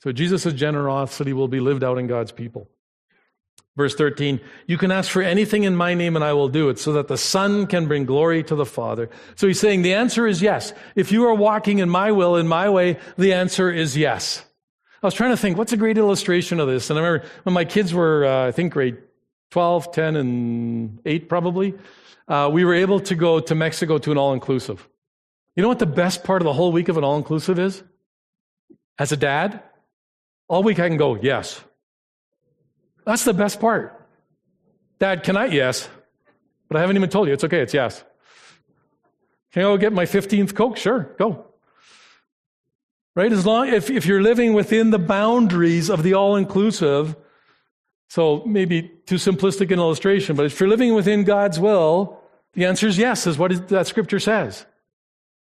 So 0.02 0.12
Jesus' 0.12 0.52
generosity 0.52 1.32
will 1.32 1.48
be 1.48 1.60
lived 1.60 1.82
out 1.82 1.98
in 1.98 2.06
God's 2.06 2.32
people. 2.32 2.68
Verse 3.76 3.94
13, 3.94 4.40
you 4.66 4.78
can 4.78 4.90
ask 4.90 5.10
for 5.10 5.22
anything 5.22 5.64
in 5.64 5.74
my 5.74 5.94
name 5.94 6.14
and 6.14 6.24
I 6.24 6.32
will 6.32 6.48
do 6.48 6.68
it 6.68 6.78
so 6.78 6.92
that 6.92 7.08
the 7.08 7.16
Son 7.16 7.66
can 7.66 7.88
bring 7.88 8.04
glory 8.04 8.42
to 8.44 8.54
the 8.54 8.66
Father. 8.66 9.10
So 9.34 9.46
he's 9.46 9.60
saying 9.60 9.82
the 9.82 9.94
answer 9.94 10.26
is 10.26 10.42
yes. 10.42 10.72
If 10.94 11.10
you 11.10 11.26
are 11.26 11.34
walking 11.34 11.78
in 11.78 11.88
my 11.88 12.12
will, 12.12 12.36
in 12.36 12.46
my 12.46 12.68
way, 12.68 12.98
the 13.16 13.32
answer 13.32 13.70
is 13.70 13.96
yes. 13.96 14.44
I 15.02 15.06
was 15.06 15.14
trying 15.14 15.30
to 15.30 15.36
think, 15.36 15.56
what's 15.56 15.72
a 15.72 15.78
great 15.78 15.96
illustration 15.96 16.60
of 16.60 16.68
this? 16.68 16.90
And 16.90 16.98
I 16.98 17.02
remember 17.02 17.26
when 17.44 17.54
my 17.54 17.64
kids 17.64 17.94
were, 17.94 18.26
uh, 18.26 18.48
I 18.48 18.52
think, 18.52 18.74
grade 18.74 18.98
12, 19.50 19.92
10, 19.92 20.16
and 20.16 20.98
8 21.06 21.28
probably, 21.28 21.74
uh, 22.28 22.50
we 22.52 22.64
were 22.64 22.74
able 22.74 23.00
to 23.00 23.14
go 23.14 23.40
to 23.40 23.54
Mexico 23.54 23.96
to 23.98 24.12
an 24.12 24.18
all 24.18 24.34
inclusive. 24.34 24.86
You 25.56 25.62
know 25.62 25.68
what 25.68 25.78
the 25.78 25.86
best 25.86 26.22
part 26.22 26.42
of 26.42 26.44
the 26.44 26.52
whole 26.52 26.70
week 26.70 26.88
of 26.88 26.98
an 26.98 27.04
all 27.04 27.16
inclusive 27.16 27.58
is? 27.58 27.82
As 28.98 29.10
a 29.10 29.16
dad, 29.16 29.62
all 30.48 30.62
week 30.62 30.78
I 30.78 30.88
can 30.88 30.98
go, 30.98 31.16
yes. 31.16 31.62
That's 33.06 33.24
the 33.24 33.34
best 33.34 33.58
part. 33.58 34.06
Dad, 34.98 35.22
can 35.22 35.36
I? 35.36 35.46
Yes. 35.46 35.88
But 36.68 36.76
I 36.76 36.80
haven't 36.80 36.96
even 36.96 37.08
told 37.08 37.26
you. 37.26 37.34
It's 37.34 37.42
okay. 37.42 37.60
It's 37.60 37.72
yes. 37.72 38.04
Can 39.52 39.62
I 39.62 39.64
go 39.64 39.78
get 39.78 39.94
my 39.94 40.04
15th 40.04 40.54
Coke? 40.54 40.76
Sure, 40.76 41.14
go. 41.18 41.49
Right? 43.16 43.32
As 43.32 43.44
long 43.44 43.68
if, 43.68 43.90
if 43.90 44.06
you're 44.06 44.22
living 44.22 44.52
within 44.54 44.90
the 44.90 44.98
boundaries 44.98 45.90
of 45.90 46.02
the 46.02 46.14
all-inclusive, 46.14 47.16
so 48.08 48.42
maybe 48.46 48.82
too 49.06 49.16
simplistic 49.16 49.70
an 49.72 49.78
illustration, 49.78 50.36
but 50.36 50.46
if 50.46 50.58
you're 50.58 50.68
living 50.68 50.94
within 50.94 51.24
God's 51.24 51.58
will, 51.58 52.20
the 52.54 52.64
answer 52.64 52.86
is 52.86 52.98
yes, 52.98 53.26
is 53.26 53.36
what 53.38 53.68
that 53.68 53.86
scripture 53.86 54.20
says. 54.20 54.64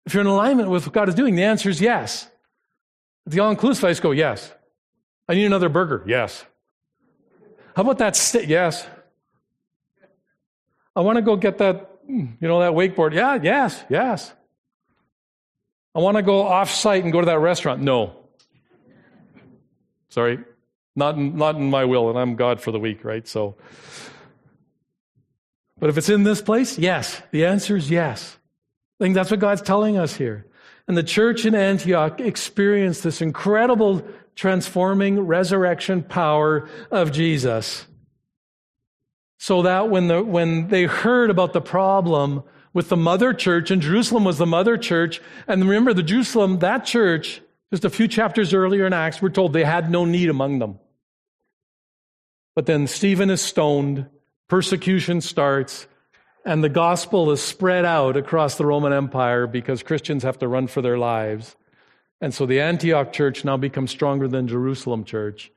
If 0.06 0.14
you're 0.14 0.22
in 0.22 0.26
alignment 0.26 0.70
with 0.70 0.86
what 0.86 0.94
God 0.94 1.08
is 1.08 1.14
doing, 1.14 1.34
the 1.36 1.44
answer 1.44 1.68
is 1.68 1.80
yes. 1.80 2.28
The 3.26 3.40
all-inclusive, 3.40 3.84
I 3.84 3.90
just 3.90 4.02
go, 4.02 4.12
yes. 4.12 4.52
I 5.28 5.34
need 5.34 5.44
another 5.44 5.68
burger. 5.68 6.02
Yes. 6.06 6.44
How 7.76 7.82
about 7.82 7.98
that? 7.98 8.34
Yes. 8.48 8.86
I 10.96 11.00
want 11.02 11.16
to 11.16 11.22
go 11.22 11.36
get 11.36 11.58
that, 11.58 11.90
you 12.08 12.36
know, 12.40 12.60
that 12.60 12.72
wakeboard. 12.72 13.14
Yeah, 13.14 13.38
yes, 13.40 13.84
yes. 13.88 14.32
I 15.98 16.00
want 16.00 16.16
to 16.16 16.22
go 16.22 16.46
off 16.46 16.70
site 16.70 17.02
and 17.02 17.12
go 17.12 17.18
to 17.18 17.26
that 17.26 17.40
restaurant. 17.40 17.82
No. 17.82 18.14
Sorry. 20.10 20.38
Not 20.94 21.16
in, 21.16 21.36
not 21.36 21.56
in 21.56 21.70
my 21.70 21.86
will, 21.86 22.08
and 22.08 22.16
I'm 22.16 22.36
God 22.36 22.60
for 22.60 22.70
the 22.70 22.78
week, 22.78 23.04
right? 23.04 23.26
So, 23.26 23.56
but 25.80 25.90
if 25.90 25.98
it's 25.98 26.08
in 26.08 26.22
this 26.22 26.40
place, 26.40 26.78
yes. 26.78 27.20
The 27.32 27.46
answer 27.46 27.76
is 27.76 27.90
yes. 27.90 28.38
I 29.00 29.04
think 29.04 29.16
that's 29.16 29.32
what 29.32 29.40
God's 29.40 29.60
telling 29.60 29.98
us 29.98 30.14
here. 30.14 30.46
And 30.86 30.96
the 30.96 31.02
church 31.02 31.44
in 31.44 31.56
Antioch 31.56 32.20
experienced 32.20 33.02
this 33.02 33.20
incredible 33.20 34.06
transforming 34.36 35.18
resurrection 35.18 36.04
power 36.04 36.68
of 36.92 37.10
Jesus. 37.10 37.88
So 39.40 39.62
that 39.62 39.90
when, 39.90 40.06
the, 40.06 40.22
when 40.22 40.68
they 40.68 40.84
heard 40.84 41.30
about 41.30 41.54
the 41.54 41.60
problem 41.60 42.44
with 42.72 42.88
the 42.88 42.96
mother 42.96 43.32
church, 43.32 43.70
and 43.70 43.82
Jerusalem 43.82 44.24
was 44.24 44.38
the 44.38 44.46
mother 44.46 44.76
church. 44.76 45.20
And 45.46 45.62
remember, 45.62 45.94
the 45.94 46.02
Jerusalem, 46.02 46.58
that 46.60 46.84
church, 46.84 47.40
just 47.70 47.84
a 47.84 47.90
few 47.90 48.08
chapters 48.08 48.54
earlier 48.54 48.86
in 48.86 48.92
Acts, 48.92 49.20
we're 49.20 49.30
told 49.30 49.52
they 49.52 49.64
had 49.64 49.90
no 49.90 50.04
need 50.04 50.30
among 50.30 50.58
them. 50.58 50.78
But 52.54 52.66
then 52.66 52.86
Stephen 52.86 53.30
is 53.30 53.40
stoned, 53.40 54.06
persecution 54.48 55.20
starts, 55.20 55.86
and 56.44 56.64
the 56.64 56.68
gospel 56.68 57.30
is 57.30 57.42
spread 57.42 57.84
out 57.84 58.16
across 58.16 58.56
the 58.56 58.66
Roman 58.66 58.92
Empire 58.92 59.46
because 59.46 59.82
Christians 59.82 60.22
have 60.22 60.38
to 60.38 60.48
run 60.48 60.66
for 60.66 60.82
their 60.82 60.98
lives. 60.98 61.56
And 62.20 62.34
so 62.34 62.46
the 62.46 62.60
Antioch 62.60 63.12
church 63.12 63.44
now 63.44 63.56
becomes 63.56 63.90
stronger 63.90 64.26
than 64.28 64.48
Jerusalem 64.48 65.04
church. 65.04 65.52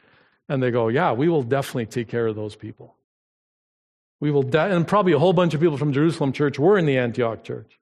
And 0.50 0.62
they 0.62 0.70
go, 0.70 0.90
yeah, 0.90 1.14
we 1.14 1.30
will 1.30 1.44
definitely 1.44 1.86
take 1.86 2.08
care 2.08 2.28
of 2.28 2.36
those 2.36 2.56
people. 2.56 2.96
We 4.22 4.32
will, 4.32 4.56
and 4.56 4.88
probably 4.88 5.14
a 5.14 5.20
whole 5.20 5.34
bunch 5.34 5.54
of 5.56 5.60
people 5.60 5.78
from 5.78 5.92
Jerusalem 5.92 6.32
church 6.32 6.58
were 6.58 6.78
in 6.78 6.86
the 6.86 7.00
Antioch 7.00 7.44
church. 7.44 7.80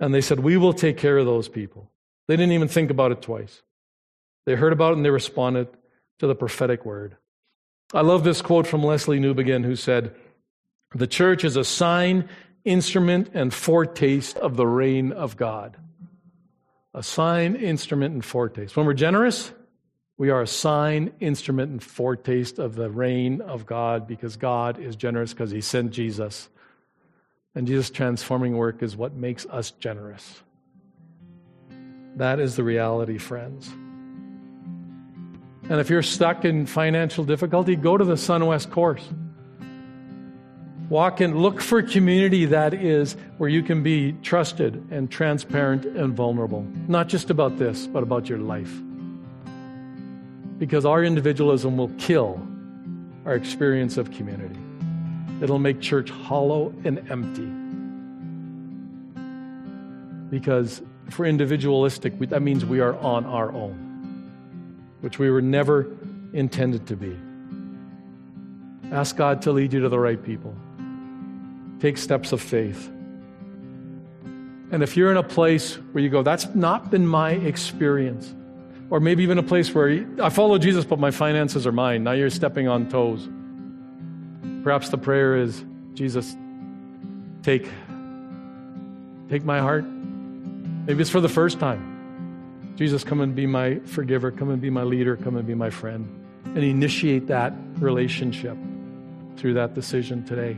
And 0.00 0.12
they 0.12 0.22
said, 0.22 0.40
We 0.40 0.56
will 0.56 0.72
take 0.72 0.96
care 0.96 1.18
of 1.18 1.26
those 1.26 1.48
people. 1.48 1.92
They 2.26 2.36
didn't 2.36 2.52
even 2.52 2.68
think 2.68 2.90
about 2.90 3.12
it 3.12 3.22
twice. 3.22 3.62
They 4.46 4.54
heard 4.54 4.72
about 4.72 4.92
it 4.92 4.96
and 4.96 5.04
they 5.04 5.10
responded 5.10 5.68
to 6.18 6.26
the 6.26 6.34
prophetic 6.34 6.84
word. 6.84 7.16
I 7.92 8.00
love 8.00 8.24
this 8.24 8.40
quote 8.40 8.66
from 8.66 8.80
Lesslie 8.80 9.20
Newbigin, 9.20 9.64
who 9.64 9.76
said, 9.76 10.14
The 10.94 11.06
church 11.06 11.44
is 11.44 11.56
a 11.56 11.64
sign, 11.64 12.28
instrument, 12.64 13.30
and 13.34 13.52
foretaste 13.52 14.38
of 14.38 14.56
the 14.56 14.66
reign 14.66 15.12
of 15.12 15.36
God. 15.36 15.76
A 16.94 17.02
sign, 17.02 17.56
instrument, 17.56 18.14
and 18.14 18.24
foretaste. 18.24 18.74
When 18.74 18.86
we're 18.86 18.94
generous, 18.94 19.52
We 20.18 20.30
are 20.30 20.42
a 20.42 20.46
sign, 20.46 21.12
instrument, 21.20 21.70
and 21.70 21.82
foretaste 21.82 22.58
of 22.58 22.74
the 22.74 22.90
reign 22.90 23.40
of 23.40 23.66
God 23.66 24.06
because 24.06 24.36
God 24.36 24.78
is 24.78 24.94
generous 24.94 25.32
because 25.32 25.50
He 25.50 25.60
sent 25.60 25.90
Jesus. 25.92 26.48
And 27.54 27.66
Jesus' 27.66 27.90
transforming 27.90 28.56
work 28.56 28.82
is 28.82 28.96
what 28.96 29.14
makes 29.14 29.46
us 29.46 29.70
generous. 29.72 30.42
That 32.16 32.40
is 32.40 32.56
the 32.56 32.62
reality, 32.62 33.18
friends. 33.18 33.68
And 35.68 35.80
if 35.80 35.88
you're 35.88 36.02
stuck 36.02 36.44
in 36.44 36.66
financial 36.66 37.24
difficulty, 37.24 37.76
go 37.76 37.96
to 37.96 38.04
the 38.04 38.14
SunWest 38.14 38.70
course. 38.70 39.08
Walk 40.88 41.20
and 41.20 41.40
look 41.40 41.60
for 41.62 41.82
community 41.82 42.44
that 42.46 42.74
is 42.74 43.16
where 43.38 43.48
you 43.48 43.62
can 43.62 43.82
be 43.82 44.12
trusted 44.22 44.86
and 44.90 45.10
transparent 45.10 45.86
and 45.86 46.14
vulnerable. 46.14 46.66
Not 46.86 47.08
just 47.08 47.30
about 47.30 47.56
this, 47.56 47.86
but 47.86 48.02
about 48.02 48.28
your 48.28 48.38
life. 48.38 48.82
Because 50.58 50.84
our 50.84 51.02
individualism 51.02 51.76
will 51.76 51.90
kill 51.98 52.40
our 53.24 53.34
experience 53.34 53.96
of 53.96 54.10
community. 54.10 54.58
It'll 55.40 55.58
make 55.58 55.80
church 55.80 56.10
hollow 56.10 56.72
and 56.84 56.98
empty. 57.10 57.50
Because 60.30 60.82
if 61.08 61.18
we're 61.18 61.26
individualistic, 61.26 62.18
that 62.20 62.42
means 62.42 62.64
we 62.64 62.80
are 62.80 62.96
on 62.98 63.26
our 63.26 63.52
own, 63.52 64.30
which 65.00 65.18
we 65.18 65.30
were 65.30 65.42
never 65.42 65.90
intended 66.32 66.86
to 66.86 66.96
be. 66.96 67.16
Ask 68.90 69.16
God 69.16 69.42
to 69.42 69.52
lead 69.52 69.72
you 69.72 69.80
to 69.80 69.88
the 69.88 69.98
right 69.98 70.22
people. 70.22 70.54
Take 71.80 71.98
steps 71.98 72.32
of 72.32 72.40
faith. 72.40 72.88
And 74.70 74.82
if 74.82 74.96
you're 74.96 75.10
in 75.10 75.16
a 75.16 75.22
place 75.22 75.74
where 75.92 76.02
you 76.02 76.08
go, 76.08 76.22
that's 76.22 76.46
not 76.54 76.90
been 76.90 77.06
my 77.06 77.32
experience, 77.32 78.34
or 78.92 79.00
maybe 79.00 79.22
even 79.22 79.38
a 79.38 79.42
place 79.42 79.74
where 79.74 80.06
I 80.22 80.28
follow 80.28 80.58
Jesus, 80.58 80.84
but 80.84 80.98
my 80.98 81.10
finances 81.10 81.66
are 81.66 81.72
mine, 81.72 82.04
now 82.04 82.12
you're 82.12 82.28
stepping 82.28 82.68
on 82.68 82.90
toes. 82.90 83.26
Perhaps 84.62 84.90
the 84.90 84.98
prayer 84.98 85.34
is, 85.34 85.64
Jesus, 85.94 86.36
take, 87.42 87.66
take 89.30 89.46
my 89.46 89.60
heart. 89.60 89.86
Maybe 89.86 91.00
it's 91.00 91.08
for 91.08 91.22
the 91.22 91.30
first 91.30 91.58
time. 91.58 92.74
Jesus, 92.76 93.02
come 93.02 93.22
and 93.22 93.34
be 93.34 93.46
my 93.46 93.76
forgiver, 93.78 94.30
come 94.30 94.50
and 94.50 94.60
be 94.60 94.68
my 94.68 94.82
leader, 94.82 95.16
come 95.16 95.36
and 95.36 95.46
be 95.46 95.54
my 95.54 95.70
friend. 95.70 96.06
And 96.44 96.58
initiate 96.58 97.28
that 97.28 97.54
relationship 97.78 98.58
through 99.38 99.54
that 99.54 99.72
decision 99.72 100.26
today. 100.26 100.54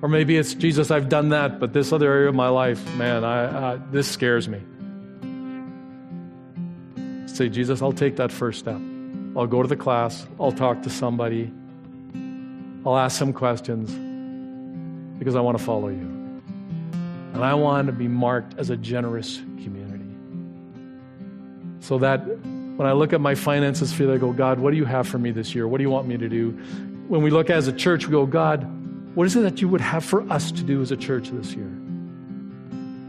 Or 0.00 0.08
maybe 0.08 0.38
it's, 0.38 0.54
Jesus, 0.54 0.90
I've 0.90 1.10
done 1.10 1.28
that, 1.28 1.60
but 1.60 1.74
this 1.74 1.92
other 1.92 2.10
area 2.10 2.30
of 2.30 2.34
my 2.34 2.48
life, 2.48 2.82
man, 2.96 3.22
I, 3.22 3.44
uh, 3.44 3.80
this 3.90 4.10
scares 4.10 4.48
me. 4.48 4.62
Say, 7.34 7.48
Jesus, 7.48 7.82
I'll 7.82 7.92
take 7.92 8.14
that 8.16 8.30
first 8.30 8.60
step. 8.60 8.80
I'll 9.36 9.48
go 9.48 9.60
to 9.60 9.66
the 9.66 9.74
class, 9.74 10.24
I'll 10.38 10.52
talk 10.52 10.82
to 10.82 10.88
somebody, 10.88 11.52
I'll 12.86 12.96
ask 12.96 13.18
some 13.18 13.32
questions 13.32 13.90
because 15.18 15.34
I 15.34 15.40
want 15.40 15.58
to 15.58 15.64
follow 15.64 15.88
you. 15.88 16.14
And 17.32 17.44
I 17.44 17.54
want 17.54 17.88
to 17.88 17.92
be 17.92 18.06
marked 18.06 18.56
as 18.56 18.70
a 18.70 18.76
generous 18.76 19.38
community. 19.38 20.04
So 21.80 21.98
that 21.98 22.18
when 22.18 22.86
I 22.86 22.92
look 22.92 23.12
at 23.12 23.20
my 23.20 23.34
finances, 23.34 23.92
feel 23.92 24.12
I 24.12 24.16
go, 24.16 24.28
oh, 24.28 24.32
God, 24.32 24.60
what 24.60 24.70
do 24.70 24.76
you 24.76 24.84
have 24.84 25.08
for 25.08 25.18
me 25.18 25.32
this 25.32 25.56
year? 25.56 25.66
What 25.66 25.78
do 25.78 25.82
you 25.82 25.90
want 25.90 26.06
me 26.06 26.16
to 26.16 26.28
do? 26.28 26.50
When 27.08 27.20
we 27.20 27.30
look 27.30 27.50
as 27.50 27.66
a 27.66 27.72
church, 27.72 28.06
we 28.06 28.12
go, 28.12 28.26
God, 28.26 28.62
what 29.16 29.26
is 29.26 29.34
it 29.34 29.40
that 29.40 29.60
you 29.60 29.68
would 29.68 29.80
have 29.80 30.04
for 30.04 30.22
us 30.30 30.52
to 30.52 30.62
do 30.62 30.80
as 30.82 30.92
a 30.92 30.96
church 30.96 31.30
this 31.30 31.54
year? 31.54 31.72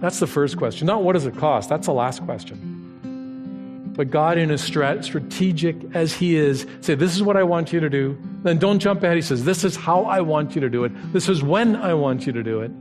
That's 0.01 0.17
the 0.17 0.25
first 0.25 0.57
question. 0.57 0.87
Not 0.87 1.03
what 1.03 1.13
does 1.13 1.27
it 1.27 1.37
cost? 1.37 1.69
That's 1.69 1.85
the 1.85 1.93
last 1.93 2.23
question. 2.25 2.74
But 3.95 4.09
God, 4.09 4.37
in 4.37 4.51
as 4.51 4.61
strategic 4.61 5.77
as 5.95 6.13
He 6.13 6.35
is, 6.35 6.67
say, 6.81 6.95
This 6.95 7.15
is 7.15 7.23
what 7.23 7.37
I 7.37 7.43
want 7.43 7.71
you 7.71 7.79
to 7.79 7.89
do. 7.89 8.17
Then 8.43 8.57
don't 8.57 8.79
jump 8.79 9.01
ahead. 9.03 9.15
He 9.15 9.21
says, 9.21 9.45
This 9.45 9.63
is 9.63 9.77
how 9.77 10.03
I 10.03 10.19
want 10.19 10.53
you 10.53 10.61
to 10.61 10.69
do 10.69 10.83
it. 10.83 10.91
This 11.13 11.29
is 11.29 11.41
when 11.41 11.77
I 11.77 11.93
want 11.93 12.27
you 12.27 12.33
to 12.33 12.43
do 12.43 12.61
it. 12.61 12.71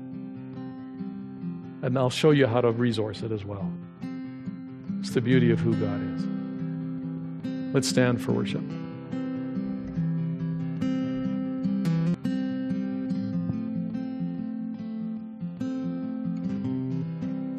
And 1.83 1.97
I'll 1.97 2.11
show 2.11 2.33
you 2.33 2.47
how 2.47 2.61
to 2.61 2.73
resource 2.73 3.23
it 3.23 3.31
as 3.31 3.45
well. 3.45 3.71
It's 5.01 5.11
the 5.11 5.21
beauty 5.21 5.53
of 5.53 5.61
who 5.61 5.75
God 5.77 6.01
is. 6.17 7.75
Let's 7.75 7.89
stand 7.89 8.21
for 8.21 8.33
worship. 8.33 8.63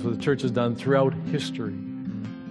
So 0.01 0.09
the 0.09 0.21
church 0.21 0.41
has 0.41 0.51
done 0.51 0.75
throughout 0.75 1.13
history. 1.31 1.75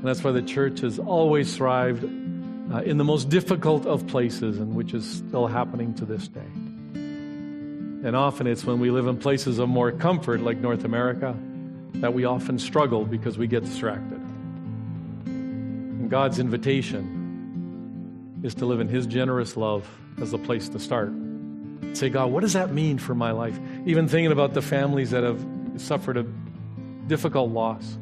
And 0.05 0.11
that's 0.11 0.23
why 0.23 0.33
the 0.33 0.43
church 0.43 0.81
has 0.81 0.99
always 0.99 1.57
thrived 1.57 2.05
uh, 2.05 2.83
in 2.83 2.99
the 2.99 3.05
most 3.05 3.31
difficult 3.31 3.87
of 3.87 4.07
places, 4.07 4.59
and 4.59 4.75
which 4.75 4.93
is 4.93 5.23
still 5.27 5.47
happening 5.47 5.95
to 5.95 6.05
this 6.05 6.29
day. 6.29 6.45
And 8.05 8.15
often 8.15 8.47
it's 8.47 8.67
when 8.67 8.81
we 8.81 8.91
live 8.91 9.07
in 9.07 9.17
places 9.17 9.59
of 9.59 9.71
more 9.71 9.93
comfort, 9.93 10.43
like 10.43 10.59
North 10.59 10.85
America, 10.85 11.35
that 11.95 12.13
we 12.13 12.27
often 12.27 12.59
struggle 12.59 13.07
because 13.07 13.39
we 13.39 13.47
get 13.47 13.65
distracted. 13.65 14.21
And 15.25 16.11
God's 16.11 16.39
invitation 16.39 18.43
is 18.43 18.55
to 18.57 18.67
live 18.67 18.81
in 18.81 18.89
His 18.89 19.07
generous 19.07 19.57
love 19.57 19.89
as 20.21 20.33
the 20.33 20.39
place 20.39 20.69
to 20.69 20.79
start. 20.79 21.15
Say, 21.95 22.11
God, 22.11 22.31
what 22.31 22.43
does 22.43 22.53
that 22.53 22.75
mean 22.75 22.99
for 22.99 23.15
my 23.15 23.31
life? 23.31 23.59
Even 23.87 24.07
thinking 24.07 24.33
about 24.33 24.53
the 24.53 24.61
families 24.61 25.13
that 25.13 25.25
have 25.25 25.43
suffered 25.79 26.19
a 26.19 26.27
difficult 27.07 27.53
loss. 27.53 27.97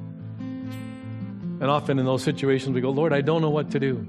And 1.63 1.71
often 1.71 2.01
in 2.01 2.05
those 2.05 2.25
situations, 2.25 2.75
we 2.75 2.81
go, 2.81 2.91
Lord, 2.91 3.13
I 3.13 3.21
don't 3.21 3.41
know 3.41 3.49
what 3.49 3.71
to 3.71 3.79
do. 3.79 4.05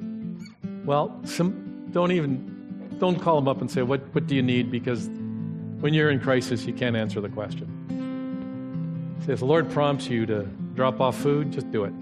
Well, 0.86 1.22
some, 1.24 1.88
don't 1.92 2.12
even, 2.12 2.98
don't 2.98 3.22
call 3.22 3.36
them 3.36 3.48
up 3.48 3.62
and 3.62 3.70
say, 3.70 3.84
what, 3.84 4.02
what 4.16 4.26
do 4.26 4.36
you 4.36 4.42
need? 4.42 4.72
Because 4.72 5.08
when 5.80 5.94
you're 5.94 6.10
in 6.10 6.20
crisis, 6.20 6.66
you 6.66 6.74
can't 6.74 6.96
answer 6.96 7.22
the 7.22 7.30
question. 7.30 9.20
Say, 9.24 9.34
if 9.34 9.40
the 9.40 9.46
Lord 9.46 9.70
prompts 9.70 10.08
you 10.08 10.26
to 10.26 10.46
drop 10.74 11.00
off 11.00 11.16
food, 11.16 11.52
just 11.52 11.72
do 11.72 11.84
it. 11.84 11.94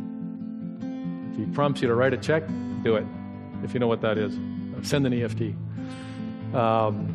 If 1.34 1.38
He 1.38 1.46
prompts 1.54 1.82
you 1.82 1.90
to 1.90 1.96
write 1.96 2.14
a 2.14 2.18
check, 2.18 2.44
do 2.82 2.96
it. 2.96 3.06
If 3.62 3.74
you 3.74 3.82
know 3.82 3.88
what 3.88 4.00
that 4.04 4.18
is, 4.18 4.40
send 4.88 5.06
an 5.06 5.12
EFT. 5.12 5.54
Um, 6.56 7.14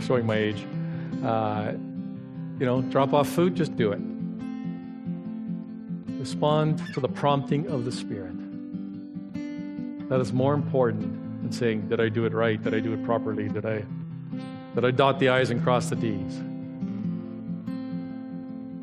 showing 0.00 0.24
my 0.24 0.36
age. 0.36 0.66
Uh, 1.22 1.72
you 2.58 2.64
know, 2.64 2.80
drop 2.80 3.12
off 3.12 3.28
food, 3.28 3.54
just 3.54 3.76
do 3.76 3.92
it. 3.92 4.00
Respond 6.30 6.80
to 6.94 7.00
the 7.00 7.08
prompting 7.08 7.66
of 7.66 7.84
the 7.84 7.90
Spirit. 7.90 8.36
That 10.08 10.20
is 10.20 10.32
more 10.32 10.54
important 10.54 11.42
than 11.42 11.50
saying, 11.50 11.88
Did 11.88 12.00
I 12.00 12.08
do 12.08 12.24
it 12.24 12.32
right? 12.32 12.62
Did 12.62 12.72
I 12.72 12.78
do 12.78 12.92
it 12.92 13.04
properly? 13.04 13.48
Did 13.48 13.66
I, 13.66 13.84
did 14.76 14.84
I 14.84 14.92
dot 14.92 15.18
the 15.18 15.30
I's 15.30 15.50
and 15.50 15.60
cross 15.60 15.90
the 15.90 15.96
D's? 15.96 16.36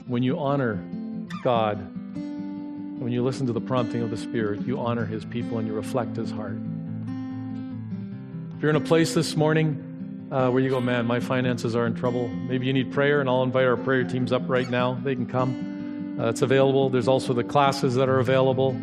When 0.07 0.23
you 0.23 0.37
honor 0.37 0.75
God, 1.41 1.77
when 2.99 3.13
you 3.13 3.23
listen 3.23 3.47
to 3.47 3.53
the 3.53 3.61
prompting 3.61 4.01
of 4.01 4.09
the 4.09 4.17
Spirit, 4.17 4.67
you 4.67 4.77
honor 4.81 5.05
His 5.05 5.23
people 5.23 5.57
and 5.57 5.69
you 5.69 5.73
reflect 5.73 6.17
His 6.17 6.29
heart. 6.29 6.57
If 8.57 8.61
you're 8.61 8.71
in 8.71 8.75
a 8.75 8.81
place 8.81 9.13
this 9.13 9.37
morning 9.37 10.27
uh, 10.33 10.49
where 10.49 10.61
you 10.61 10.69
go, 10.69 10.81
man, 10.81 11.05
my 11.05 11.21
finances 11.21 11.77
are 11.77 11.87
in 11.87 11.95
trouble, 11.95 12.27
maybe 12.27 12.67
you 12.67 12.73
need 12.73 12.91
prayer, 12.91 13.21
and 13.21 13.29
I'll 13.29 13.43
invite 13.43 13.67
our 13.67 13.77
prayer 13.77 14.03
teams 14.03 14.33
up 14.33 14.41
right 14.47 14.69
now. 14.69 14.95
They 14.95 15.15
can 15.15 15.27
come. 15.27 15.66
Uh, 16.19 16.29
it's 16.29 16.41
available. 16.41 16.89
There's 16.89 17.07
also 17.07 17.33
the 17.33 17.43
classes 17.43 17.95
that 17.95 18.09
are 18.09 18.19
available. 18.19 18.73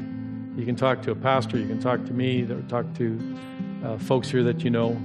You 0.57 0.65
can 0.65 0.77
talk 0.77 1.03
to 1.03 1.11
a 1.11 1.17
pastor, 1.17 1.59
you 1.59 1.67
can 1.67 1.81
talk 1.81 2.05
to 2.05 2.13
me, 2.13 2.43
or 2.43 2.63
talk 2.63 2.87
to 2.95 3.37
uh, 3.85 3.99
folks 3.99 4.31
here 4.31 4.45
that 4.45 4.63
you 4.63 4.71
know. 4.71 4.97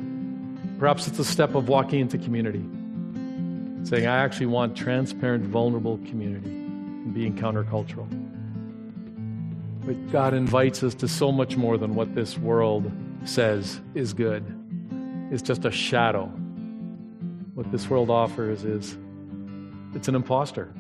Perhaps 0.78 1.08
it's 1.08 1.18
a 1.18 1.26
step 1.26 1.56
of 1.56 1.68
walking 1.68 2.00
into 2.02 2.18
community, 2.20 2.64
saying, 3.84 4.06
I 4.06 4.18
actually 4.24 4.46
want 4.46 4.78
transparent, 4.78 5.46
vulnerable 5.46 5.98
community 6.06 6.50
and 6.50 7.14
being 7.14 7.36
countercultural. 7.36 8.08
But 9.86 10.12
God 10.12 10.36
invites 10.36 10.84
us 10.84 10.94
to 10.96 11.08
so 11.08 11.32
much 11.32 11.58
more 11.58 11.78
than 11.78 11.96
what 11.96 12.14
this 12.14 12.38
world 12.38 12.92
says 13.24 13.82
is 13.96 14.14
good. 14.14 14.46
It's 15.32 15.42
just 15.42 15.66
a 15.66 15.72
shadow. 15.72 16.26
What 17.56 17.72
this 17.72 17.90
world 17.90 18.12
offers 18.12 18.64
is 18.64 18.98
it's 19.96 20.08
an 20.08 20.16
impostor. 20.16 20.72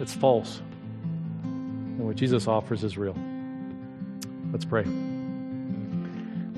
It's 0.00 0.14
false. 0.14 0.60
And 1.42 2.00
what 2.00 2.16
Jesus 2.16 2.46
offers 2.46 2.84
is 2.84 2.96
real. 2.96 3.16
Let's 4.52 4.64
pray. 4.64 4.84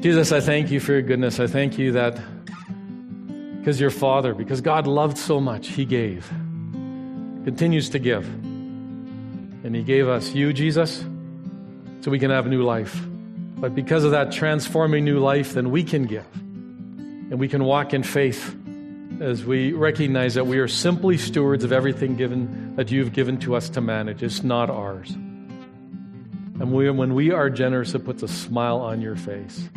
Jesus, 0.00 0.32
I 0.32 0.40
thank 0.40 0.70
you 0.70 0.80
for 0.80 0.92
your 0.92 1.02
goodness. 1.02 1.40
I 1.40 1.46
thank 1.46 1.78
you 1.78 1.92
that 1.92 2.20
because 3.58 3.80
your 3.80 3.90
Father, 3.90 4.34
because 4.34 4.60
God 4.60 4.86
loved 4.86 5.16
so 5.18 5.40
much, 5.40 5.68
He 5.68 5.84
gave, 5.84 6.28
continues 7.44 7.90
to 7.90 7.98
give. 7.98 8.26
And 8.26 9.76
He 9.76 9.82
gave 9.82 10.08
us 10.08 10.34
you, 10.34 10.52
Jesus, 10.52 11.04
so 12.00 12.10
we 12.10 12.18
can 12.18 12.30
have 12.30 12.46
new 12.46 12.62
life. 12.62 13.00
But 13.56 13.74
because 13.76 14.02
of 14.02 14.10
that 14.10 14.32
transforming 14.32 15.04
new 15.04 15.20
life, 15.20 15.52
then 15.52 15.70
we 15.70 15.84
can 15.84 16.06
give. 16.06 16.26
And 16.34 17.38
we 17.38 17.46
can 17.46 17.64
walk 17.64 17.94
in 17.94 18.02
faith 18.02 18.56
as 19.20 19.44
we 19.44 19.72
recognize 19.72 20.34
that 20.34 20.46
we 20.46 20.58
are 20.58 20.68
simply 20.68 21.18
stewards 21.18 21.64
of 21.64 21.72
everything 21.72 22.16
given 22.16 22.76
that 22.76 22.90
you've 22.90 23.12
given 23.12 23.38
to 23.38 23.54
us 23.54 23.68
to 23.70 23.80
manage. 23.80 24.22
It's 24.22 24.42
not 24.42 24.70
ours. 24.70 25.10
And 25.10 26.72
we, 26.72 26.88
when 26.90 27.14
we 27.14 27.32
are 27.32 27.50
generous, 27.50 27.94
it 27.94 28.04
puts 28.04 28.22
a 28.22 28.28
smile 28.28 28.78
on 28.78 29.00
your 29.00 29.16
face 29.16 29.68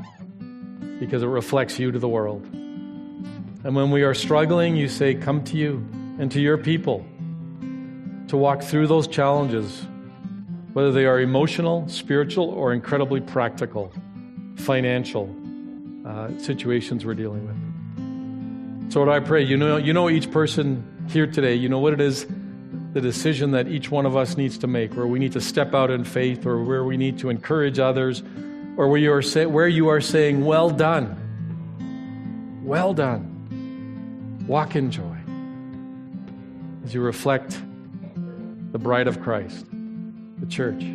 because 1.00 1.24
it 1.24 1.28
reflects 1.28 1.80
you 1.80 1.92
to 1.92 2.00
the 2.00 2.08
world. 2.08 2.44
And 2.46 3.76
when 3.76 3.92
we 3.92 4.04
are 4.04 4.14
struggling, 4.14 4.76
you 4.76 4.88
say, 4.88 5.16
Come 5.16 5.44
to 5.46 5.58
you 5.58 5.86
and 6.20 6.32
to 6.32 6.40
your 6.40 6.58
people 6.58 7.06
to 8.28 8.38
walk 8.38 8.62
through 8.62 8.88
those 8.88 9.08
challenges, 9.08 9.86
whether 10.74 10.92
they 10.92 11.06
are 11.06 11.20
emotional, 11.20 11.88
spiritual, 11.88 12.50
or 12.50 12.74
incredibly 12.74 13.22
practical, 13.22 13.92
financial 14.56 15.36
uh, 16.06 16.30
situations 16.38 17.06
we're 17.06 17.14
dealing 17.14 17.48
with. 17.48 17.65
So, 18.96 19.02
what 19.02 19.10
I 19.10 19.20
pray, 19.20 19.44
you 19.44 19.58
know, 19.58 19.76
you 19.76 19.92
know 19.92 20.10
each 20.10 20.32
person 20.32 20.82
here 21.10 21.28
today, 21.28 21.54
you 21.54 21.68
know 21.68 21.80
what 21.80 21.92
it 21.92 22.00
is 22.00 22.26
the 22.94 23.02
decision 23.02 23.52
that 23.52 23.68
each 23.68 23.92
one 23.92 24.06
of 24.06 24.16
us 24.16 24.38
needs 24.38 24.58
to 24.60 24.68
make, 24.68 24.96
where 24.96 25.06
we 25.06 25.20
need 25.20 25.34
to 25.34 25.42
step 25.42 25.74
out 25.74 25.92
in 25.92 26.06
faith, 26.06 26.46
or 26.46 26.64
where 26.64 26.82
we 26.86 26.96
need 26.96 27.20
to 27.20 27.30
encourage 27.30 27.78
others, 27.78 28.24
or 28.78 28.88
where 28.88 28.98
you 28.98 29.12
are, 29.12 29.22
say, 29.22 29.48
where 29.48 29.68
you 29.68 29.90
are 29.90 30.00
saying, 30.00 30.46
Well 30.46 30.70
done. 30.70 32.62
Well 32.64 32.94
done. 32.94 34.46
Walk 34.48 34.78
in 34.78 34.92
joy 34.92 35.18
as 36.86 36.94
you 36.94 37.02
reflect 37.02 37.62
the 38.72 38.80
bride 38.80 39.10
of 39.10 39.22
Christ, 39.22 39.66
the 40.40 40.48
church, 40.48 40.86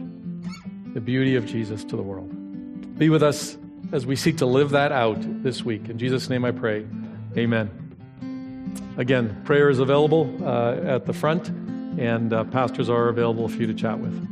the 0.94 1.03
beauty 1.03 1.36
of 1.36 1.44
Jesus 1.44 1.84
to 1.84 1.96
the 1.96 2.03
world. 2.03 2.98
Be 2.98 3.11
with 3.11 3.22
us 3.22 3.59
as 3.92 4.07
we 4.07 4.16
seek 4.16 4.38
to 4.38 4.46
live 4.46 4.70
that 4.70 4.90
out 4.90 5.18
this 5.42 5.62
week. 5.62 5.90
In 5.90 5.98
Jesus' 5.98 6.30
name 6.30 6.46
I 6.46 6.53
pray. 6.53 6.86
Amen. 7.36 7.89
Again, 8.97 9.41
prayer 9.45 9.71
is 9.71 9.79
available 9.79 10.37
uh, 10.45 10.75
at 10.75 11.07
the 11.07 11.12
front 11.12 11.49
and 11.99 12.33
uh, 12.33 12.45
pastors 12.45 12.89
are 12.89 13.09
available 13.09 13.49
for 13.49 13.57
you 13.57 13.66
to 13.66 13.75
chat 13.75 13.99
with. 13.99 14.30